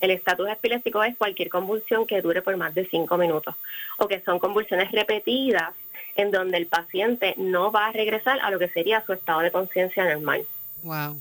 El 0.00 0.10
estatus 0.10 0.48
epiléptico 0.48 1.02
es 1.02 1.16
cualquier 1.16 1.48
convulsión 1.48 2.06
que 2.06 2.20
dure 2.20 2.42
por 2.42 2.56
más 2.56 2.74
de 2.74 2.86
cinco 2.86 3.16
minutos 3.16 3.54
o 3.98 4.08
que 4.08 4.20
son 4.20 4.38
convulsiones 4.38 4.92
repetidas 4.92 5.74
en 6.16 6.30
donde 6.30 6.56
el 6.56 6.66
paciente 6.66 7.34
no 7.36 7.70
va 7.70 7.86
a 7.86 7.92
regresar 7.92 8.40
a 8.40 8.50
lo 8.50 8.58
que 8.58 8.68
sería 8.68 9.04
su 9.04 9.12
estado 9.12 9.40
de 9.40 9.50
conciencia 9.50 10.04
normal. 10.04 10.42
Wow. 10.82 11.20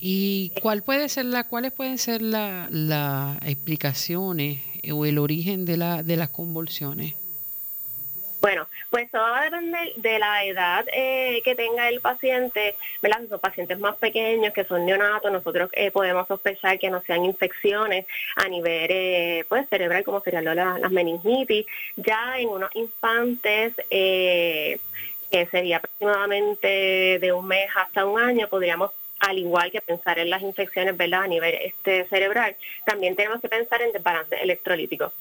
¿Y 0.00 0.52
cuáles 0.62 0.82
pueden 0.84 1.08
ser 1.08 2.22
las 2.22 3.42
explicaciones 3.42 4.60
o 4.92 5.04
el 5.04 5.18
origen 5.18 5.64
de 5.64 5.76
las 5.76 6.28
convulsiones? 6.30 7.14
Pues 8.90 9.10
todo 9.10 9.22
va 9.22 9.42
a 9.42 9.44
depender 9.44 9.94
de 9.96 10.18
la 10.18 10.44
edad 10.44 10.86
eh, 10.92 11.42
que 11.44 11.54
tenga 11.54 11.88
el 11.88 12.00
paciente, 12.00 12.74
¿verdad? 13.02 13.20
Son 13.28 13.38
pacientes 13.38 13.78
más 13.78 13.96
pequeños, 13.96 14.54
que 14.54 14.64
son 14.64 14.86
neonatos, 14.86 15.30
nosotros 15.30 15.70
eh, 15.74 15.90
podemos 15.90 16.26
sospechar 16.26 16.78
que 16.78 16.88
no 16.88 17.02
sean 17.02 17.24
infecciones 17.24 18.06
a 18.36 18.48
nivel 18.48 18.86
eh, 18.90 19.44
pues, 19.48 19.68
cerebral, 19.68 20.04
como 20.04 20.22
serían 20.22 20.44
las, 20.44 20.90
meningitis. 20.90 21.66
Ya 21.96 22.38
en 22.38 22.48
unos 22.48 22.74
infantes, 22.74 23.74
que 23.90 24.80
sería 25.50 25.76
aproximadamente 25.76 27.18
de 27.20 27.32
un 27.32 27.46
mes 27.46 27.68
hasta 27.76 28.06
un 28.06 28.18
año, 28.18 28.48
podríamos 28.48 28.90
al 29.20 29.38
igual 29.38 29.70
que 29.70 29.80
pensar 29.80 30.18
en 30.18 30.30
las 30.30 30.42
infecciones 30.42 30.96
¿verdad? 30.96 31.22
a 31.22 31.26
nivel 31.26 31.54
este 31.54 32.06
cerebral, 32.06 32.56
también 32.84 33.16
tenemos 33.16 33.40
que 33.40 33.48
pensar 33.48 33.82
en 33.82 33.92
desbalance 33.92 34.40
electrolítico. 34.40 35.12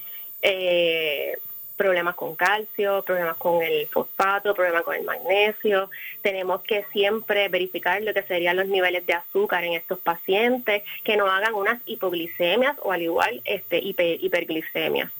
Eh, 0.41 1.37
problemas 1.77 2.15
con 2.15 2.35
calcio, 2.35 3.03
problemas 3.03 3.37
con 3.37 3.61
el 3.61 3.87
fosfato, 3.87 4.53
problemas 4.53 4.81
con 4.83 4.95
el 4.95 5.03
magnesio. 5.03 5.89
Tenemos 6.21 6.61
que 6.63 6.83
siempre 6.91 7.47
verificar 7.47 8.01
lo 8.01 8.13
que 8.13 8.23
serían 8.23 8.57
los 8.57 8.67
niveles 8.67 9.05
de 9.05 9.13
azúcar 9.13 9.63
en 9.63 9.73
estos 9.73 9.99
pacientes, 9.99 10.83
que 11.03 11.15
no 11.15 11.27
hagan 11.27 11.53
unas 11.53 11.79
hipoglicemias 11.85 12.75
o 12.81 12.91
al 12.91 13.03
igual 13.03 13.41
este, 13.45 13.79
hiperglicemias. 13.79 15.11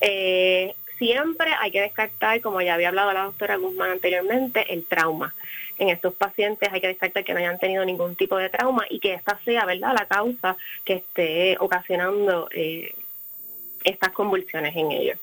Eh, 0.00 0.74
siempre 0.96 1.50
hay 1.60 1.70
que 1.70 1.82
descartar, 1.82 2.40
como 2.40 2.60
ya 2.60 2.74
había 2.74 2.88
hablado 2.88 3.12
la 3.12 3.24
doctora 3.24 3.56
Guzmán 3.56 3.90
anteriormente, 3.90 4.72
el 4.72 4.84
trauma. 4.84 5.34
En 5.78 5.90
estos 5.90 6.12
pacientes 6.14 6.70
hay 6.72 6.80
que 6.80 6.88
descartar 6.88 7.22
que 7.22 7.32
no 7.32 7.38
hayan 7.38 7.58
tenido 7.58 7.84
ningún 7.84 8.16
tipo 8.16 8.36
de 8.36 8.48
trauma 8.48 8.84
y 8.90 8.98
que 8.98 9.14
esta 9.14 9.38
sea, 9.44 9.64
¿verdad?, 9.64 9.94
la 9.94 10.06
causa 10.06 10.56
que 10.84 10.94
esté 10.94 11.56
ocasionando 11.60 12.48
eh, 12.50 12.94
estas 13.84 14.10
convulsiones 14.10 14.74
en 14.74 14.90
ellos. 14.90 15.18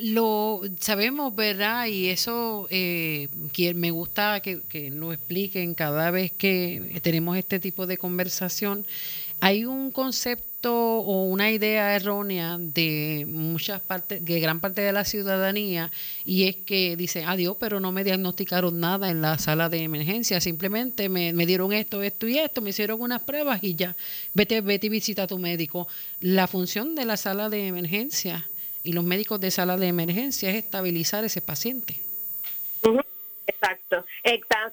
Lo 0.00 0.60
sabemos, 0.78 1.34
¿verdad? 1.34 1.86
Y 1.86 2.06
eso 2.06 2.68
eh, 2.70 3.28
me 3.74 3.90
gusta 3.90 4.38
que, 4.38 4.60
que 4.68 4.90
lo 4.90 5.12
expliquen 5.12 5.74
cada 5.74 6.12
vez 6.12 6.30
que 6.30 7.00
tenemos 7.02 7.36
este 7.36 7.58
tipo 7.58 7.84
de 7.84 7.98
conversación. 7.98 8.86
Hay 9.40 9.64
un 9.64 9.90
concepto 9.90 10.72
o 10.72 11.24
una 11.24 11.50
idea 11.50 11.96
errónea 11.96 12.58
de 12.60 13.26
muchas 13.28 13.80
partes, 13.80 14.24
de 14.24 14.38
gran 14.38 14.60
parte 14.60 14.82
de 14.82 14.92
la 14.92 15.04
ciudadanía, 15.04 15.90
y 16.24 16.44
es 16.44 16.54
que 16.54 16.96
dice, 16.96 17.24
adiós, 17.24 17.56
pero 17.58 17.80
no 17.80 17.90
me 17.90 18.04
diagnosticaron 18.04 18.78
nada 18.78 19.10
en 19.10 19.20
la 19.20 19.36
sala 19.38 19.68
de 19.68 19.82
emergencia, 19.82 20.40
simplemente 20.40 21.08
me, 21.08 21.32
me, 21.32 21.44
dieron 21.44 21.72
esto, 21.72 22.04
esto 22.04 22.28
y 22.28 22.38
esto, 22.38 22.60
me 22.60 22.70
hicieron 22.70 23.00
unas 23.00 23.22
pruebas 23.22 23.64
y 23.64 23.74
ya, 23.74 23.96
vete, 24.32 24.60
vete 24.60 24.86
y 24.86 24.90
visita 24.90 25.24
a 25.24 25.26
tu 25.26 25.38
médico. 25.38 25.88
La 26.20 26.46
función 26.46 26.94
de 26.94 27.04
la 27.04 27.16
sala 27.16 27.48
de 27.48 27.66
emergencia 27.66 28.48
y 28.88 28.94
los 28.94 29.04
médicos 29.04 29.38
de 29.38 29.50
sala 29.50 29.76
de 29.76 29.86
emergencia 29.86 30.48
es 30.48 30.56
estabilizar 30.56 31.22
ese 31.22 31.42
paciente. 31.42 32.00
Exacto. 33.46 34.02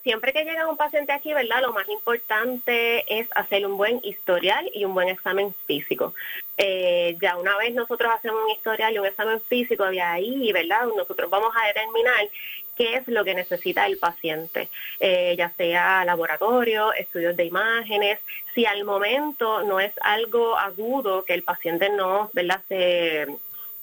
Siempre 0.04 0.32
que 0.32 0.46
llega 0.46 0.70
un 0.70 0.78
paciente 0.78 1.12
aquí, 1.12 1.34
¿verdad? 1.34 1.62
Lo 1.62 1.74
más 1.74 1.90
importante 1.90 3.04
es 3.20 3.28
hacer 3.36 3.66
un 3.66 3.76
buen 3.76 4.00
historial 4.04 4.70
y 4.74 4.86
un 4.86 4.94
buen 4.94 5.10
examen 5.10 5.54
físico. 5.66 6.14
Eh, 6.58 7.18
ya 7.22 7.36
una 7.36 7.58
vez 7.58 7.74
nosotros 7.74 8.10
hacemos 8.14 8.42
un 8.46 8.52
historial 8.52 8.94
y 8.94 9.00
un 9.00 9.06
examen 9.06 9.42
físico 9.42 9.84
de 9.86 10.02
ahí, 10.02 10.50
¿verdad? 10.54 10.86
Nosotros 10.96 11.30
vamos 11.30 11.54
a 11.62 11.68
determinar 11.68 12.30
qué 12.78 12.96
es 12.96 13.08
lo 13.08 13.26
que 13.26 13.34
necesita 13.34 13.86
el 13.86 13.98
paciente, 13.98 14.70
eh, 15.00 15.36
ya 15.38 15.50
sea 15.58 16.06
laboratorio, 16.06 16.94
estudios 16.94 17.36
de 17.36 17.46
imágenes. 17.46 18.20
Si 18.54 18.66
al 18.66 18.86
momento 18.86 19.64
no 19.64 19.82
es 19.82 19.92
algo 20.02 20.58
agudo 20.58 21.26
que 21.26 21.34
el 21.34 21.44
paciente 21.44 21.90
no, 21.90 22.30
¿verdad? 22.34 22.62
Se 22.70 23.28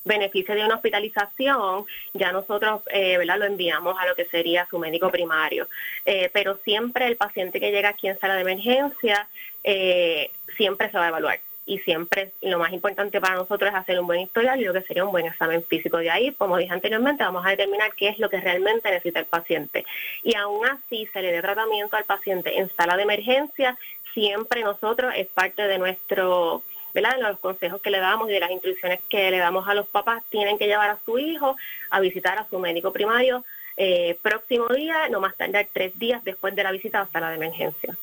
beneficio 0.05 0.55
de 0.55 0.65
una 0.65 0.77
hospitalización, 0.77 1.85
ya 2.13 2.33
nosotros 2.33 2.83
eh, 2.91 3.19
¿verdad? 3.19 3.39
lo 3.39 3.45
enviamos 3.47 3.97
a 3.99 4.07
lo 4.07 4.15
que 4.15 4.25
sería 4.25 4.67
su 4.69 4.79
médico 4.79 5.11
primario. 5.11 5.69
Eh, 6.05 6.31
pero 6.33 6.59
siempre 6.65 7.07
el 7.07 7.17
paciente 7.17 7.61
que 7.61 7.71
llega 7.71 7.91
aquí 7.91 8.09
en 8.09 8.19
sala 8.19 8.35
de 8.35 8.43
emergencia, 8.43 9.27
eh, 9.65 10.31
siempre 10.57 10.91
se 10.91 10.99
va 10.99 11.07
a 11.07 11.09
evaluar. 11.09 11.41
Y 11.65 11.79
siempre 11.79 12.33
lo 12.43 12.59
más 12.59 12.73
importante 12.73 13.21
para 13.21 13.37
nosotros 13.37 13.71
es 13.71 13.77
hacer 13.77 13.99
un 14.01 14.07
buen 14.07 14.21
historial 14.21 14.61
y 14.61 14.65
lo 14.65 14.73
que 14.73 14.83
sería 14.83 15.05
un 15.05 15.13
buen 15.13 15.27
examen 15.27 15.63
físico. 15.63 15.99
De 15.99 16.11
ahí, 16.11 16.33
como 16.33 16.57
dije 16.57 16.73
anteriormente, 16.73 17.23
vamos 17.23 17.47
a 17.47 17.51
determinar 17.51 17.95
qué 17.95 18.09
es 18.09 18.19
lo 18.19 18.29
que 18.29 18.41
realmente 18.41 18.91
necesita 18.91 19.21
el 19.21 19.27
paciente. 19.27 19.85
Y 20.25 20.35
aún 20.35 20.67
así 20.67 21.09
se 21.13 21.23
le 21.23 21.31
dé 21.31 21.41
tratamiento 21.41 21.97
al 21.97 22.05
paciente 22.05 22.59
en 22.59 22.69
sala 22.75 22.97
de 22.97 23.05
emergencia, 23.05 23.79
siempre 24.13 24.63
nosotros 24.63 25.13
es 25.17 25.29
parte 25.29 25.63
de 25.63 25.79
nuestro 25.79 26.63
¿verdad? 26.95 27.19
los 27.21 27.39
consejos 27.39 27.81
que 27.81 27.91
le 27.91 27.99
damos 27.99 28.29
y 28.29 28.33
de 28.33 28.41
las 28.41 28.51
instrucciones 28.51 29.01
que 29.09 29.31
le 29.31 29.39
damos 29.39 29.69
a 29.69 29.75
los 29.75 29.87
papás, 29.87 30.23
tienen 30.31 30.59
que 30.59 30.67
llevar 30.67 30.91
a 30.91 30.99
su 31.05 31.19
hijo 31.19 31.57
a 31.91 32.01
visitar 32.01 32.39
a 32.39 32.49
su 32.49 32.59
médico 32.59 32.93
primario 32.93 33.45
eh, 33.77 34.19
próximo 34.23 34.69
día, 34.69 35.09
no 35.11 35.21
más 35.21 35.37
tardar 35.37 35.67
tres 35.73 35.99
días 35.99 36.23
después 36.25 36.55
de 36.55 36.63
la 36.63 36.73
visita 36.73 37.01
hasta 37.01 37.21
la 37.21 37.31
de 37.31 37.37
emergencia. 37.37 37.97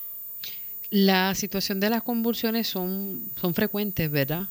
La 0.89 1.35
situación 1.35 1.79
de 1.79 1.89
las 1.89 2.01
convulsiones 2.01 2.67
son, 2.67 3.31
son 3.39 3.53
frecuentes, 3.53 4.09
¿verdad? 4.09 4.43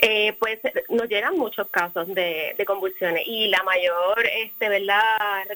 Eh, 0.00 0.34
pues 0.38 0.58
nos 0.90 1.08
llegan 1.08 1.36
muchos 1.36 1.68
casos 1.68 2.06
de, 2.08 2.54
de, 2.56 2.64
convulsiones 2.64 3.24
y 3.26 3.48
la 3.48 3.62
mayor 3.62 4.24
este 4.38 4.68
verdad 4.68 5.00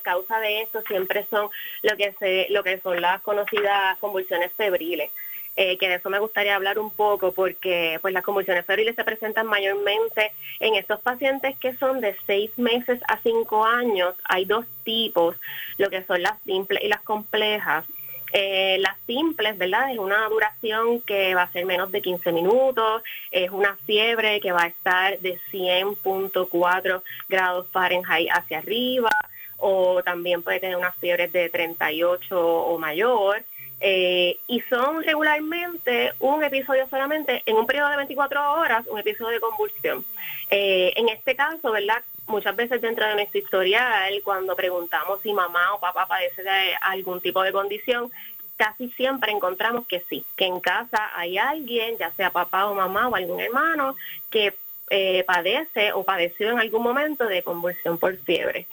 causa 0.02 0.40
de 0.40 0.62
esto 0.62 0.82
siempre 0.82 1.26
son 1.30 1.48
lo 1.82 1.96
que 1.96 2.12
se 2.18 2.46
lo 2.50 2.62
que 2.62 2.78
son 2.80 3.00
las 3.00 3.22
conocidas 3.22 3.96
convulsiones 3.98 4.52
febriles 4.52 5.10
eh, 5.56 5.78
que 5.78 5.88
de 5.88 5.94
eso 5.94 6.10
me 6.10 6.18
gustaría 6.18 6.54
hablar 6.54 6.78
un 6.78 6.90
poco 6.90 7.32
porque 7.32 7.98
pues 8.02 8.12
las 8.12 8.22
convulsiones 8.22 8.66
febriles 8.66 8.94
se 8.94 9.04
presentan 9.04 9.46
mayormente 9.46 10.32
en 10.60 10.74
estos 10.74 11.00
pacientes 11.00 11.58
que 11.58 11.74
son 11.76 12.00
de 12.00 12.14
seis 12.26 12.50
meses 12.58 13.00
a 13.08 13.18
cinco 13.22 13.64
años. 13.64 14.14
Hay 14.24 14.44
dos 14.44 14.66
tipos, 14.84 15.34
lo 15.78 15.88
que 15.88 16.02
son 16.04 16.22
las 16.22 16.38
simples 16.42 16.84
y 16.84 16.88
las 16.88 17.00
complejas. 17.00 17.86
Eh, 18.32 18.76
las 18.80 18.96
simples, 19.06 19.56
¿verdad? 19.56 19.92
Es 19.92 19.98
una 19.98 20.28
duración 20.28 21.00
que 21.00 21.34
va 21.34 21.42
a 21.42 21.52
ser 21.52 21.64
menos 21.64 21.90
de 21.90 22.02
15 22.02 22.32
minutos, 22.32 23.02
es 23.30 23.50
una 23.50 23.76
fiebre 23.86 24.40
que 24.40 24.52
va 24.52 24.64
a 24.64 24.66
estar 24.66 25.18
de 25.20 25.38
100.4 25.52 27.02
grados 27.28 27.66
Fahrenheit 27.70 28.28
hacia 28.30 28.58
arriba, 28.58 29.10
o 29.56 30.02
también 30.02 30.42
puede 30.42 30.60
tener 30.60 30.76
unas 30.76 30.96
fiebres 30.96 31.32
de 31.32 31.48
38 31.48 32.38
o 32.38 32.78
mayor. 32.78 33.42
Eh, 33.80 34.38
y 34.46 34.60
son 34.62 35.02
regularmente 35.02 36.12
un 36.20 36.42
episodio 36.42 36.88
solamente, 36.88 37.42
en 37.46 37.56
un 37.56 37.66
periodo 37.66 37.90
de 37.90 37.96
24 37.96 38.52
horas, 38.52 38.86
un 38.86 38.98
episodio 38.98 39.34
de 39.34 39.40
convulsión. 39.40 40.04
Eh, 40.50 40.92
en 40.96 41.08
este 41.08 41.36
caso, 41.36 41.70
¿verdad? 41.70 42.02
Muchas 42.26 42.56
veces 42.56 42.80
dentro 42.80 43.06
de 43.06 43.14
nuestro 43.14 43.38
historial, 43.38 44.20
cuando 44.24 44.56
preguntamos 44.56 45.20
si 45.22 45.32
mamá 45.32 45.74
o 45.74 45.80
papá 45.80 46.06
padece 46.06 46.42
de 46.42 46.74
algún 46.80 47.20
tipo 47.20 47.42
de 47.42 47.52
condición, 47.52 48.10
casi 48.56 48.88
siempre 48.90 49.32
encontramos 49.32 49.86
que 49.86 50.00
sí, 50.08 50.24
que 50.36 50.46
en 50.46 50.60
casa 50.60 51.10
hay 51.14 51.38
alguien, 51.38 51.96
ya 51.98 52.10
sea 52.12 52.30
papá 52.30 52.66
o 52.66 52.74
mamá 52.74 53.08
o 53.08 53.14
algún 53.14 53.40
hermano, 53.40 53.94
que 54.30 54.54
eh, 54.88 55.24
padece 55.24 55.92
o 55.92 56.04
padeció 56.04 56.50
en 56.50 56.58
algún 56.58 56.82
momento 56.82 57.26
de 57.26 57.42
convulsión 57.42 57.98
por 57.98 58.16
fiebre. 58.18 58.66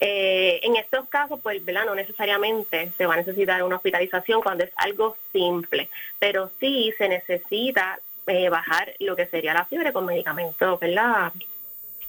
Eh, 0.00 0.60
en 0.62 0.76
estos 0.76 1.08
casos, 1.08 1.40
pues, 1.42 1.64
¿verdad? 1.64 1.86
No 1.86 1.94
necesariamente 1.94 2.92
se 2.96 3.06
va 3.06 3.14
a 3.14 3.18
necesitar 3.18 3.62
una 3.62 3.76
hospitalización 3.76 4.42
cuando 4.42 4.64
es 4.64 4.72
algo 4.76 5.16
simple, 5.32 5.88
pero 6.18 6.50
sí 6.60 6.92
se 6.98 7.08
necesita 7.08 7.98
eh, 8.26 8.48
bajar 8.48 8.94
lo 9.00 9.14
que 9.16 9.26
sería 9.26 9.54
la 9.54 9.64
fiebre 9.66 9.92
con 9.92 10.06
medicamentos, 10.06 10.80
¿verdad? 10.80 11.32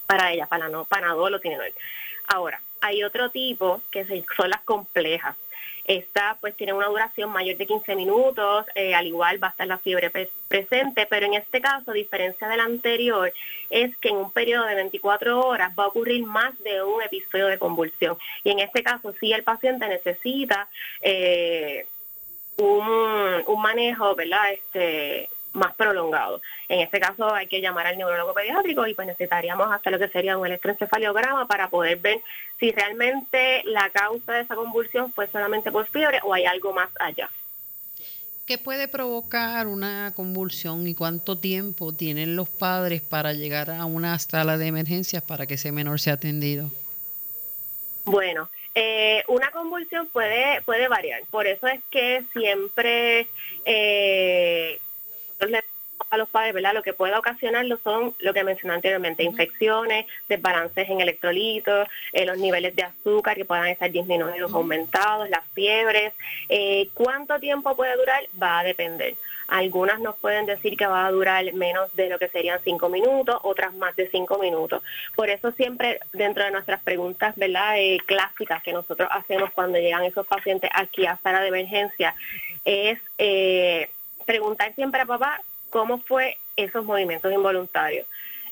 Para 0.08 0.32
ella, 0.32 0.48
para 0.48 0.70
no, 0.70 0.86
panadol 0.86 1.36
o 1.36 1.40
tiene 1.40 1.58
Ahora, 2.28 2.60
hay 2.82 3.04
otro 3.04 3.30
tipo 3.30 3.82
que 3.92 4.06
son 4.36 4.50
las 4.50 4.62
complejas. 4.62 5.36
Esta 5.86 6.38
pues 6.42 6.56
tiene 6.56 6.74
una 6.74 6.88
duración 6.88 7.30
mayor 7.30 7.58
de 7.58 7.68
15 7.68 7.96
minutos, 7.96 8.66
eh, 8.74 8.96
al 8.96 9.06
igual 9.06 9.42
va 9.42 9.48
a 9.48 9.52
estar 9.52 9.68
la 9.68 9.78
fiebre 9.78 10.12
presente, 10.48 11.06
pero 11.08 11.28
en 11.28 11.36
este 11.36 11.62
caso, 11.62 11.92
a 11.92 11.94
diferencia 11.94 12.48
del 12.48 12.60
anterior, 12.60 13.32
es 13.70 13.96
que 13.98 14.10
en 14.10 14.18
un 14.18 14.32
periodo 14.32 14.66
de 14.66 14.76
24 14.76 15.40
horas 15.40 15.72
va 15.78 15.84
a 15.84 15.88
ocurrir 15.88 16.26
más 16.26 16.58
de 16.64 16.82
un 16.82 17.04
episodio 17.04 17.48
de 17.48 17.60
convulsión. 17.60 18.18
Y 18.44 18.50
en 18.50 18.60
este 18.60 18.82
caso 18.82 19.14
sí 19.20 19.32
el 19.32 19.44
paciente 19.44 19.88
necesita 19.88 20.68
eh, 21.02 21.86
un, 22.58 23.44
un 23.46 23.62
manejo, 23.62 24.16
¿verdad? 24.16 24.54
Este, 24.54 25.30
más 25.56 25.74
prolongado. 25.76 26.42
En 26.68 26.82
este 26.82 27.00
caso 27.00 27.34
hay 27.34 27.48
que 27.48 27.62
llamar 27.62 27.88
al 27.88 27.98
neurólogo 27.98 28.34
pediátrico 28.34 28.86
y 28.86 28.94
pues 28.94 29.08
necesitaríamos 29.08 29.72
hacer 29.72 29.92
lo 29.92 30.00
que 30.00 30.10
sería 30.10 30.38
un 30.38 30.46
electroencefaliograma 30.46 31.48
para 31.48 31.70
poder 31.70 31.98
ver 31.98 32.22
si 32.60 32.72
realmente 32.72 33.64
la 33.66 33.90
causa 33.90 34.34
de 34.34 34.42
esa 34.42 34.56
convulsión 34.56 35.12
fue 35.14 35.28
solamente 35.28 35.72
por 35.72 35.88
fiebre 35.88 36.20
o 36.24 36.34
hay 36.34 36.46
algo 36.46 36.74
más 36.74 36.90
allá. 37.00 37.30
¿Qué 38.46 38.60
puede 38.60 38.88
provocar 38.88 39.66
una 39.66 40.14
convulsión 40.16 40.88
y 40.88 40.94
cuánto 40.94 41.40
tiempo 41.40 41.96
tienen 41.96 42.36
los 42.36 42.48
padres 42.48 43.02
para 43.02 43.34
llegar 43.34 43.72
a 43.72 43.86
una 43.86 44.20
sala 44.20 44.60
de 44.60 44.68
emergencias 44.68 45.24
para 45.24 45.48
que 45.48 45.56
ese 45.56 45.72
menor 45.72 46.00
sea 46.00 46.14
atendido? 46.14 46.70
Bueno, 48.04 48.52
eh, 48.76 49.24
una 49.30 49.50
convulsión 49.50 50.08
puede 50.10 50.62
puede 50.62 50.88
variar, 50.88 51.24
por 51.32 51.48
eso 51.48 51.66
es 51.66 51.82
que 51.90 52.24
siempre 52.34 53.28
eh, 53.66 54.80
a 56.10 56.18
los 56.18 56.30
padres, 56.30 56.54
¿verdad? 56.54 56.74
Lo 56.74 56.84
que 56.84 56.94
puede 56.94 57.16
ocasionarlo 57.16 57.78
son 57.84 58.16
lo 58.20 58.34
que 58.34 58.44
mencioné 58.44 58.76
anteriormente, 58.76 59.24
infecciones, 59.24 60.06
desbalances 60.30 60.90
en 60.90 61.02
electrolitos, 61.02 61.88
eh, 62.14 62.26
los 62.26 62.38
niveles 62.38 62.76
de 62.76 62.84
azúcar 62.84 63.36
que 63.36 63.46
puedan 63.46 63.68
estar 63.68 63.92
disminuidos 63.92 64.54
o 64.54 64.58
aumentados, 64.58 65.30
las 65.30 65.44
fiebres. 65.54 66.14
Eh, 66.50 66.90
¿Cuánto 66.94 67.40
tiempo 67.40 67.76
puede 67.76 67.96
durar? 67.96 68.24
Va 68.42 68.60
a 68.60 68.64
depender. 68.64 69.16
Algunas 69.48 70.00
nos 70.00 70.16
pueden 70.16 70.48
decir 70.48 70.76
que 70.76 70.88
va 70.88 71.06
a 71.06 71.12
durar 71.12 71.54
menos 71.54 71.96
de 71.96 72.10
lo 72.10 72.18
que 72.18 72.30
serían 72.30 72.60
cinco 72.64 72.90
minutos, 72.90 73.38
otras 73.44 73.76
más 73.76 73.96
de 73.96 74.10
cinco 74.10 74.40
minutos. 74.40 74.82
Por 75.16 75.30
eso 75.30 75.52
siempre 75.52 76.00
dentro 76.14 76.44
de 76.44 76.52
nuestras 76.52 76.82
preguntas, 76.82 77.36
¿verdad? 77.36 77.78
Eh, 77.78 78.00
clásicas 78.06 78.64
que 78.64 78.74
nosotros 78.74 79.08
hacemos 79.12 79.52
cuando 79.52 79.78
llegan 79.78 80.04
esos 80.04 80.26
pacientes 80.26 80.72
aquí 80.74 81.06
a 81.06 81.20
sala 81.22 81.42
de 81.42 81.50
emergencia 81.50 82.16
es 82.64 83.00
preguntar 84.26 84.74
siempre 84.76 85.02
a 85.02 85.06
papá 85.06 85.42
cómo 85.70 86.00
fue 86.00 86.38
esos 86.56 86.84
movimientos 86.86 87.32
involuntarios. 87.32 88.08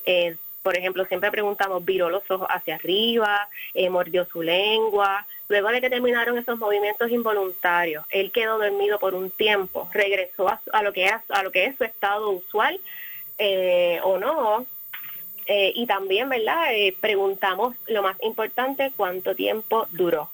Eh, 0.06 0.36
por 0.62 0.78
ejemplo, 0.78 1.06
siempre 1.06 1.32
preguntamos, 1.32 1.84
viró 1.84 2.10
los 2.10 2.30
ojos 2.32 2.48
hacia 2.50 2.76
arriba, 2.76 3.50
eh, 3.74 3.90
mordió 3.90 4.26
su 4.26 4.42
lengua. 4.42 5.26
Luego 5.50 5.70
de 5.70 5.82
que 5.82 5.90
terminaron 5.90 6.38
esos 6.38 6.58
movimientos 6.58 7.12
involuntarios, 7.12 8.06
él 8.10 8.32
quedó 8.32 8.58
dormido 8.58 8.98
por 8.98 9.14
un 9.14 9.30
tiempo, 9.30 9.90
regresó 9.94 10.48
a, 10.48 10.84
lo, 10.84 10.94
que 10.94 11.06
es, 11.06 11.14
a 11.30 11.44
lo 11.44 11.52
que 11.52 11.66
es 11.66 11.78
su 11.78 11.84
estado 11.84 12.30
usual 12.30 12.80
eh, 13.38 14.00
o 14.04 14.18
no. 14.18 14.66
y 15.46 15.86
también, 15.86 16.30
¿verdad? 16.30 16.72
preguntamos 17.02 17.76
lo 17.88 18.02
más 18.02 18.16
importante, 18.22 18.94
cuánto 18.96 19.36
tiempo 19.36 19.88
duró 19.92 20.33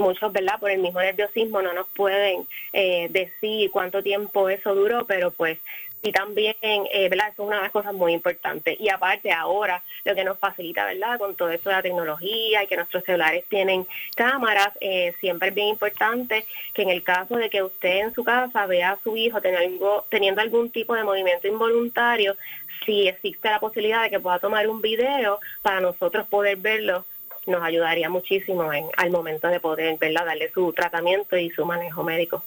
muchos, 0.00 0.32
¿verdad? 0.32 0.58
Por 0.58 0.70
el 0.70 0.80
mismo 0.80 1.00
nerviosismo 1.00 1.62
no 1.62 1.72
nos 1.72 1.86
pueden 1.88 2.46
eh, 2.72 3.08
decir 3.10 3.70
cuánto 3.70 4.02
tiempo 4.02 4.48
eso 4.48 4.74
duró, 4.74 5.06
pero 5.06 5.30
pues 5.30 5.58
sí 6.02 6.12
también, 6.12 6.54
eh, 6.62 7.08
¿verdad? 7.08 7.28
Eso 7.32 7.42
es 7.42 7.46
una 7.48 7.56
de 7.56 7.62
las 7.62 7.72
cosas 7.72 7.92
muy 7.94 8.12
importantes. 8.12 8.80
Y 8.80 8.88
aparte 8.88 9.30
ahora, 9.32 9.82
lo 10.04 10.14
que 10.14 10.24
nos 10.24 10.38
facilita, 10.38 10.86
¿verdad? 10.86 11.18
Con 11.18 11.34
todo 11.34 11.50
esto 11.50 11.68
de 11.68 11.76
la 11.76 11.82
tecnología 11.82 12.64
y 12.64 12.66
que 12.66 12.76
nuestros 12.76 13.04
celulares 13.04 13.44
tienen 13.48 13.86
cámaras, 14.16 14.70
eh, 14.80 15.14
siempre 15.20 15.48
es 15.48 15.54
bien 15.54 15.68
importante 15.68 16.44
que 16.72 16.82
en 16.82 16.90
el 16.90 17.02
caso 17.02 17.36
de 17.36 17.50
que 17.50 17.62
usted 17.62 17.98
en 17.98 18.14
su 18.14 18.24
casa 18.24 18.66
vea 18.66 18.92
a 18.92 18.98
su 19.02 19.16
hijo 19.16 19.40
teniendo, 19.40 20.06
teniendo 20.08 20.40
algún 20.40 20.70
tipo 20.70 20.94
de 20.94 21.04
movimiento 21.04 21.46
involuntario, 21.46 22.36
si 22.84 23.08
existe 23.08 23.50
la 23.50 23.60
posibilidad 23.60 24.02
de 24.02 24.10
que 24.10 24.20
pueda 24.20 24.38
tomar 24.38 24.66
un 24.68 24.80
video 24.80 25.38
para 25.62 25.80
nosotros 25.80 26.26
poder 26.28 26.56
verlo 26.56 27.04
nos 27.46 27.62
ayudaría 27.62 28.08
muchísimo 28.08 28.72
en, 28.72 28.86
al 28.96 29.10
momento 29.10 29.48
de 29.48 29.60
poder 29.60 29.98
¿verdad? 29.98 30.26
darle 30.26 30.50
su 30.52 30.72
tratamiento 30.72 31.36
y 31.36 31.50
su 31.50 31.64
manejo 31.64 32.02
médico. 32.02 32.42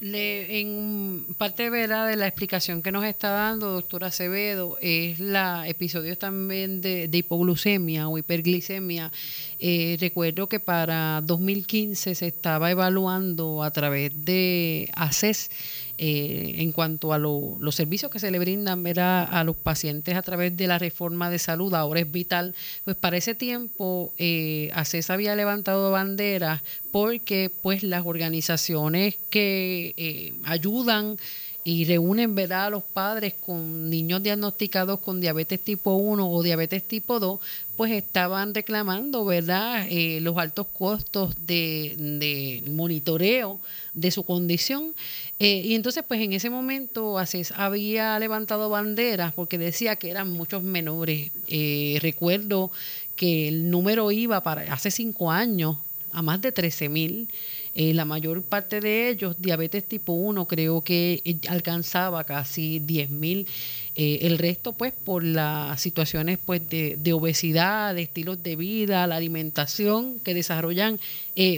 Le, 0.00 0.60
en 0.60 1.24
parte 1.38 1.70
¿verdad? 1.70 2.08
de 2.08 2.16
la 2.16 2.26
explicación 2.26 2.82
que 2.82 2.92
nos 2.92 3.04
está 3.04 3.30
dando, 3.30 3.70
doctora 3.70 4.08
Acevedo, 4.08 4.76
es 4.82 5.18
la 5.20 5.66
episodio 5.68 6.18
también 6.18 6.80
de, 6.80 7.08
hipoglucemia 7.10 8.08
o 8.08 8.18
hiperglicemia. 8.18 9.12
Eh, 9.58 9.96
recuerdo 10.00 10.48
que 10.48 10.60
para 10.60 11.22
2015 11.22 12.14
se 12.14 12.26
estaba 12.26 12.70
evaluando 12.70 13.62
a 13.62 13.70
través 13.70 14.12
de 14.24 14.90
ACES 14.94 15.50
eh, 15.98 16.56
en 16.58 16.72
cuanto 16.72 17.12
a 17.12 17.18
los 17.18 17.74
servicios 17.74 18.10
que 18.10 18.18
se 18.18 18.30
le 18.30 18.38
brindan 18.38 18.84
a 18.98 19.44
los 19.44 19.56
pacientes 19.56 20.16
a 20.16 20.22
través 20.22 20.56
de 20.56 20.66
la 20.66 20.78
reforma 20.78 21.30
de 21.30 21.38
salud, 21.38 21.74
ahora 21.74 22.00
es 22.00 22.10
vital, 22.10 22.54
pues 22.84 22.96
para 22.96 23.16
ese 23.16 23.34
tiempo 23.34 24.12
eh, 24.18 24.70
ACES 24.74 25.10
había 25.10 25.36
levantado 25.36 25.90
banderas 25.90 26.62
porque 26.90 27.50
pues 27.62 27.82
las 27.82 28.06
organizaciones 28.06 29.16
que 29.30 29.94
eh, 29.96 30.34
ayudan 30.44 31.16
y 31.64 31.86
reúnen 31.86 32.34
¿verdad? 32.34 32.66
a 32.66 32.70
los 32.70 32.82
padres 32.82 33.32
con 33.34 33.88
niños 33.88 34.22
diagnosticados 34.22 35.00
con 35.00 35.20
diabetes 35.20 35.60
tipo 35.60 35.94
1 35.94 36.30
o 36.30 36.42
diabetes 36.42 36.86
tipo 36.86 37.18
2, 37.18 37.40
pues 37.76 37.92
estaban 37.92 38.54
reclamando 38.54 39.24
verdad 39.24 39.86
eh, 39.88 40.20
los 40.20 40.36
altos 40.36 40.66
costos 40.72 41.34
de, 41.46 41.94
de, 41.98 42.70
monitoreo 42.70 43.60
de 43.94 44.10
su 44.10 44.24
condición. 44.24 44.94
Eh, 45.38 45.62
y 45.64 45.74
entonces, 45.74 46.04
pues 46.06 46.20
en 46.20 46.34
ese 46.34 46.50
momento 46.50 47.18
ACES 47.18 47.52
había 47.56 48.18
levantado 48.18 48.68
banderas 48.68 49.32
porque 49.32 49.56
decía 49.56 49.96
que 49.96 50.10
eran 50.10 50.30
muchos 50.30 50.62
menores. 50.62 51.32
Eh, 51.48 51.98
recuerdo 52.02 52.70
que 53.16 53.48
el 53.48 53.70
número 53.70 54.10
iba 54.12 54.42
para 54.42 54.72
hace 54.72 54.90
cinco 54.90 55.30
años 55.30 55.78
a 56.14 56.22
más 56.22 56.40
de 56.40 56.52
13 56.52 56.88
mil. 56.88 57.28
Eh, 57.74 57.92
la 57.92 58.04
mayor 58.04 58.42
parte 58.42 58.80
de 58.80 59.08
ellos, 59.08 59.34
diabetes 59.38 59.84
tipo 59.84 60.12
1, 60.12 60.46
creo 60.46 60.80
que 60.82 61.20
eh, 61.24 61.36
alcanzaba 61.48 62.22
casi 62.24 62.78
10 62.78 63.10
mil. 63.10 63.48
Eh, 63.96 64.20
el 64.22 64.38
resto, 64.38 64.72
pues, 64.72 64.92
por 64.92 65.24
las 65.24 65.80
situaciones 65.80 66.38
pues, 66.38 66.68
de, 66.68 67.12
obesidad, 67.12 67.94
de 67.94 68.02
estilos 68.02 68.42
de 68.42 68.56
vida, 68.56 69.06
la 69.06 69.16
alimentación, 69.16 70.20
que 70.20 70.34
desarrollan 70.34 71.00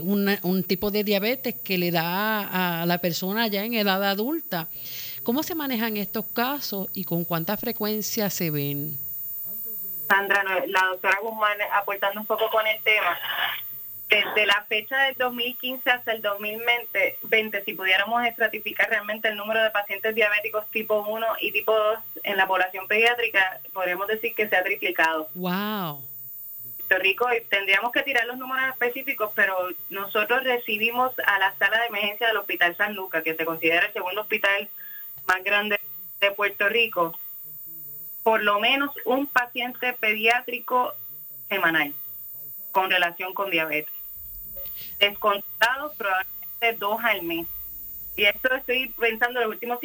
un 0.03 0.65
tipo 0.67 0.91
de 0.91 1.05
diabetes 1.05 1.55
que 1.55 1.77
le 1.77 1.91
da 1.91 2.83
a 2.83 2.87
la 2.87 2.99
persona 2.99 3.47
ya 3.49 3.65
en 3.65 3.75
edad 3.75 4.03
adulta. 4.03 4.69
¿Cómo 5.23 5.43
se 5.43 5.55
manejan 5.55 5.97
estos 5.97 6.25
casos 6.33 6.89
y 6.95 7.05
con 7.05 7.25
cuánta 7.25 7.57
frecuencia 7.57 8.31
se 8.31 8.51
ven? 8.51 8.99
Sandra, 10.09 10.45
la 10.69 10.87
doctora 10.93 11.19
Guzmán 11.21 11.59
aportando 11.75 12.21
un 12.21 12.27
poco 12.27 12.49
con 12.51 12.67
el 12.67 12.81
tema, 12.83 13.19
desde 14.09 14.47
la 14.47 14.65
fecha 14.69 14.97
del 15.05 15.17
2015 15.17 15.91
hasta 15.91 16.13
el 16.13 16.23
2020, 16.23 17.65
si 17.65 17.75
pudiéramos 17.75 18.25
estratificar 18.25 18.89
realmente 18.89 19.29
el 19.29 19.37
número 19.37 19.63
de 19.63 19.71
pacientes 19.71 20.15
diabéticos 20.15 20.71
tipo 20.71 21.01
1 21.01 21.27
y 21.41 21.51
tipo 21.53 21.73
2 21.75 21.99
en 22.23 22.37
la 22.37 22.47
población 22.47 22.87
pediátrica, 22.87 23.61
podríamos 23.73 24.07
decir 24.07 24.35
que 24.35 24.49
se 24.49 24.57
ha 24.57 24.63
triplicado. 24.63 25.29
¡Wow! 25.35 26.05
Puerto 26.89 27.03
Rico, 27.03 27.27
tendríamos 27.51 27.91
que 27.91 28.05
tirar 28.05 28.27
los 28.27 28.39
números 28.39 28.69
específicos, 28.71 29.33
pero 29.35 29.57
nosotros 29.91 30.45
recibimos 30.45 31.13
a 31.27 31.41
la 31.41 31.53
sala 31.57 31.81
de 31.81 31.87
emergencia 31.87 32.29
del 32.29 32.37
Hospital 32.37 32.77
San 32.77 32.95
Lucas, 32.95 33.25
que 33.25 33.35
se 33.35 33.45
considera 33.45 33.87
el 33.87 33.93
segundo 33.93 34.21
hospital 34.21 34.69
más 35.27 35.43
grande 35.43 35.81
de 36.21 36.31
Puerto 36.31 36.69
Rico, 36.69 37.19
por 38.23 38.41
lo 38.45 38.61
menos 38.61 38.95
un 39.05 39.27
paciente 39.27 39.95
pediátrico 39.95 40.95
semanal 41.49 41.93
con 42.71 42.89
relación 42.89 43.35
con 43.35 43.51
diabetes. 43.51 43.96
Descontados 44.99 45.95
probablemente 45.97 46.73
dos 46.79 47.03
al 47.03 47.23
mes. 47.23 47.47
Y 48.17 48.25
esto 48.25 48.55
estoy 48.55 48.89
pensando 48.99 49.41
en 49.41 49.47
los 49.47 49.55
últimos 49.55 49.79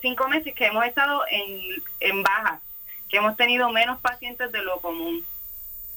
cinco, 0.00 0.28
meses 0.28 0.54
que 0.54 0.66
hemos 0.66 0.84
estado 0.84 1.22
en, 1.28 1.82
en 2.00 2.22
baja, 2.22 2.60
que 3.08 3.16
hemos 3.16 3.36
tenido 3.36 3.68
menos 3.70 4.00
pacientes 4.00 4.52
de 4.52 4.62
lo 4.62 4.80
común. 4.80 5.26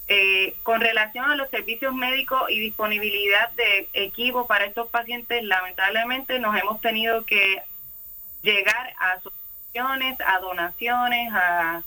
Eh, 0.09 0.55
con 0.63 0.79
relación 0.79 1.29
a 1.29 1.35
los 1.35 1.49
servicios 1.49 1.93
médicos 1.93 2.49
y 2.49 2.59
disponibilidad 2.59 3.51
de 3.51 3.89
equipo 3.93 4.47
para 4.47 4.65
estos 4.65 4.87
pacientes, 4.89 5.43
lamentablemente 5.43 6.39
nos 6.39 6.55
hemos 6.57 6.79
tenido 6.79 7.25
que 7.25 7.61
llegar 8.41 8.93
a 8.99 9.11
asociaciones, 9.13 10.17
a 10.25 10.39
donaciones, 10.39 11.33
a, 11.33 11.83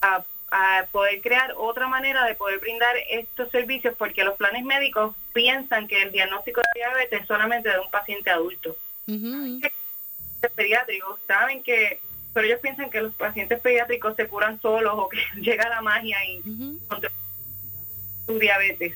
a, 0.00 0.24
poder 0.92 1.20
crear 1.20 1.54
otra 1.56 1.88
manera 1.88 2.24
de 2.24 2.34
poder 2.34 2.60
brindar 2.60 2.94
estos 3.10 3.50
servicios 3.50 3.94
porque 3.98 4.24
los 4.24 4.36
planes 4.36 4.64
médicos 4.64 5.14
piensan 5.32 5.88
que 5.88 6.02
el 6.02 6.12
diagnóstico 6.12 6.60
de 6.60 6.80
diabetes 6.80 7.22
es 7.22 7.26
solamente 7.26 7.68
de 7.68 7.78
un 7.80 7.90
paciente 7.90 8.30
adulto. 8.30 8.76
Los 9.06 10.52
pediátricos 10.52 11.18
saben 11.26 11.62
que 11.62 12.00
pero 12.34 12.48
ellos 12.48 12.60
piensan 12.60 12.90
que 12.90 13.00
los 13.00 13.14
pacientes 13.14 13.60
pediátricos 13.60 14.16
se 14.16 14.26
curan 14.26 14.60
solos 14.60 14.94
o 14.96 15.08
que 15.08 15.18
llega 15.40 15.68
la 15.68 15.80
magia 15.80 16.18
y 16.26 16.42
su 18.26 18.38
diabetes. 18.38 18.94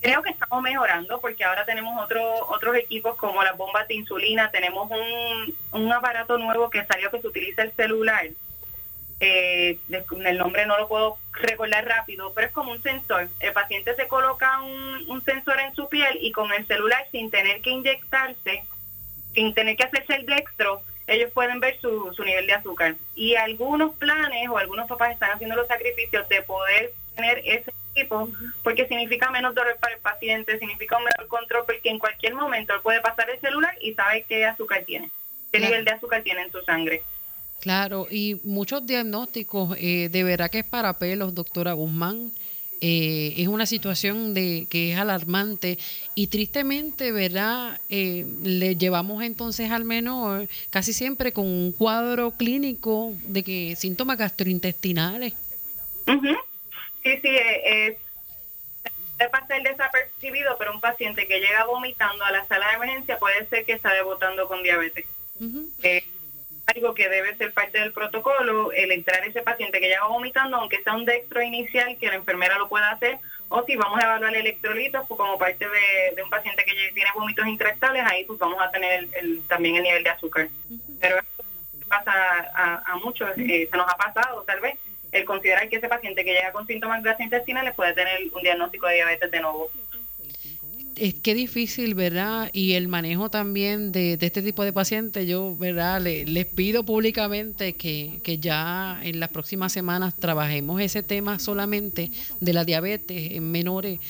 Creo 0.00 0.22
que 0.22 0.30
estamos 0.30 0.62
mejorando 0.62 1.20
porque 1.20 1.44
ahora 1.44 1.64
tenemos 1.64 2.00
otro, 2.02 2.22
otros 2.48 2.76
equipos 2.76 3.16
como 3.16 3.42
las 3.42 3.56
bombas 3.56 3.88
de 3.88 3.94
insulina, 3.94 4.50
tenemos 4.50 4.90
un, 4.90 5.54
un 5.72 5.92
aparato 5.92 6.38
nuevo 6.38 6.70
que 6.70 6.84
salió 6.84 7.10
que 7.10 7.20
se 7.20 7.26
utiliza 7.26 7.62
el 7.62 7.72
celular. 7.72 8.28
Eh, 9.20 9.78
el 9.88 10.38
nombre 10.38 10.66
no 10.66 10.76
lo 10.78 10.88
puedo 10.88 11.18
recordar 11.32 11.86
rápido, 11.86 12.32
pero 12.34 12.48
es 12.48 12.52
como 12.52 12.72
un 12.72 12.82
sensor. 12.82 13.28
El 13.40 13.52
paciente 13.52 13.94
se 13.94 14.08
coloca 14.08 14.60
un, 14.60 15.08
un 15.08 15.24
sensor 15.24 15.60
en 15.60 15.74
su 15.74 15.88
piel 15.88 16.18
y 16.20 16.32
con 16.32 16.52
el 16.52 16.66
celular 16.66 17.06
sin 17.10 17.30
tener 17.30 17.60
que 17.60 17.70
inyectarse, 17.70 18.64
sin 19.34 19.54
tener 19.54 19.76
que 19.76 19.84
hacerse 19.84 20.14
el 20.16 20.26
dextro, 20.26 20.82
ellos 21.06 21.30
pueden 21.32 21.60
ver 21.60 21.78
su, 21.80 22.12
su 22.14 22.24
nivel 22.24 22.46
de 22.46 22.54
azúcar. 22.54 22.96
Y 23.14 23.34
algunos 23.34 23.94
planes 23.96 24.48
o 24.48 24.58
algunos 24.58 24.88
papás 24.88 25.12
están 25.12 25.32
haciendo 25.32 25.56
los 25.56 25.68
sacrificios 25.68 26.28
de 26.28 26.42
poder 26.42 26.92
tener 27.14 27.38
ese 27.44 27.72
equipo 27.94 28.28
porque 28.62 28.86
significa 28.86 29.30
menos 29.30 29.54
dolor 29.54 29.76
para 29.78 29.94
el 29.94 30.00
paciente, 30.00 30.58
significa 30.58 30.96
un 30.96 31.04
mejor 31.04 31.28
control 31.28 31.64
porque 31.66 31.90
en 31.90 31.98
cualquier 31.98 32.34
momento 32.34 32.74
él 32.74 32.80
puede 32.82 33.00
pasar 33.00 33.30
el 33.30 33.40
celular 33.40 33.76
y 33.80 33.94
sabe 33.94 34.24
qué 34.28 34.44
azúcar 34.44 34.82
tiene, 34.84 35.10
qué 35.52 35.60
nivel 35.60 35.84
de 35.84 35.92
azúcar 35.92 36.22
tiene 36.22 36.42
en 36.42 36.50
su 36.52 36.60
sangre. 36.62 37.02
Claro, 37.64 38.06
y 38.10 38.38
muchos 38.44 38.84
diagnósticos, 38.84 39.74
eh, 39.80 40.10
de 40.10 40.22
verdad 40.22 40.50
que 40.50 40.58
es 40.58 40.66
para 40.66 40.98
pelos, 40.98 41.34
doctora 41.34 41.72
Guzmán. 41.72 42.30
Eh, 42.82 43.32
es 43.38 43.48
una 43.48 43.64
situación 43.64 44.34
de 44.34 44.66
que 44.68 44.92
es 44.92 44.98
alarmante 44.98 45.78
y 46.14 46.26
tristemente, 46.26 47.10
¿verdad? 47.10 47.80
Eh, 47.88 48.26
le 48.42 48.76
llevamos 48.76 49.22
entonces 49.22 49.70
al 49.70 49.86
menor 49.86 50.46
casi 50.68 50.92
siempre 50.92 51.32
con 51.32 51.46
un 51.46 51.72
cuadro 51.72 52.32
clínico 52.32 53.14
de 53.28 53.42
que 53.42 53.76
síntomas 53.76 54.18
gastrointestinales. 54.18 55.32
Sí, 56.04 57.18
sí, 57.22 57.30
es, 57.64 57.96
es 59.20 59.28
pasar 59.30 59.62
desapercibido, 59.62 60.54
pero 60.58 60.74
un 60.74 60.82
paciente 60.82 61.26
que 61.26 61.40
llega 61.40 61.64
vomitando 61.64 62.22
a 62.26 62.30
la 62.30 62.44
sala 62.44 62.68
de 62.68 62.74
emergencia 62.74 63.18
puede 63.18 63.46
ser 63.46 63.64
que 63.64 63.72
está 63.72 63.90
debutando 63.94 64.46
con 64.48 64.62
diabetes 64.62 65.06
algo 66.66 66.94
que 66.94 67.08
debe 67.08 67.36
ser 67.36 67.52
parte 67.52 67.78
del 67.78 67.92
protocolo, 67.92 68.72
el 68.72 68.92
entrar 68.92 69.26
ese 69.26 69.42
paciente 69.42 69.80
que 69.80 69.90
ya 69.90 70.02
va 70.02 70.08
vomitando, 70.08 70.56
aunque 70.56 70.82
sea 70.82 70.94
un 70.94 71.04
dextro 71.04 71.42
inicial, 71.42 71.96
que 71.98 72.06
la 72.06 72.14
enfermera 72.16 72.58
lo 72.58 72.68
pueda 72.68 72.90
hacer, 72.90 73.18
o 73.48 73.62
si 73.64 73.76
vamos 73.76 74.00
a 74.00 74.04
evaluar 74.04 74.34
electrolitos, 74.34 75.04
pues 75.06 75.18
como 75.18 75.38
parte 75.38 75.66
de, 75.66 76.22
un 76.22 76.30
paciente 76.30 76.64
que 76.64 76.72
tiene 76.94 77.10
vómitos 77.14 77.46
intractables, 77.46 78.04
ahí 78.06 78.24
pues 78.24 78.38
vamos 78.38 78.60
a 78.60 78.70
tener 78.70 79.06
el, 79.12 79.42
también 79.46 79.76
el 79.76 79.82
nivel 79.82 80.04
de 80.04 80.10
azúcar. 80.10 80.48
Pero 81.00 81.18
eso 81.18 81.44
pasa 81.88 82.12
a, 82.86 82.96
muchos, 82.96 83.30
eh, 83.36 83.68
se 83.70 83.76
nos 83.76 83.88
ha 83.88 83.96
pasado 83.96 84.42
tal 84.42 84.60
vez, 84.60 84.76
el 85.12 85.24
considerar 85.24 85.68
que 85.68 85.76
ese 85.76 85.88
paciente 85.88 86.24
que 86.24 86.32
llega 86.32 86.50
con 86.50 86.66
síntomas 86.66 87.02
gastrointestinales 87.02 87.74
puede 87.74 87.92
tener 87.92 88.20
un 88.32 88.42
diagnóstico 88.42 88.88
de 88.88 88.94
diabetes 88.96 89.30
de 89.30 89.40
nuevo 89.40 89.70
es 90.96 91.14
que 91.14 91.34
difícil, 91.34 91.94
¿verdad? 91.94 92.50
Y 92.52 92.72
el 92.72 92.88
manejo 92.88 93.30
también 93.30 93.92
de, 93.92 94.18
este 94.20 94.42
tipo 94.42 94.64
de 94.64 94.72
pacientes, 94.72 95.26
yo, 95.26 95.56
¿verdad? 95.56 96.00
les 96.02 96.46
pido 96.46 96.84
públicamente 96.84 97.74
que, 97.74 98.20
que, 98.22 98.38
ya 98.38 99.00
en 99.02 99.20
las 99.20 99.30
próximas 99.30 99.72
semanas 99.72 100.14
trabajemos 100.16 100.80
ese 100.80 101.02
tema 101.02 101.38
solamente 101.38 102.10
de 102.40 102.52
la 102.52 102.64
diabetes 102.64 103.32
en 103.32 103.50
menores, 103.50 104.00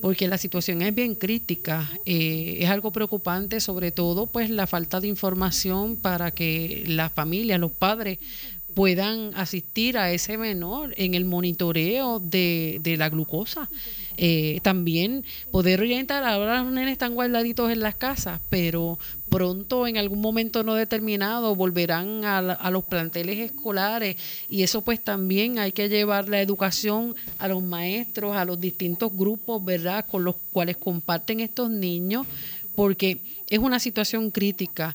porque 0.00 0.28
la 0.28 0.38
situación 0.38 0.82
es 0.82 0.94
bien 0.94 1.14
crítica, 1.14 1.90
eh, 2.04 2.58
es 2.60 2.70
algo 2.70 2.92
preocupante, 2.92 3.60
sobre 3.60 3.92
todo 3.92 4.26
pues 4.26 4.50
la 4.50 4.66
falta 4.66 5.00
de 5.00 5.08
información 5.08 5.96
para 5.96 6.30
que 6.30 6.84
las 6.86 7.12
familias, 7.12 7.60
los 7.60 7.72
padres 7.72 8.18
puedan 8.74 9.32
asistir 9.34 9.98
a 9.98 10.12
ese 10.12 10.38
menor 10.38 10.94
en 10.96 11.14
el 11.14 11.24
monitoreo 11.24 12.20
de, 12.20 12.78
de 12.82 12.96
la 12.96 13.08
glucosa. 13.08 13.68
Eh, 14.22 14.60
también 14.62 15.24
poder 15.50 15.80
orientar, 15.80 16.24
ahora 16.24 16.62
los 16.62 16.72
nenes 16.72 16.92
están 16.92 17.14
guardaditos 17.14 17.72
en 17.72 17.80
las 17.80 17.94
casas, 17.94 18.38
pero 18.50 18.98
pronto 19.30 19.86
en 19.86 19.96
algún 19.96 20.20
momento 20.20 20.62
no 20.62 20.74
determinado 20.74 21.54
volverán 21.54 22.24
a, 22.26 22.38
a, 22.38 22.70
los 22.70 22.84
planteles 22.84 23.38
escolares 23.38 24.16
y 24.50 24.62
eso 24.62 24.82
pues 24.82 25.02
también 25.02 25.58
hay 25.58 25.72
que 25.72 25.88
llevar 25.88 26.28
la 26.28 26.42
educación 26.42 27.16
a 27.38 27.48
los 27.48 27.62
maestros, 27.62 28.36
a 28.36 28.44
los 28.44 28.60
distintos 28.60 29.10
grupos, 29.14 29.64
¿verdad? 29.64 30.04
Con 30.06 30.24
los 30.24 30.34
cuales 30.52 30.76
comparten 30.76 31.40
estos 31.40 31.70
niños, 31.70 32.26
porque 32.74 33.22
es 33.48 33.58
una 33.58 33.78
situación 33.78 34.30
crítica. 34.30 34.94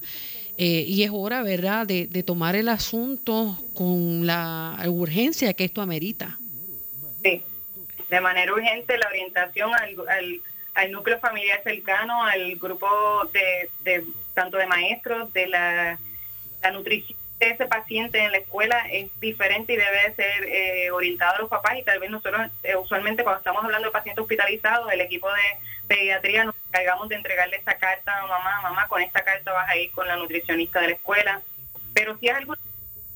Eh, 0.57 0.85
y 0.87 1.03
es 1.03 1.11
hora, 1.13 1.43
¿verdad?, 1.43 1.85
de, 1.85 2.07
de, 2.07 2.23
tomar 2.23 2.55
el 2.55 2.69
asunto 2.69 3.57
con 3.73 4.25
la 4.25 4.77
urgencia 4.87 5.53
que 5.53 5.65
esto 5.65 5.81
amerita. 5.81 6.39
Sí, 7.23 7.43
de 8.09 8.21
manera 8.21 8.53
urgente 8.53 8.97
la 8.97 9.07
orientación 9.07 9.71
al, 9.73 10.41
al, 10.75 10.91
núcleo 10.91 11.19
familiar 11.19 11.61
cercano, 11.63 12.23
al 12.23 12.55
grupo 12.55 12.87
de, 13.33 13.69
de 13.83 14.05
tanto 14.33 14.55
de 14.57 14.67
maestros, 14.67 15.33
de 15.33 15.47
la, 15.47 15.99
la 16.61 16.71
nutrición 16.71 17.17
de 17.39 17.49
ese 17.49 17.65
paciente 17.65 18.23
en 18.23 18.31
la 18.31 18.37
escuela 18.37 18.87
es 18.91 19.09
diferente 19.19 19.73
y 19.73 19.77
debe 19.77 20.13
ser 20.15 20.45
eh, 20.45 20.91
orientado 20.91 21.35
a 21.35 21.39
los 21.39 21.49
papás 21.49 21.77
y 21.77 21.83
tal 21.83 21.99
vez 21.99 22.09
nosotros 22.09 22.49
eh, 22.63 22.75
usualmente 22.75 23.23
cuando 23.23 23.39
estamos 23.39 23.63
hablando 23.63 23.87
de 23.87 23.91
pacientes 23.91 24.21
hospitalizados, 24.21 24.91
el 24.91 25.01
equipo 25.01 25.27
de 25.29 25.41
pediatría 25.87 26.45
nos 26.45 26.55
encargamos 26.69 27.09
de 27.09 27.15
entregarle 27.15 27.57
esa 27.57 27.77
carta 27.77 28.17
a 28.17 28.27
mamá, 28.27 28.61
mamá, 28.61 28.87
con 28.87 29.01
esta 29.01 29.23
carta 29.23 29.51
vas 29.51 29.69
a 29.69 29.75
ir 29.75 29.91
con 29.91 30.07
la 30.07 30.15
nutricionista 30.15 30.79
de 30.79 30.87
la 30.87 30.93
escuela, 30.93 31.41
pero 31.93 32.17
si 32.17 32.27
es 32.27 32.35
algo 32.35 32.55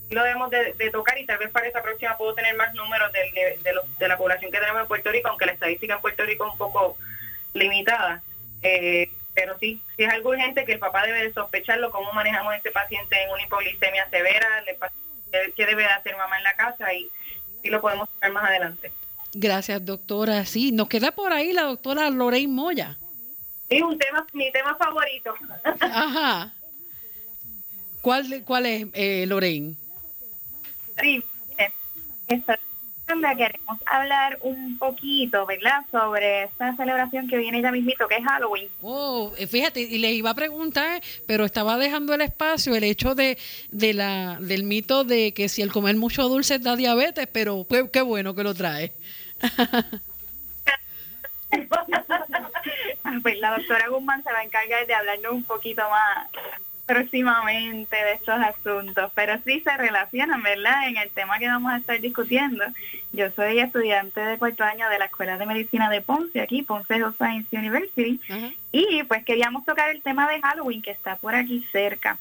lo 0.09 0.23
debemos 0.23 0.49
de, 0.49 0.89
tocar 0.91 1.17
y 1.19 1.25
tal 1.25 1.37
vez 1.37 1.51
para 1.51 1.67
esa 1.67 1.83
próxima 1.83 2.17
puedo 2.17 2.33
tener 2.33 2.55
más 2.55 2.73
números 2.73 3.11
de, 3.11 3.59
de, 3.99 4.07
la 4.07 4.17
población 4.17 4.51
que 4.51 4.57
tenemos 4.57 4.81
en 4.81 4.87
Puerto 4.87 5.11
Rico, 5.11 5.29
aunque 5.29 5.45
la 5.45 5.51
estadística 5.51 5.93
en 5.93 6.01
Puerto 6.01 6.23
Rico 6.23 6.47
es 6.47 6.51
un 6.53 6.57
poco 6.57 6.97
limitada. 7.53 8.21
Eh, 8.63 9.11
pero 9.39 9.57
sí, 9.57 9.81
si 9.95 10.03
es 10.03 10.09
algo 10.09 10.31
urgente 10.31 10.65
que 10.65 10.73
el 10.73 10.79
papá 10.79 11.05
debe 11.05 11.23
de 11.23 11.33
sospecharlo, 11.33 11.91
cómo 11.91 12.11
manejamos 12.11 12.51
a 12.51 12.57
este 12.57 12.71
paciente 12.71 13.23
en 13.23 13.31
una 13.31 13.41
hipoglicemia 13.41 14.09
severa, 14.09 14.47
qué 15.55 15.65
debe 15.65 15.83
de 15.83 15.87
hacer 15.87 16.17
mamá 16.17 16.37
en 16.37 16.43
la 16.43 16.55
casa 16.55 16.93
y 16.93 17.09
si 17.61 17.69
lo 17.69 17.79
podemos 17.79 18.09
ver 18.19 18.33
más 18.33 18.49
adelante. 18.49 18.91
Gracias, 19.33 19.85
doctora. 19.85 20.43
Sí, 20.43 20.73
nos 20.73 20.89
queda 20.89 21.11
por 21.11 21.31
ahí 21.31 21.53
la 21.53 21.63
doctora 21.63 22.09
Lorraine 22.09 22.51
Moya. 22.51 22.97
Sí, 23.69 23.81
un 23.81 23.97
tema, 23.97 24.27
mi 24.33 24.51
tema 24.51 24.75
favorito. 24.75 25.33
Ajá. 25.79 26.51
¿Cuál, 28.01 28.43
cuál 28.43 28.65
es, 28.65 28.87
eh, 28.91 29.25
Lorraine? 29.25 29.75
Sí, 31.01 31.23
queremos 33.37 33.79
hablar 33.85 34.37
un 34.41 34.77
poquito, 34.77 35.45
¿verdad? 35.45 35.85
Sobre 35.91 36.43
esta 36.43 36.75
celebración 36.75 37.27
que 37.27 37.37
viene 37.37 37.61
ya 37.61 37.71
mismito, 37.71 38.07
que 38.07 38.17
es 38.17 38.23
Halloween. 38.23 38.69
Oh, 38.81 39.33
eh, 39.37 39.47
fíjate, 39.47 39.81
y 39.81 39.97
les 39.97 40.13
iba 40.13 40.29
a 40.29 40.35
preguntar, 40.35 41.01
pero 41.25 41.45
estaba 41.45 41.77
dejando 41.77 42.13
el 42.13 42.21
espacio 42.21 42.75
el 42.75 42.83
hecho 42.83 43.15
de, 43.15 43.37
de 43.71 43.93
la, 43.93 44.37
del 44.39 44.63
mito 44.63 45.03
de 45.03 45.33
que 45.33 45.49
si 45.49 45.61
el 45.61 45.71
comer 45.71 45.95
mucho 45.95 46.27
dulce 46.29 46.59
da 46.59 46.75
diabetes, 46.75 47.27
pero 47.31 47.65
qué, 47.69 47.89
qué 47.91 48.01
bueno 48.01 48.35
que 48.35 48.43
lo 48.43 48.53
trae. 48.53 48.93
pues 53.23 53.39
la 53.39 53.57
doctora 53.57 53.87
Guzmán 53.89 54.23
se 54.23 54.31
va 54.31 54.39
a 54.39 54.43
encargar 54.43 54.85
de 54.85 54.93
hablarnos 54.93 55.33
un 55.33 55.43
poquito 55.43 55.81
más 55.89 56.27
próximamente 56.89 57.95
de 57.95 58.13
estos 58.13 58.39
asuntos, 58.39 59.11
pero 59.13 59.37
sí 59.45 59.59
se 59.59 59.77
relacionan, 59.77 60.41
¿verdad? 60.41 60.87
En 60.87 60.97
el 60.97 61.11
tema 61.11 61.37
que 61.37 61.47
vamos 61.47 61.71
a 61.71 61.77
estar 61.77 62.01
discutiendo. 62.01 62.63
Yo 63.11 63.29
soy 63.35 63.59
estudiante 63.59 64.19
de 64.19 64.39
cuarto 64.39 64.63
año 64.63 64.89
de 64.89 64.97
la 64.97 65.05
Escuela 65.05 65.37
de 65.37 65.45
Medicina 65.45 65.87
de 65.91 66.01
Ponce, 66.01 66.41
aquí, 66.41 66.63
Ponce 66.63 66.95
Health 66.95 67.17
Science 67.17 67.55
University, 67.55 68.19
y 68.71 69.03
pues 69.03 69.23
queríamos 69.23 69.65
tocar 69.65 69.91
el 69.91 70.01
tema 70.01 70.27
de 70.27 70.41
Halloween, 70.41 70.81
que 70.81 70.89
está 70.89 71.15
por 71.15 71.35
aquí 71.35 71.63
cerca. 71.71 72.17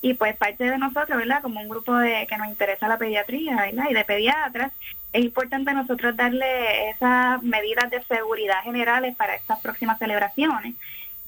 Y 0.00 0.14
pues 0.14 0.36
parte 0.36 0.62
de 0.62 0.78
nosotros, 0.78 1.18
¿verdad? 1.18 1.42
Como 1.42 1.60
un 1.60 1.68
grupo 1.68 1.96
de 1.96 2.24
que 2.28 2.38
nos 2.38 2.46
interesa 2.46 2.86
la 2.86 2.98
pediatría, 2.98 3.56
¿verdad? 3.56 3.86
Y 3.90 3.94
de 3.94 4.04
pediatras, 4.04 4.70
es 5.12 5.24
importante 5.24 5.74
nosotros 5.74 6.14
darle 6.14 6.90
esas 6.90 7.42
medidas 7.42 7.90
de 7.90 8.00
seguridad 8.04 8.62
generales 8.62 9.16
para 9.16 9.34
estas 9.34 9.58
próximas 9.58 9.98
celebraciones 9.98 10.76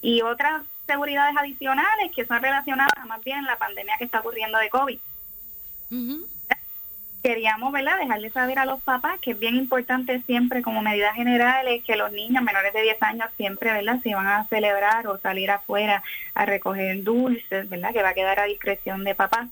y 0.02 0.22
otras 0.22 0.62
seguridades 0.90 1.36
adicionales 1.36 2.10
que 2.14 2.26
son 2.26 2.42
relacionadas 2.42 3.06
más 3.06 3.22
bien 3.22 3.38
a 3.38 3.52
la 3.52 3.58
pandemia 3.58 3.96
que 3.96 4.04
está 4.04 4.18
ocurriendo 4.20 4.58
de 4.58 4.70
COVID. 4.70 4.98
Queríamos, 7.22 7.70
¿verdad?, 7.72 7.98
dejarle 7.98 8.30
saber 8.30 8.58
a 8.58 8.64
los 8.64 8.80
papás 8.80 9.20
que 9.20 9.32
es 9.32 9.38
bien 9.38 9.54
importante 9.54 10.22
siempre 10.22 10.62
como 10.62 10.82
medidas 10.82 11.14
generales 11.14 11.84
que 11.84 11.94
los 11.94 12.10
niños 12.12 12.42
menores 12.42 12.72
de 12.72 12.82
10 12.82 13.02
años 13.02 13.28
siempre, 13.36 13.72
¿verdad?, 13.72 14.00
si 14.02 14.14
van 14.14 14.26
a 14.26 14.44
celebrar 14.44 15.06
o 15.06 15.18
salir 15.18 15.50
afuera 15.50 16.02
a 16.34 16.46
recoger 16.46 17.04
dulces, 17.04 17.68
¿verdad?, 17.68 17.92
que 17.92 18.02
va 18.02 18.08
a 18.10 18.14
quedar 18.14 18.40
a 18.40 18.44
discreción 18.44 19.04
de 19.04 19.14
papá 19.14 19.48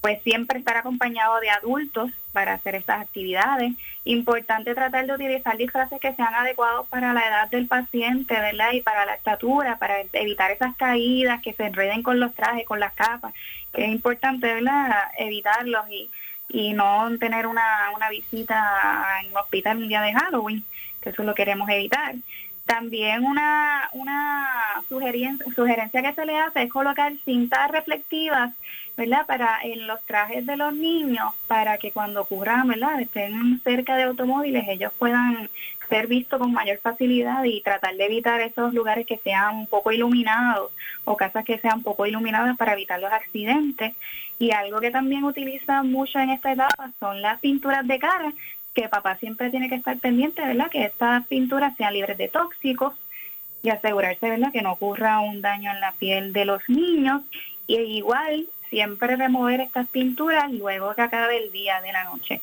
pues 0.00 0.22
siempre 0.22 0.58
estar 0.58 0.76
acompañado 0.76 1.40
de 1.40 1.50
adultos 1.50 2.10
para 2.32 2.54
hacer 2.54 2.76
estas 2.76 3.00
actividades. 3.00 3.72
Importante 4.04 4.74
tratar 4.74 5.06
de 5.06 5.14
utilizar 5.14 5.56
disfraces 5.56 6.00
que 6.00 6.14
sean 6.14 6.34
adecuados 6.34 6.86
para 6.88 7.12
la 7.12 7.26
edad 7.26 7.48
del 7.50 7.66
paciente, 7.66 8.34
¿verdad? 8.34 8.72
Y 8.72 8.80
para 8.80 9.06
la 9.06 9.14
estatura, 9.14 9.78
para 9.78 10.00
evitar 10.12 10.50
esas 10.50 10.76
caídas 10.76 11.42
que 11.42 11.52
se 11.52 11.66
enreden 11.66 12.02
con 12.02 12.20
los 12.20 12.34
trajes, 12.34 12.64
con 12.64 12.80
las 12.80 12.92
capas, 12.92 13.34
es 13.74 13.88
importante, 13.88 14.46
¿verdad? 14.54 15.10
Evitarlos 15.18 15.84
y, 15.90 16.10
y 16.48 16.72
no 16.72 17.08
tener 17.18 17.46
una, 17.46 17.90
una 17.94 18.08
visita 18.08 19.20
en 19.20 19.32
un 19.32 19.36
hospital 19.36 19.78
un 19.78 19.88
día 19.88 20.02
de 20.02 20.14
Halloween, 20.14 20.64
que 21.00 21.10
eso 21.10 21.22
lo 21.22 21.34
queremos 21.34 21.68
evitar. 21.68 22.14
También 22.68 23.24
una, 23.24 23.88
sugerencia, 24.90 26.02
que 26.02 26.12
se 26.12 26.26
le 26.26 26.38
hace 26.38 26.64
es 26.64 26.70
colocar 26.70 27.14
cintas 27.24 27.70
reflectivas 27.70 28.52
¿verdad? 28.94 29.26
Para 29.26 29.60
en 29.62 29.86
los 29.86 30.04
trajes 30.04 30.44
de 30.44 30.56
los 30.56 30.74
niños, 30.74 31.32
para 31.46 31.78
que 31.78 31.92
cuando 31.92 32.22
ocurran, 32.22 32.66
¿verdad? 32.66 33.00
Estén 33.00 33.60
cerca 33.62 33.96
de 33.96 34.02
automóviles, 34.02 34.64
ellos 34.68 34.92
puedan 34.98 35.48
ser 35.88 36.08
vistos 36.08 36.40
con 36.40 36.52
mayor 36.52 36.78
facilidad 36.78 37.44
y 37.44 37.62
tratar 37.62 37.94
de 37.94 38.04
evitar 38.04 38.40
esos 38.40 38.74
lugares 38.74 39.06
que 39.06 39.16
sean 39.18 39.54
un 39.54 39.66
poco 39.68 39.92
iluminados 39.92 40.72
o 41.04 41.16
casas 41.16 41.44
que 41.44 41.58
sean 41.58 41.82
poco 41.82 42.06
iluminadas 42.06 42.56
para 42.56 42.72
evitar 42.72 43.00
los 43.00 43.12
accidentes. 43.12 43.94
Y 44.40 44.50
algo 44.50 44.80
que 44.80 44.90
también 44.90 45.24
utiliza 45.24 45.84
mucho 45.84 46.18
en 46.18 46.30
esta 46.30 46.52
etapa 46.52 46.90
son 47.00 47.22
las 47.22 47.40
pinturas 47.40 47.86
de 47.86 47.98
cara, 48.00 48.32
que 48.74 48.88
papá 48.88 49.16
siempre 49.16 49.50
tiene 49.50 49.68
que 49.68 49.74
estar 49.74 49.98
pendiente, 49.98 50.42
¿verdad? 50.42 50.70
Que 50.70 50.84
estas 50.84 51.26
pinturas 51.26 51.76
sean 51.76 51.94
libres 51.94 52.16
de 52.16 52.28
tóxicos 52.28 52.94
y 53.62 53.70
asegurarse, 53.70 54.30
¿verdad? 54.30 54.52
Que 54.52 54.62
no 54.62 54.72
ocurra 54.72 55.20
un 55.20 55.40
daño 55.40 55.70
en 55.70 55.80
la 55.80 55.92
piel 55.92 56.32
de 56.32 56.44
los 56.44 56.68
niños. 56.68 57.22
Y 57.66 57.76
igual 57.76 58.46
siempre 58.70 59.16
remover 59.16 59.60
estas 59.60 59.88
pinturas 59.88 60.50
luego 60.52 60.94
que 60.94 61.02
acabe 61.02 61.38
el 61.38 61.50
día 61.50 61.80
de 61.80 61.92
la 61.92 62.04
noche. 62.04 62.40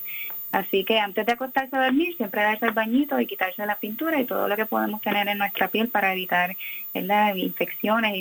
Así 0.52 0.84
que 0.84 1.00
antes 1.00 1.26
de 1.26 1.34
acostarse 1.34 1.76
a 1.76 1.84
dormir, 1.84 2.16
siempre 2.16 2.42
darse 2.42 2.66
el 2.66 2.72
bañito 2.72 3.20
y 3.20 3.28
quitarse 3.28 3.66
la 3.66 3.76
pintura 3.76 4.20
y 4.20 4.26
todo 4.26 4.48
lo 4.48 4.56
que 4.56 4.66
podemos 4.66 5.02
tener 5.02 5.28
en 5.28 5.38
nuestra 5.38 5.68
piel 5.68 5.90
para 5.90 6.14
evitar 6.14 6.56
las 6.94 7.36
infecciones 7.36 8.14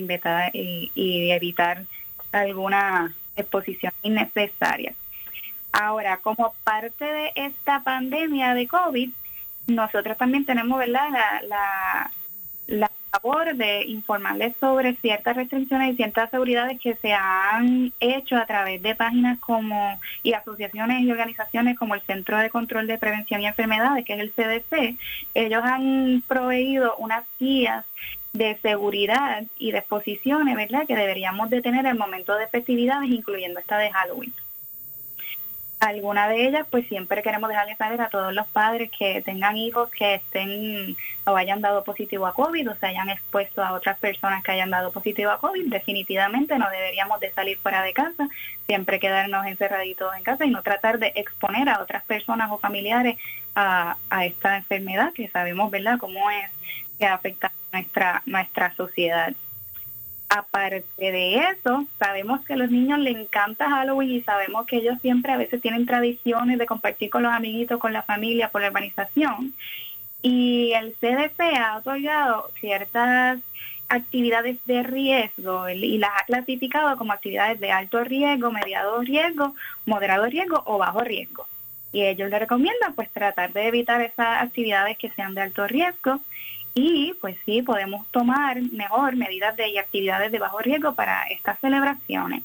y 0.55 1.31
evitar 1.31 1.85
alguna 2.33 3.15
exposición 3.37 3.93
innecesaria. 4.03 4.95
Ahora, 5.77 6.19
como 6.19 6.55
parte 6.63 7.05
de 7.05 7.33
esta 7.35 7.83
pandemia 7.83 8.55
de 8.55 8.69
COVID, 8.69 9.11
nosotros 9.67 10.17
también 10.17 10.45
tenemos 10.45 10.79
¿verdad? 10.79 11.09
La, 11.11 11.43
la, 11.49 12.11
la 12.69 12.91
favor 13.11 13.57
de 13.57 13.85
informarles 13.87 14.55
sobre 14.61 14.95
ciertas 14.97 15.37
restricciones 15.37 15.93
y 15.93 15.97
ciertas 15.97 16.31
seguridades 16.31 16.81
que 16.81 16.95
se 16.97 17.13
han 17.13 17.93
hecho 17.99 18.37
a 18.37 18.47
través 18.47 18.83
de 18.83 18.95
páginas 18.95 19.39
como 19.41 19.99
y 20.23 20.33
asociaciones 20.33 21.03
y 21.03 21.11
organizaciones 21.11 21.77
como 21.77 21.95
el 21.95 22.03
Centro 22.03 22.39
de 22.39 22.51
Control 22.51 22.87
de 22.87 22.99
Prevención 22.99 23.41
y 23.41 23.47
Enfermedades, 23.47 24.05
que 24.05 24.15
es 24.15 24.21
el 24.21 24.33
CDC. 24.33 24.97
Ellos 25.35 25.63
han 25.65 26.23
proveído 26.27 26.95
unas 26.99 27.25
guías 27.39 27.85
de 28.33 28.57
seguridad 28.63 29.45
y 29.59 29.73
de 29.73 29.79
exposiciones, 29.79 30.57
¿verdad?, 30.57 30.87
que 30.87 30.97
deberíamos 30.97 31.51
de 31.51 31.63
tener 31.63 31.87
el 31.87 31.97
momento 31.97 32.37
de 32.37 32.49
festividades, 32.49 33.11
incluyendo 33.11 33.61
esta 33.61 33.79
de 33.79 33.91
Halloween. 33.91 34.33
Alguna 35.85 36.29
de 36.31 36.47
ellas, 36.47 36.67
pues 36.71 36.89
siempre 36.89 37.23
queremos 37.23 37.51
dejarles 37.51 37.77
saber 37.77 38.01
a 38.01 38.09
todos 38.09 38.33
los 38.33 38.47
padres 38.47 38.91
que 38.91 39.21
tengan 39.21 39.59
hijos 39.59 39.91
que 39.91 40.15
estén 40.15 40.97
o 41.27 41.37
hayan 41.37 41.61
dado 41.61 41.85
positivo 41.85 42.27
a 42.27 42.33
COVID 42.33 42.71
o 42.71 42.75
se 42.77 42.87
hayan 42.87 43.11
expuesto 43.11 43.63
a 43.63 43.75
otras 43.75 43.99
personas 43.99 44.43
que 44.43 44.53
hayan 44.53 44.71
dado 44.71 44.93
positivo 44.93 45.31
a 45.31 45.39
COVID. 45.39 45.71
Definitivamente 45.71 46.59
no 46.59 46.71
deberíamos 46.71 47.21
de 47.21 47.33
salir 47.33 47.59
fuera 47.59 47.83
de 47.83 47.93
casa, 47.93 48.29
siempre 48.67 48.99
quedarnos 48.99 49.45
encerraditos 49.45 50.17
en 50.17 50.23
casa 50.23 50.47
y 50.47 50.51
no 50.51 50.63
tratar 50.63 50.99
de 50.99 51.13
exponer 51.17 51.69
a 51.69 51.83
otras 51.83 52.03
personas 52.05 52.51
o 52.51 52.57
familiares 52.57 53.19
a, 53.55 53.97
esta 54.23 54.57
enfermedad 54.57 55.13
que 55.13 55.29
sabemos, 55.29 55.71
¿verdad?, 55.71 55.99
cómo 55.99 56.31
es 56.31 56.51
que 56.99 57.05
afecta 57.05 57.53
nuestra, 57.73 58.23
nuestra 58.25 58.75
sociedad. 58.75 59.35
Aparte 60.37 60.85
de 60.99 61.37
eso, 61.37 61.87
sabemos 61.97 62.45
que 62.45 62.55
a 62.55 62.57
los 62.57 62.69
niños 62.69 62.99
les 62.99 63.15
encanta 63.15 63.71
Halloween 63.71 64.11
y 64.11 64.23
sabemos 64.23 64.67
que 64.67 64.79
ellos 64.79 65.01
siempre 65.01 65.33
a 65.33 65.37
veces 65.37 65.63
tienen 65.63 65.87
tradiciones 65.87 66.59
de 66.59 66.67
compartir 66.67 67.09
con 67.09 67.23
los 67.23 67.33
amiguitos, 67.33 67.79
con 67.79 67.93
la 67.93 68.03
familia, 68.03 68.49
por 68.49 68.61
la 68.61 68.67
urbanización. 68.67 69.55
Y 70.23 70.73
el 70.73 70.95
CDC 70.95 71.41
ha 71.57 71.77
otorgado 71.77 72.51
ciertas 72.59 73.39
actividades 73.89 74.57
de 74.67 74.83
riesgo 74.83 75.69
y 75.69 75.99
las 75.99 76.11
ha 76.21 76.25
clasificado 76.25 76.97
como 76.97 77.13
actividades 77.13 77.61
de 77.61 77.71
alto 77.71 78.03
riesgo, 78.03 78.51
mediado 78.51 79.01
riesgo, 79.03 79.55
moderado 79.87 80.27
riesgo 80.27 80.65
o 80.67 80.79
bajo 80.79 81.03
riesgo. 81.03 81.47
Y 81.93 82.03
ellos 82.03 82.29
le 82.29 82.41
recomiendan 82.41 82.95
pues 82.97 83.09
tratar 83.11 83.53
de 83.53 83.69
evitar 83.69 84.01
esas 84.01 84.43
actividades 84.43 84.99
que 84.99 85.11
sean 85.11 85.35
de 85.35 85.43
alto 85.43 85.69
riesgo 85.69 86.21
y 86.75 87.15
pues 87.21 87.37
sí, 87.45 87.63
podemos 87.63 88.07
tomar 88.11 88.61
mejor 88.61 89.15
medidas 89.17 89.57
de, 89.57 89.69
y 89.69 89.79
actividades 89.79 90.33
de 90.33 90.41
bajo 90.41 90.59
riesgo 90.59 90.95
para 90.95 91.25
estas 91.29 91.59
celebraciones. 91.61 92.43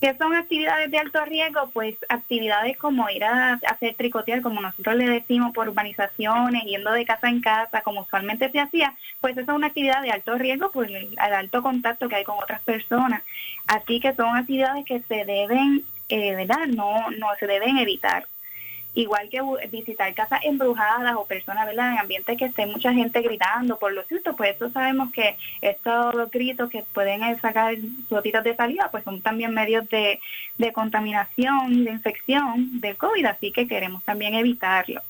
¿Qué 0.00 0.14
son 0.18 0.34
actividades 0.34 0.90
de 0.90 0.98
alto 0.98 1.24
riesgo? 1.24 1.70
Pues 1.72 1.96
actividades 2.08 2.76
como 2.76 3.08
ir 3.08 3.24
a 3.24 3.54
hacer 3.54 3.94
tricotear, 3.94 4.42
como 4.42 4.60
nosotros 4.60 4.96
le 4.96 5.08
decimos, 5.08 5.52
por 5.52 5.68
urbanizaciones, 5.68 6.64
yendo 6.64 6.92
de 6.92 7.06
casa 7.06 7.28
en 7.28 7.40
casa, 7.40 7.80
como 7.80 8.02
usualmente 8.02 8.50
se 8.50 8.60
hacía, 8.60 8.94
pues 9.20 9.32
esa 9.32 9.52
es 9.52 9.56
una 9.56 9.68
actividad 9.68 10.02
de 10.02 10.10
alto 10.10 10.36
riesgo 10.36 10.70
por 10.70 10.90
el, 10.90 11.18
alto 11.18 11.62
contacto 11.62 12.08
que 12.08 12.16
hay 12.16 12.24
con 12.24 12.36
otras 12.38 12.60
personas. 12.62 13.22
Así 13.66 13.98
que 13.98 14.14
son 14.14 14.36
actividades 14.36 14.84
que 14.84 15.00
se 15.00 15.24
deben, 15.24 15.84
eh, 16.10 16.36
¿verdad? 16.36 16.66
No, 16.66 17.10
no 17.10 17.28
se 17.40 17.46
deben 17.46 17.78
evitar 17.78 18.26
igual 18.94 19.28
que 19.28 19.40
visitar 19.70 20.12
casas 20.14 20.40
embrujadas 20.44 21.14
o 21.16 21.24
personas 21.24 21.66
¿verdad? 21.66 21.92
en 21.92 21.98
ambientes 21.98 22.38
que 22.38 22.46
esté 22.46 22.66
mucha 22.66 22.92
gente 22.92 23.20
gritando 23.22 23.78
por 23.78 23.92
los 23.92 24.06
sustos, 24.06 24.34
pues 24.36 24.54
eso 24.54 24.70
sabemos 24.70 25.12
que 25.12 25.36
estos 25.60 26.30
gritos 26.30 26.70
que 26.70 26.84
pueden 26.92 27.38
sacar 27.40 27.74
gotitas 28.08 28.44
de 28.44 28.54
salida, 28.54 28.88
pues 28.90 29.04
son 29.04 29.20
también 29.20 29.52
medios 29.52 29.88
de, 29.88 30.20
de 30.58 30.72
contaminación 30.72 31.84
de 31.84 31.90
infección 31.90 32.80
del 32.80 32.96
COVID, 32.96 33.26
así 33.26 33.50
que 33.50 33.66
queremos 33.66 34.02
también 34.04 34.34
evitarlo. 34.34 35.02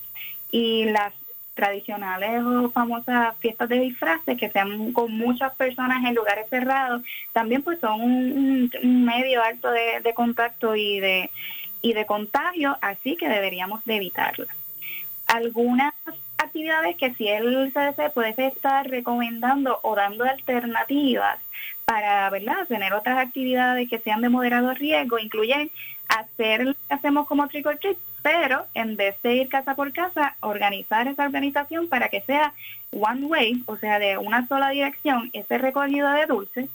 Y 0.50 0.84
las 0.86 1.12
tradicionales 1.54 2.42
o 2.42 2.70
famosas 2.70 3.36
fiestas 3.38 3.68
de 3.68 3.78
disfraces 3.78 4.36
que 4.36 4.50
sean 4.50 4.92
con 4.92 5.12
muchas 5.12 5.54
personas 5.54 6.04
en 6.04 6.14
lugares 6.14 6.48
cerrados, 6.48 7.02
también 7.32 7.62
pues 7.62 7.78
son 7.80 8.00
un, 8.00 8.70
medio 9.04 9.42
alto 9.42 9.70
de 9.70 10.14
contacto 10.14 10.74
y 10.74 10.98
de 10.98 11.30
y 11.84 11.92
de 11.92 12.06
contagio, 12.06 12.78
así 12.80 13.14
que 13.14 13.28
deberíamos 13.28 13.84
de 13.84 13.96
evitarlas. 13.96 14.48
Algunas 15.26 15.92
actividades 16.38 16.96
que 16.96 17.12
si 17.12 17.28
el 17.28 17.72
CDC 17.72 18.10
puede 18.14 18.46
estar 18.46 18.88
recomendando 18.88 19.80
o 19.82 19.94
dando 19.94 20.24
alternativas 20.24 21.38
para 21.84 22.30
¿verdad? 22.30 22.66
tener 22.66 22.94
otras 22.94 23.18
actividades 23.18 23.90
que 23.90 23.98
sean 23.98 24.22
de 24.22 24.30
moderado 24.30 24.72
riesgo, 24.72 25.18
incluyen 25.18 25.70
hacer 26.08 26.64
lo 26.64 26.72
que 26.72 26.94
hacemos 26.94 27.26
como 27.26 27.48
trick 27.48 27.66
or 27.66 27.76
treat, 27.76 27.98
pero 28.22 28.64
en 28.72 28.96
vez 28.96 29.20
de 29.22 29.34
ir 29.34 29.48
casa 29.50 29.74
por 29.74 29.92
casa, 29.92 30.36
organizar 30.40 31.06
esa 31.06 31.26
organización 31.26 31.88
para 31.88 32.08
que 32.08 32.22
sea 32.22 32.54
one 32.92 33.26
way, 33.26 33.62
o 33.66 33.76
sea, 33.76 33.98
de 33.98 34.16
una 34.16 34.48
sola 34.48 34.70
dirección, 34.70 35.28
ese 35.34 35.58
recogido 35.58 36.10
de 36.12 36.24
dulces 36.24 36.70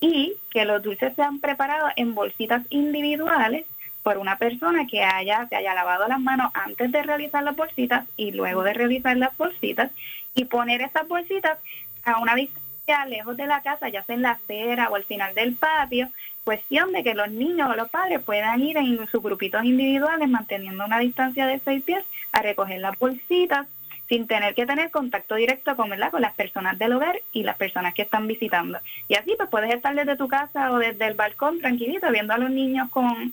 y 0.00 0.34
que 0.50 0.64
los 0.64 0.80
dulces 0.84 1.14
sean 1.16 1.40
preparados 1.40 1.90
en 1.96 2.14
bolsitas 2.14 2.62
individuales 2.70 3.64
por 4.02 4.18
una 4.18 4.36
persona 4.36 4.86
que 4.86 5.02
haya, 5.02 5.46
se 5.48 5.56
haya 5.56 5.74
lavado 5.74 6.08
las 6.08 6.20
manos 6.20 6.50
antes 6.54 6.90
de 6.90 7.02
realizar 7.02 7.42
las 7.42 7.56
bolsitas 7.56 8.06
y 8.16 8.32
luego 8.32 8.62
de 8.62 8.74
realizar 8.74 9.16
las 9.16 9.36
bolsitas 9.36 9.90
y 10.34 10.44
poner 10.46 10.82
esas 10.82 11.06
bolsitas 11.06 11.58
a 12.04 12.18
una 12.18 12.34
distancia 12.34 13.06
lejos 13.08 13.36
de 13.36 13.46
la 13.46 13.62
casa, 13.62 13.88
ya 13.88 14.02
sea 14.02 14.16
en 14.16 14.22
la 14.22 14.32
acera 14.32 14.88
o 14.90 14.96
al 14.96 15.04
final 15.04 15.34
del 15.34 15.54
patio, 15.54 16.08
cuestión 16.44 16.92
de 16.92 17.04
que 17.04 17.14
los 17.14 17.30
niños 17.30 17.70
o 17.70 17.76
los 17.76 17.88
padres 17.90 18.20
puedan 18.20 18.60
ir 18.60 18.76
en 18.76 19.06
sus 19.08 19.22
grupitos 19.22 19.64
individuales 19.64 20.28
manteniendo 20.28 20.84
una 20.84 20.98
distancia 20.98 21.46
de 21.46 21.60
seis 21.64 21.84
pies 21.84 22.04
a 22.32 22.42
recoger 22.42 22.80
las 22.80 22.98
bolsitas 22.98 23.66
sin 24.08 24.26
tener 24.26 24.54
que 24.54 24.66
tener 24.66 24.90
contacto 24.90 25.36
directo 25.36 25.76
con, 25.76 25.88
¿verdad? 25.88 26.10
con 26.10 26.20
las 26.20 26.34
personas 26.34 26.78
del 26.78 26.92
hogar 26.92 27.20
y 27.32 27.44
las 27.44 27.56
personas 27.56 27.94
que 27.94 28.02
están 28.02 28.26
visitando. 28.26 28.78
Y 29.08 29.14
así 29.14 29.34
pues 29.36 29.48
puedes 29.48 29.72
estar 29.72 29.94
desde 29.94 30.16
tu 30.16 30.28
casa 30.28 30.72
o 30.72 30.78
desde 30.78 31.06
el 31.06 31.14
balcón 31.14 31.60
tranquilito 31.60 32.10
viendo 32.10 32.34
a 32.34 32.38
los 32.38 32.50
niños 32.50 32.90
con 32.90 33.32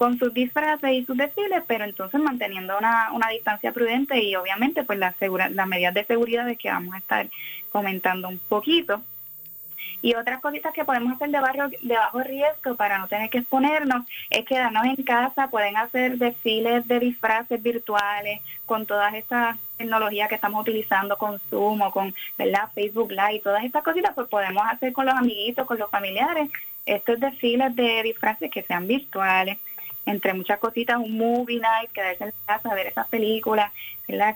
con 0.00 0.18
sus 0.18 0.32
disfraces 0.32 0.92
y 0.92 1.04
sus 1.04 1.14
desfiles, 1.14 1.62
pero 1.66 1.84
entonces 1.84 2.18
manteniendo 2.18 2.78
una, 2.78 3.12
una 3.12 3.28
distancia 3.28 3.70
prudente 3.70 4.18
y 4.18 4.34
obviamente 4.34 4.82
pues 4.82 4.98
las, 4.98 5.14
las 5.20 5.66
medidas 5.66 5.92
de 5.92 6.06
seguridad 6.06 6.46
de 6.46 6.56
que 6.56 6.70
vamos 6.70 6.94
a 6.94 6.98
estar 6.98 7.28
comentando 7.70 8.26
un 8.28 8.38
poquito. 8.38 9.02
Y 10.00 10.14
otras 10.14 10.40
cositas 10.40 10.72
que 10.72 10.86
podemos 10.86 11.12
hacer 11.12 11.28
de, 11.28 11.38
barrio, 11.38 11.68
de 11.82 11.94
bajo 11.94 12.20
riesgo 12.20 12.76
para 12.76 12.96
no 12.96 13.08
tener 13.08 13.28
que 13.28 13.40
exponernos 13.40 14.06
es 14.30 14.46
quedarnos 14.46 14.86
en 14.86 15.04
casa, 15.04 15.50
pueden 15.50 15.76
hacer 15.76 16.16
desfiles 16.16 16.88
de 16.88 16.98
disfraces 16.98 17.62
virtuales 17.62 18.40
con 18.64 18.86
todas 18.86 19.12
estas 19.12 19.58
tecnologías 19.76 20.30
que 20.30 20.36
estamos 20.36 20.62
utilizando, 20.62 21.18
con 21.18 21.38
Zoom 21.50 21.82
o 21.82 21.90
con 21.90 22.14
¿verdad? 22.38 22.70
Facebook 22.74 23.10
Live, 23.10 23.40
todas 23.44 23.64
estas 23.64 23.82
cositas, 23.82 24.14
pues 24.14 24.28
podemos 24.28 24.62
hacer 24.66 24.94
con 24.94 25.04
los 25.04 25.14
amiguitos, 25.14 25.66
con 25.66 25.78
los 25.78 25.90
familiares, 25.90 26.48
estos 26.86 27.20
desfiles 27.20 27.76
de 27.76 28.02
disfraces 28.02 28.50
que 28.50 28.62
sean 28.62 28.86
virtuales 28.86 29.58
entre 30.06 30.34
muchas 30.34 30.58
cositas, 30.58 30.98
un 30.98 31.16
movie 31.16 31.60
night, 31.60 31.90
quedarse 31.92 32.24
en 32.24 32.32
casa, 32.46 32.74
ver 32.74 32.88
esas 32.88 33.08
películas. 33.08 33.72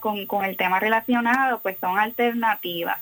Con, 0.00 0.26
con 0.26 0.44
el 0.44 0.56
tema 0.56 0.78
relacionado, 0.78 1.58
pues 1.58 1.76
son 1.80 1.98
alternativas. 1.98 2.98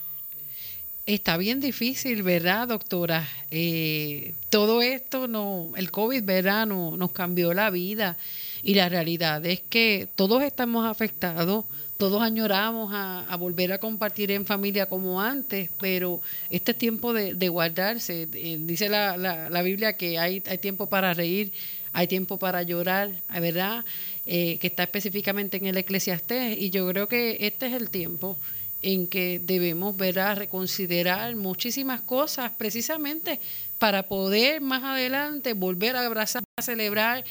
Está 1.04 1.36
bien 1.36 1.60
difícil, 1.60 2.22
¿verdad, 2.22 2.68
doctora? 2.68 3.28
Eh, 3.50 4.34
todo 4.50 4.80
esto, 4.82 5.26
no, 5.26 5.72
el 5.76 5.90
COVID, 5.90 6.22
¿verdad? 6.22 6.66
nos 6.66 7.10
cambió 7.10 7.52
la 7.52 7.70
vida 7.70 8.16
y 8.62 8.74
la 8.74 8.88
realidad 8.88 9.44
es 9.44 9.60
que 9.60 10.08
todos 10.14 10.44
estamos 10.44 10.86
afectados, 10.86 11.64
todos 11.98 12.22
añoramos 12.22 12.92
a, 12.94 13.36
volver 13.36 13.72
a 13.72 13.78
compartir 13.78 14.30
en 14.30 14.46
familia 14.46 14.86
como 14.86 15.20
antes, 15.20 15.70
pero 15.80 16.20
este 16.50 16.72
tiempo 16.72 17.12
de, 17.12 17.48
guardarse. 17.48 18.28
Eh, 18.32 18.58
dice 18.60 18.88
la, 18.88 19.16
la, 19.16 19.50
la, 19.50 19.62
Biblia 19.62 19.96
que 19.96 20.20
hay, 20.20 20.40
hay 20.46 20.58
tiempo 20.58 20.88
para 20.88 21.14
reír, 21.14 21.52
hay 21.92 22.06
tiempo 22.06 22.38
para 22.38 22.62
llorar, 22.62 23.22
¿verdad? 23.28 23.84
Eh, 24.26 24.58
que 24.58 24.68
está 24.68 24.84
específicamente 24.84 25.56
en 25.56 25.66
el 25.66 25.76
Eclesiastés 25.76 26.58
y 26.58 26.70
yo 26.70 26.88
creo 26.88 27.08
que 27.08 27.38
este 27.40 27.66
es 27.66 27.72
el 27.74 27.90
tiempo 27.90 28.38
en 28.82 29.06
que 29.06 29.40
debemos 29.42 29.96
ver 29.96 30.18
a 30.18 30.34
reconsiderar 30.34 31.36
muchísimas 31.36 32.00
cosas 32.00 32.50
precisamente 32.56 33.40
para 33.78 34.04
poder 34.04 34.60
más 34.60 34.82
adelante 34.82 35.54
volver 35.54 35.96
a 35.96 36.04
abrazar, 36.04 36.42
a 36.56 36.62
celebrar, 36.62 37.24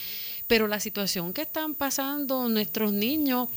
pero 0.47 0.67
la 0.67 0.79
situación 0.79 1.33
que 1.33 1.41
están 1.41 1.75
pasando 1.75 2.47
nuestros 2.49 2.93
niños 2.93 3.49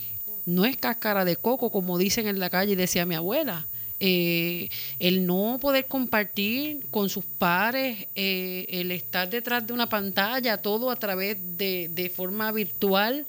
no 0.46 0.64
es 0.64 0.76
cáscara 0.76 1.24
de 1.24 1.36
coco, 1.36 1.70
como 1.70 1.98
dicen 1.98 2.26
en 2.26 2.38
la 2.38 2.50
calle, 2.50 2.76
decía 2.76 3.06
mi 3.06 3.14
abuela. 3.14 3.66
Eh, 4.06 4.68
el 4.98 5.24
no 5.24 5.56
poder 5.58 5.86
compartir 5.86 6.84
con 6.90 7.08
sus 7.08 7.24
pares, 7.24 8.06
eh, 8.14 8.66
el 8.68 8.90
estar 8.90 9.30
detrás 9.30 9.66
de 9.66 9.72
una 9.72 9.88
pantalla, 9.88 10.58
todo 10.58 10.90
a 10.90 10.96
través 10.96 11.38
de, 11.56 11.88
de 11.88 12.10
forma 12.10 12.52
virtual, 12.52 13.24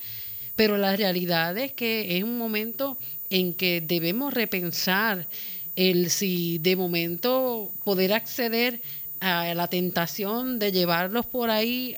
pero 0.58 0.78
la 0.78 0.94
realidad 0.98 1.58
es 1.58 1.72
que 1.72 2.18
es 2.18 2.26
un 2.26 2.38
momento 2.38 2.98
en 3.30 3.54
que 3.54 3.80
debemos 3.80 4.34
repensar 4.34 5.30
el 5.78 6.10
si 6.10 6.58
de 6.58 6.76
momento 6.76 7.72
poder 7.86 8.12
acceder 8.12 8.82
a 9.22 9.54
la 9.54 9.70
tentación 9.70 10.60
de 10.60 10.74
llevarlos 10.74 11.26
por 11.26 11.52
ahí 11.52 11.96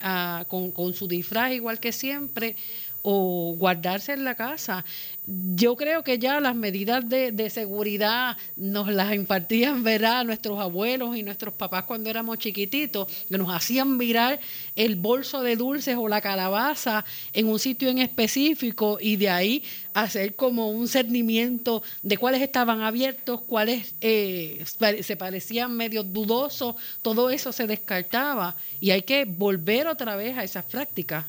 con, 0.50 0.72
con 0.72 0.94
su 0.94 1.08
disfraz 1.08 1.52
igual 1.52 1.80
que 1.80 1.92
siempre 1.92 2.56
o 3.02 3.56
guardarse 3.58 4.14
en 4.14 4.24
la 4.24 4.36
casa. 4.36 4.84
Yo 5.26 5.76
creo 5.76 6.04
que 6.04 6.20
ya 6.20 6.40
las 6.40 6.56
medidas 6.56 7.08
de, 7.08 7.50
seguridad 7.50 8.38
nos 8.56 8.90
las 8.90 9.14
impartían, 9.14 9.84
¿verdad? 9.84 10.26
Nuestros 10.26 10.60
abuelos 10.60 11.16
y 11.16 11.24
nuestros 11.24 11.54
papás 11.54 11.84
cuando 11.84 12.10
éramos 12.10 12.38
chiquititos, 12.38 13.08
que 13.30 13.38
nos 13.38 13.54
hacían 13.54 13.98
mirar 13.98 14.40
el 14.76 14.96
bolso 14.96 15.42
de 15.42 15.56
dulces 15.56 15.96
o 15.98 16.08
la 16.08 16.22
calabaza 16.22 17.06
en 17.34 17.48
un 17.48 17.60
sitio 17.60 17.90
en 17.90 18.00
específico 18.00 18.98
y 19.02 19.16
de 19.16 19.30
ahí 19.30 19.64
hacer 19.94 20.36
como 20.36 20.70
un 20.70 20.88
cernimiento 20.88 21.82
de 22.04 22.18
cuáles 22.18 22.42
estaban 22.42 22.82
abiertos, 22.82 23.42
cuáles 23.42 23.96
eh, 24.02 24.64
se 25.02 25.16
parecían 25.18 25.76
medio 25.76 26.04
dudosos, 26.04 26.76
todo 27.02 27.30
eso 27.30 27.52
se 27.52 27.68
descartaba 27.68 28.56
y 28.80 28.92
hay 28.92 29.02
que 29.02 29.26
volver 29.26 29.88
otra 29.88 30.16
vez 30.16 30.38
a 30.38 30.44
esas 30.44 30.66
prácticas. 30.66 31.26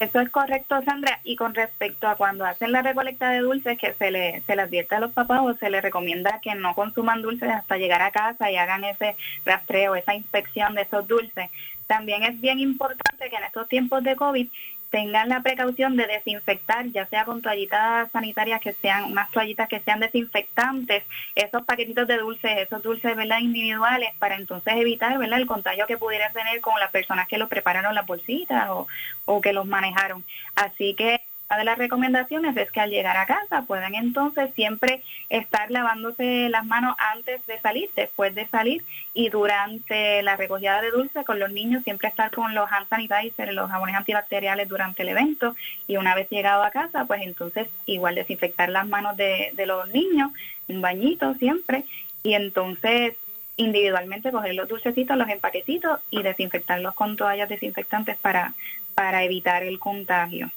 Eso 0.00 0.20
es 0.20 0.30
correcto, 0.30 0.80
Sandra. 0.84 1.20
Y 1.24 1.34
con 1.34 1.54
respecto 1.54 2.06
a 2.06 2.14
cuando 2.14 2.44
hacen 2.44 2.70
la 2.70 2.82
recolecta 2.82 3.30
de 3.30 3.40
dulces, 3.40 3.76
que 3.78 3.94
se 3.94 4.12
le, 4.12 4.42
se 4.42 4.54
le 4.54 4.62
advierte 4.62 4.94
a 4.94 5.00
los 5.00 5.12
papás 5.12 5.40
o 5.42 5.54
se 5.54 5.70
les 5.70 5.82
recomienda 5.82 6.40
que 6.40 6.54
no 6.54 6.74
consuman 6.74 7.20
dulces 7.20 7.50
hasta 7.50 7.78
llegar 7.78 8.02
a 8.02 8.12
casa 8.12 8.50
y 8.50 8.56
hagan 8.56 8.84
ese 8.84 9.16
rastreo, 9.44 9.96
esa 9.96 10.14
inspección 10.14 10.74
de 10.74 10.82
esos 10.82 11.08
dulces. 11.08 11.50
También 11.88 12.22
es 12.22 12.40
bien 12.40 12.60
importante 12.60 13.28
que 13.28 13.36
en 13.36 13.44
estos 13.44 13.66
tiempos 13.66 14.04
de 14.04 14.14
COVID 14.14 14.48
tengan 14.90 15.28
la 15.28 15.42
precaución 15.42 15.96
de 15.96 16.06
desinfectar, 16.06 16.86
ya 16.92 17.06
sea 17.06 17.24
con 17.24 17.42
toallitas 17.42 18.10
sanitarias 18.10 18.60
que 18.60 18.72
sean, 18.72 19.04
unas 19.04 19.30
toallitas 19.30 19.68
que 19.68 19.80
sean 19.80 20.00
desinfectantes, 20.00 21.04
esos 21.34 21.62
paquetitos 21.64 22.06
de 22.08 22.18
dulces, 22.18 22.58
esos 22.58 22.82
dulces 22.82 23.16
¿verdad? 23.16 23.40
individuales, 23.40 24.10
para 24.18 24.36
entonces 24.36 24.74
evitar 24.76 25.16
¿verdad? 25.18 25.38
el 25.38 25.46
contagio 25.46 25.86
que 25.86 25.98
pudiera 25.98 26.30
tener 26.30 26.60
con 26.60 26.78
las 26.80 26.90
personas 26.90 27.28
que 27.28 27.38
los 27.38 27.48
prepararon 27.48 27.94
las 27.94 28.06
bolsitas 28.06 28.68
o, 28.70 28.86
o 29.24 29.40
que 29.40 29.52
los 29.52 29.66
manejaron. 29.66 30.24
Así 30.54 30.94
que 30.94 31.20
una 31.50 31.58
de 31.58 31.64
las 31.64 31.78
recomendaciones 31.78 32.54
es 32.58 32.70
que 32.70 32.80
al 32.80 32.90
llegar 32.90 33.16
a 33.16 33.24
casa 33.24 33.62
puedan 33.62 33.94
entonces 33.94 34.52
siempre 34.54 35.02
estar 35.30 35.70
lavándose 35.70 36.50
las 36.50 36.66
manos 36.66 36.94
antes 36.98 37.44
de 37.46 37.58
salir, 37.60 37.88
después 37.96 38.34
de 38.34 38.46
salir 38.48 38.84
y 39.14 39.30
durante 39.30 40.22
la 40.22 40.36
recogida 40.36 40.82
de 40.82 40.90
dulce 40.90 41.24
con 41.24 41.38
los 41.38 41.50
niños 41.50 41.84
siempre 41.84 42.08
estar 42.08 42.30
con 42.30 42.54
los 42.54 42.70
hand 42.70 42.88
sanitizers, 42.90 43.54
los 43.54 43.70
jabones 43.70 43.96
antibacteriales 43.96 44.68
durante 44.68 45.02
el 45.02 45.08
evento 45.08 45.56
y 45.86 45.96
una 45.96 46.14
vez 46.14 46.28
llegado 46.28 46.62
a 46.62 46.70
casa 46.70 47.06
pues 47.06 47.22
entonces 47.22 47.66
igual 47.86 48.14
desinfectar 48.14 48.68
las 48.68 48.86
manos 48.86 49.16
de, 49.16 49.50
de 49.54 49.64
los 49.64 49.88
niños, 49.88 50.30
un 50.68 50.82
bañito 50.82 51.32
siempre 51.34 51.84
y 52.22 52.34
entonces 52.34 53.14
individualmente 53.56 54.30
coger 54.30 54.54
los 54.54 54.68
dulcecitos, 54.68 55.16
los 55.16 55.30
empaquecitos 55.30 56.00
y 56.10 56.22
desinfectarlos 56.22 56.94
con 56.94 57.16
toallas 57.16 57.48
desinfectantes 57.48 58.18
para, 58.18 58.52
para 58.94 59.24
evitar 59.24 59.62
el 59.62 59.78
contagio. 59.78 60.50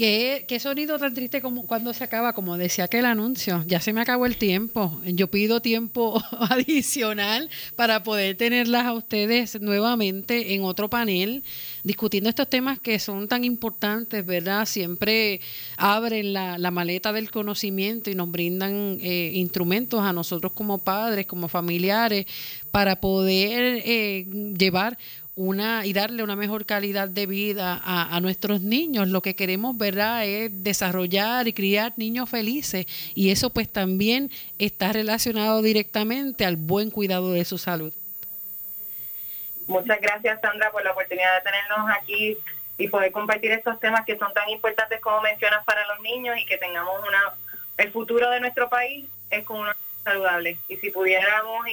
¿Qué, 0.00 0.58
sonido 0.60 0.98
tan 0.98 1.12
triste 1.12 1.42
como 1.42 1.66
cuando 1.66 1.92
se 1.92 2.02
acaba, 2.02 2.32
como 2.32 2.56
decía 2.56 2.84
aquel 2.84 3.04
anuncio. 3.04 3.62
Ya 3.66 3.82
se 3.82 3.92
me 3.92 4.00
acabó 4.00 4.24
el 4.24 4.38
tiempo. 4.38 4.98
Yo 5.04 5.30
pido 5.30 5.60
tiempo 5.60 6.18
adicional 6.48 7.50
para 7.76 8.02
poder 8.02 8.34
tenerlas 8.38 8.86
a 8.86 8.94
ustedes 8.94 9.60
nuevamente 9.60 10.54
en 10.54 10.64
otro 10.64 10.88
panel, 10.88 11.44
discutiendo 11.84 12.30
estos 12.30 12.48
temas 12.48 12.78
que 12.78 12.98
son 12.98 13.28
tan 13.28 13.44
importantes, 13.44 14.24
¿verdad? 14.24 14.64
Siempre 14.64 15.42
abren 15.76 16.32
la, 16.32 16.70
maleta 16.70 17.12
del 17.12 17.30
conocimiento 17.30 18.08
y 18.08 18.14
nos 18.14 18.30
brindan 18.30 18.96
eh, 19.02 19.32
instrumentos 19.34 20.00
a 20.00 20.14
nosotros 20.14 20.52
como 20.54 20.78
padres, 20.78 21.26
como 21.26 21.46
familiares, 21.46 22.24
para 22.70 23.02
poder 23.02 23.82
eh, 23.84 24.24
llevar 24.56 24.96
una 25.40 25.86
y 25.86 25.94
darle 25.94 26.22
una 26.22 26.36
mejor 26.36 26.66
calidad 26.66 27.08
de 27.08 27.24
vida 27.24 27.80
a, 27.82 28.20
nuestros 28.20 28.60
niños. 28.60 29.08
Lo 29.08 29.22
que 29.22 29.34
queremos, 29.34 29.76
¿verdad?, 29.76 30.26
es 30.26 30.62
desarrollar 30.62 31.48
y 31.48 31.54
criar 31.54 31.94
niños 31.96 32.28
felices 32.28 32.84
y 33.14 33.30
eso 33.30 33.48
pues 33.48 33.66
también 33.72 34.30
está 34.58 34.92
relacionado 34.92 35.62
directamente 35.62 36.44
al 36.44 36.56
buen 36.56 36.90
cuidado 36.90 37.32
de 37.32 37.46
su 37.46 37.56
salud. 37.56 37.90
Muchas 39.66 39.98
gracias, 40.00 40.40
Sandra, 40.42 40.70
por 40.70 40.84
la 40.84 40.92
oportunidad 40.92 41.38
de 41.38 41.50
tenernos 41.50 41.96
aquí 41.98 42.36
y 42.76 42.88
poder 42.88 43.10
compartir 43.10 43.52
estos 43.52 43.80
temas 43.80 44.04
que 44.04 44.18
son 44.18 44.34
tan 44.34 44.46
importantes 44.50 45.00
como 45.00 45.22
mencionas 45.22 45.64
para 45.64 45.86
los 45.86 46.00
niños 46.00 46.36
y 46.38 46.44
que 46.44 46.58
tengamos 46.58 47.00
una 47.00 47.34
el 47.78 47.90
futuro 47.92 48.28
de 48.28 48.40
nuestro 48.40 48.68
país 48.68 49.06
es 49.30 49.42
como 49.46 49.60
una 49.60 49.76
saludable 50.04 50.58
y 50.68 50.76
si 50.76 50.90
pudiéramos 50.90 51.64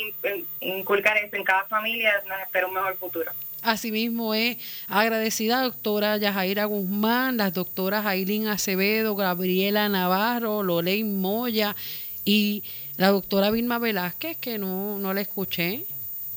inculcar 0.61 1.17
eso 1.17 1.35
en 1.35 1.43
cada 1.43 1.65
familia 1.65 2.13
nos 2.27 2.39
espera 2.39 2.67
un 2.67 2.73
mejor 2.73 2.95
futuro. 2.95 3.31
Asimismo 3.67 4.33
es 4.33 4.57
agradecida 4.87 5.61
doctora 5.61 6.15
Yajaira 6.15 6.63
Guzmán, 6.65 7.35
las 7.35 7.53
doctoras 7.53 8.05
Ailín 8.05 8.47
Acevedo, 8.47 9.15
Gabriela 9.15 9.89
Navarro, 9.89 10.63
Lorraine 10.63 11.11
Moya 11.11 11.75
y 12.23 12.63
la 12.95 13.09
doctora 13.09 13.51
Vilma 13.51 13.77
Velázquez, 13.77 14.37
que 14.37 14.57
no, 14.57 14.97
no 14.99 15.13
la 15.13 15.19
escuché. 15.19 15.85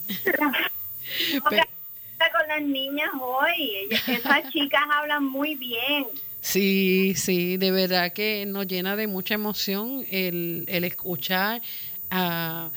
con 1.42 2.48
las 2.48 2.62
niñas 2.62 3.10
hoy, 3.20 3.88
esas 4.08 4.50
chicas 4.50 4.82
hablan 4.92 5.24
muy 5.24 5.54
bien. 5.54 6.06
Sí, 6.40 7.14
sí, 7.16 7.58
de 7.58 7.70
verdad 7.70 8.12
que 8.12 8.44
nos 8.46 8.66
llena 8.66 8.96
de 8.96 9.06
mucha 9.06 9.34
emoción 9.34 10.04
el, 10.10 10.64
el 10.66 10.84
escuchar 10.84 11.62
a 12.10 12.70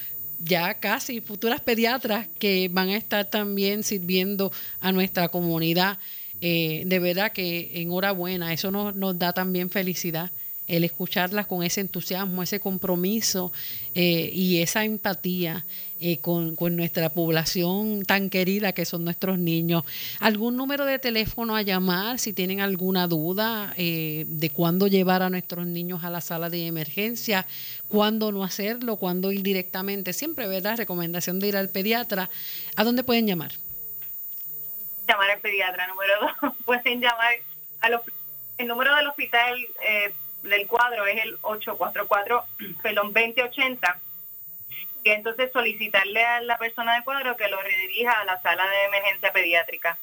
ya 0.44 0.74
casi 0.80 1.22
futuras 1.22 1.62
pediatras 1.62 2.28
que 2.40 2.70
van 2.72 2.90
a 2.90 2.98
estar 2.98 3.26
también 3.26 3.84
sirviendo 3.84 4.52
a 4.80 4.92
nuestra 4.92 5.30
comunidad. 5.30 6.00
Eh, 6.42 6.84
de 6.86 7.00
verdad 7.00 7.32
que 7.32 7.82
enhorabuena, 7.82 8.52
eso 8.54 8.70
nos, 8.70 8.96
nos 8.96 9.18
da 9.18 9.34
también 9.34 9.70
felicidad 9.70 10.32
el 10.68 10.84
escucharlas 10.84 11.46
con 11.48 11.64
ese 11.64 11.82
entusiasmo, 11.82 12.44
ese 12.44 12.60
compromiso 12.60 13.52
eh, 13.94 14.30
y 14.34 14.62
esa 14.62 14.86
empatía 14.86 15.66
eh, 16.00 16.18
con, 16.20 16.56
nuestra 16.76 17.10
población 17.10 18.04
tan 18.06 18.30
querida 18.30 18.74
que 18.74 18.86
son 18.86 19.04
nuestros 19.04 19.38
niños. 19.38 19.84
¿Algún 20.20 20.56
número 20.56 20.86
de 20.86 21.00
teléfono 21.00 21.56
a 21.56 21.62
llamar 21.62 22.20
si 22.20 22.34
tienen 22.34 22.62
alguna 22.62 23.08
duda 23.08 23.74
eh, 23.78 24.26
de 24.28 24.50
cuándo 24.50 24.88
llevar 24.88 25.22
a 25.22 25.30
nuestros 25.30 25.66
niños 25.66 26.04
a 26.04 26.10
la 26.10 26.22
sala 26.22 26.50
de 26.50 26.68
emergencia, 26.68 27.46
cuándo 27.88 28.32
no 28.32 28.44
hacerlo, 28.44 28.96
cuándo 28.98 29.32
ir 29.32 29.44
directamente? 29.44 30.14
Siempre, 30.14 30.48
¿verdad? 30.48 30.78
Recomendación 30.78 31.40
de 31.40 31.50
ir 31.50 31.58
al 31.58 31.70
pediatra. 31.70 32.30
¿A 32.76 32.84
dónde 32.84 33.04
pueden 33.04 33.28
llamar? 33.28 33.52
Llamar 35.08 35.32
al 35.32 35.40
pediatra, 35.40 35.88
número 35.88 36.14
dos. 36.22 36.54
pueden 36.66 37.02
llamar 37.02 37.34
a 37.82 37.90
los 37.90 38.02
el 38.58 38.68
número 38.68 38.96
del 38.96 39.08
hospital 39.08 39.68
eh, 39.82 40.14
del 40.44 40.68
cuadro 40.68 41.06
es 41.08 41.24
el 41.24 41.38
844, 41.42 42.44
perdón, 42.82 43.14
2080. 43.14 44.00
Y 45.06 45.10
entonces 45.10 45.52
solicitarle 45.52 46.24
a 46.24 46.42
la 46.42 46.58
persona 46.58 46.94
del 46.94 47.04
cuadro 47.04 47.36
que 47.36 47.48
lo 47.50 47.62
redirija 47.62 48.12
a 48.12 48.26
la 48.26 48.42
sala 48.42 48.64
de 48.66 48.86
emergencia 48.86 49.34
pediátrica. 49.34 49.98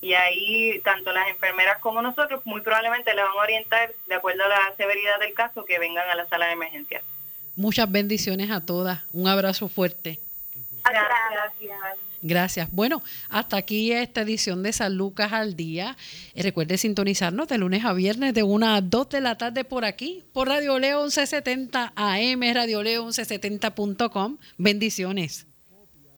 Y 0.00 0.14
ahí 0.14 0.80
tanto 0.84 1.12
las 1.12 1.28
enfermeras 1.28 1.78
como 1.78 2.00
nosotros 2.00 2.44
muy 2.44 2.60
probablemente 2.60 3.14
le 3.14 3.22
van 3.22 3.32
a 3.32 3.42
orientar 3.42 3.92
de 4.06 4.14
acuerdo 4.14 4.44
a 4.44 4.48
la 4.48 4.74
severidad 4.76 5.18
del 5.20 5.34
caso 5.34 5.64
que 5.64 5.78
vengan 5.78 6.08
a 6.08 6.14
la 6.14 6.26
sala 6.26 6.46
de 6.46 6.52
emergencia. 6.52 7.02
Muchas 7.56 7.90
bendiciones 7.90 8.50
a 8.50 8.64
todas. 8.64 9.02
Un 9.12 9.28
abrazo 9.28 9.68
fuerte. 9.68 10.20
Gracias. 10.84 12.05
Gracias. 12.26 12.68
Bueno, 12.72 13.02
hasta 13.28 13.56
aquí 13.56 13.92
esta 13.92 14.22
edición 14.22 14.62
de 14.62 14.72
San 14.72 14.96
Lucas 14.96 15.32
al 15.32 15.56
Día. 15.56 15.96
Eh, 16.34 16.42
recuerde 16.42 16.78
sintonizarnos 16.78 17.48
de 17.48 17.58
lunes 17.58 17.84
a 17.84 17.92
viernes 17.92 18.34
de 18.34 18.42
1 18.42 18.74
a 18.74 18.80
2 18.80 19.08
de 19.08 19.20
la 19.20 19.38
tarde 19.38 19.64
por 19.64 19.84
aquí, 19.84 20.24
por 20.32 20.48
Radio 20.48 20.78
Leo 20.78 21.02
1170 21.02 21.92
AM, 21.94 22.40
Radio 22.54 22.82
Leo 22.82 23.06
1170.com. 23.06 24.38
Bendiciones. 24.58 25.46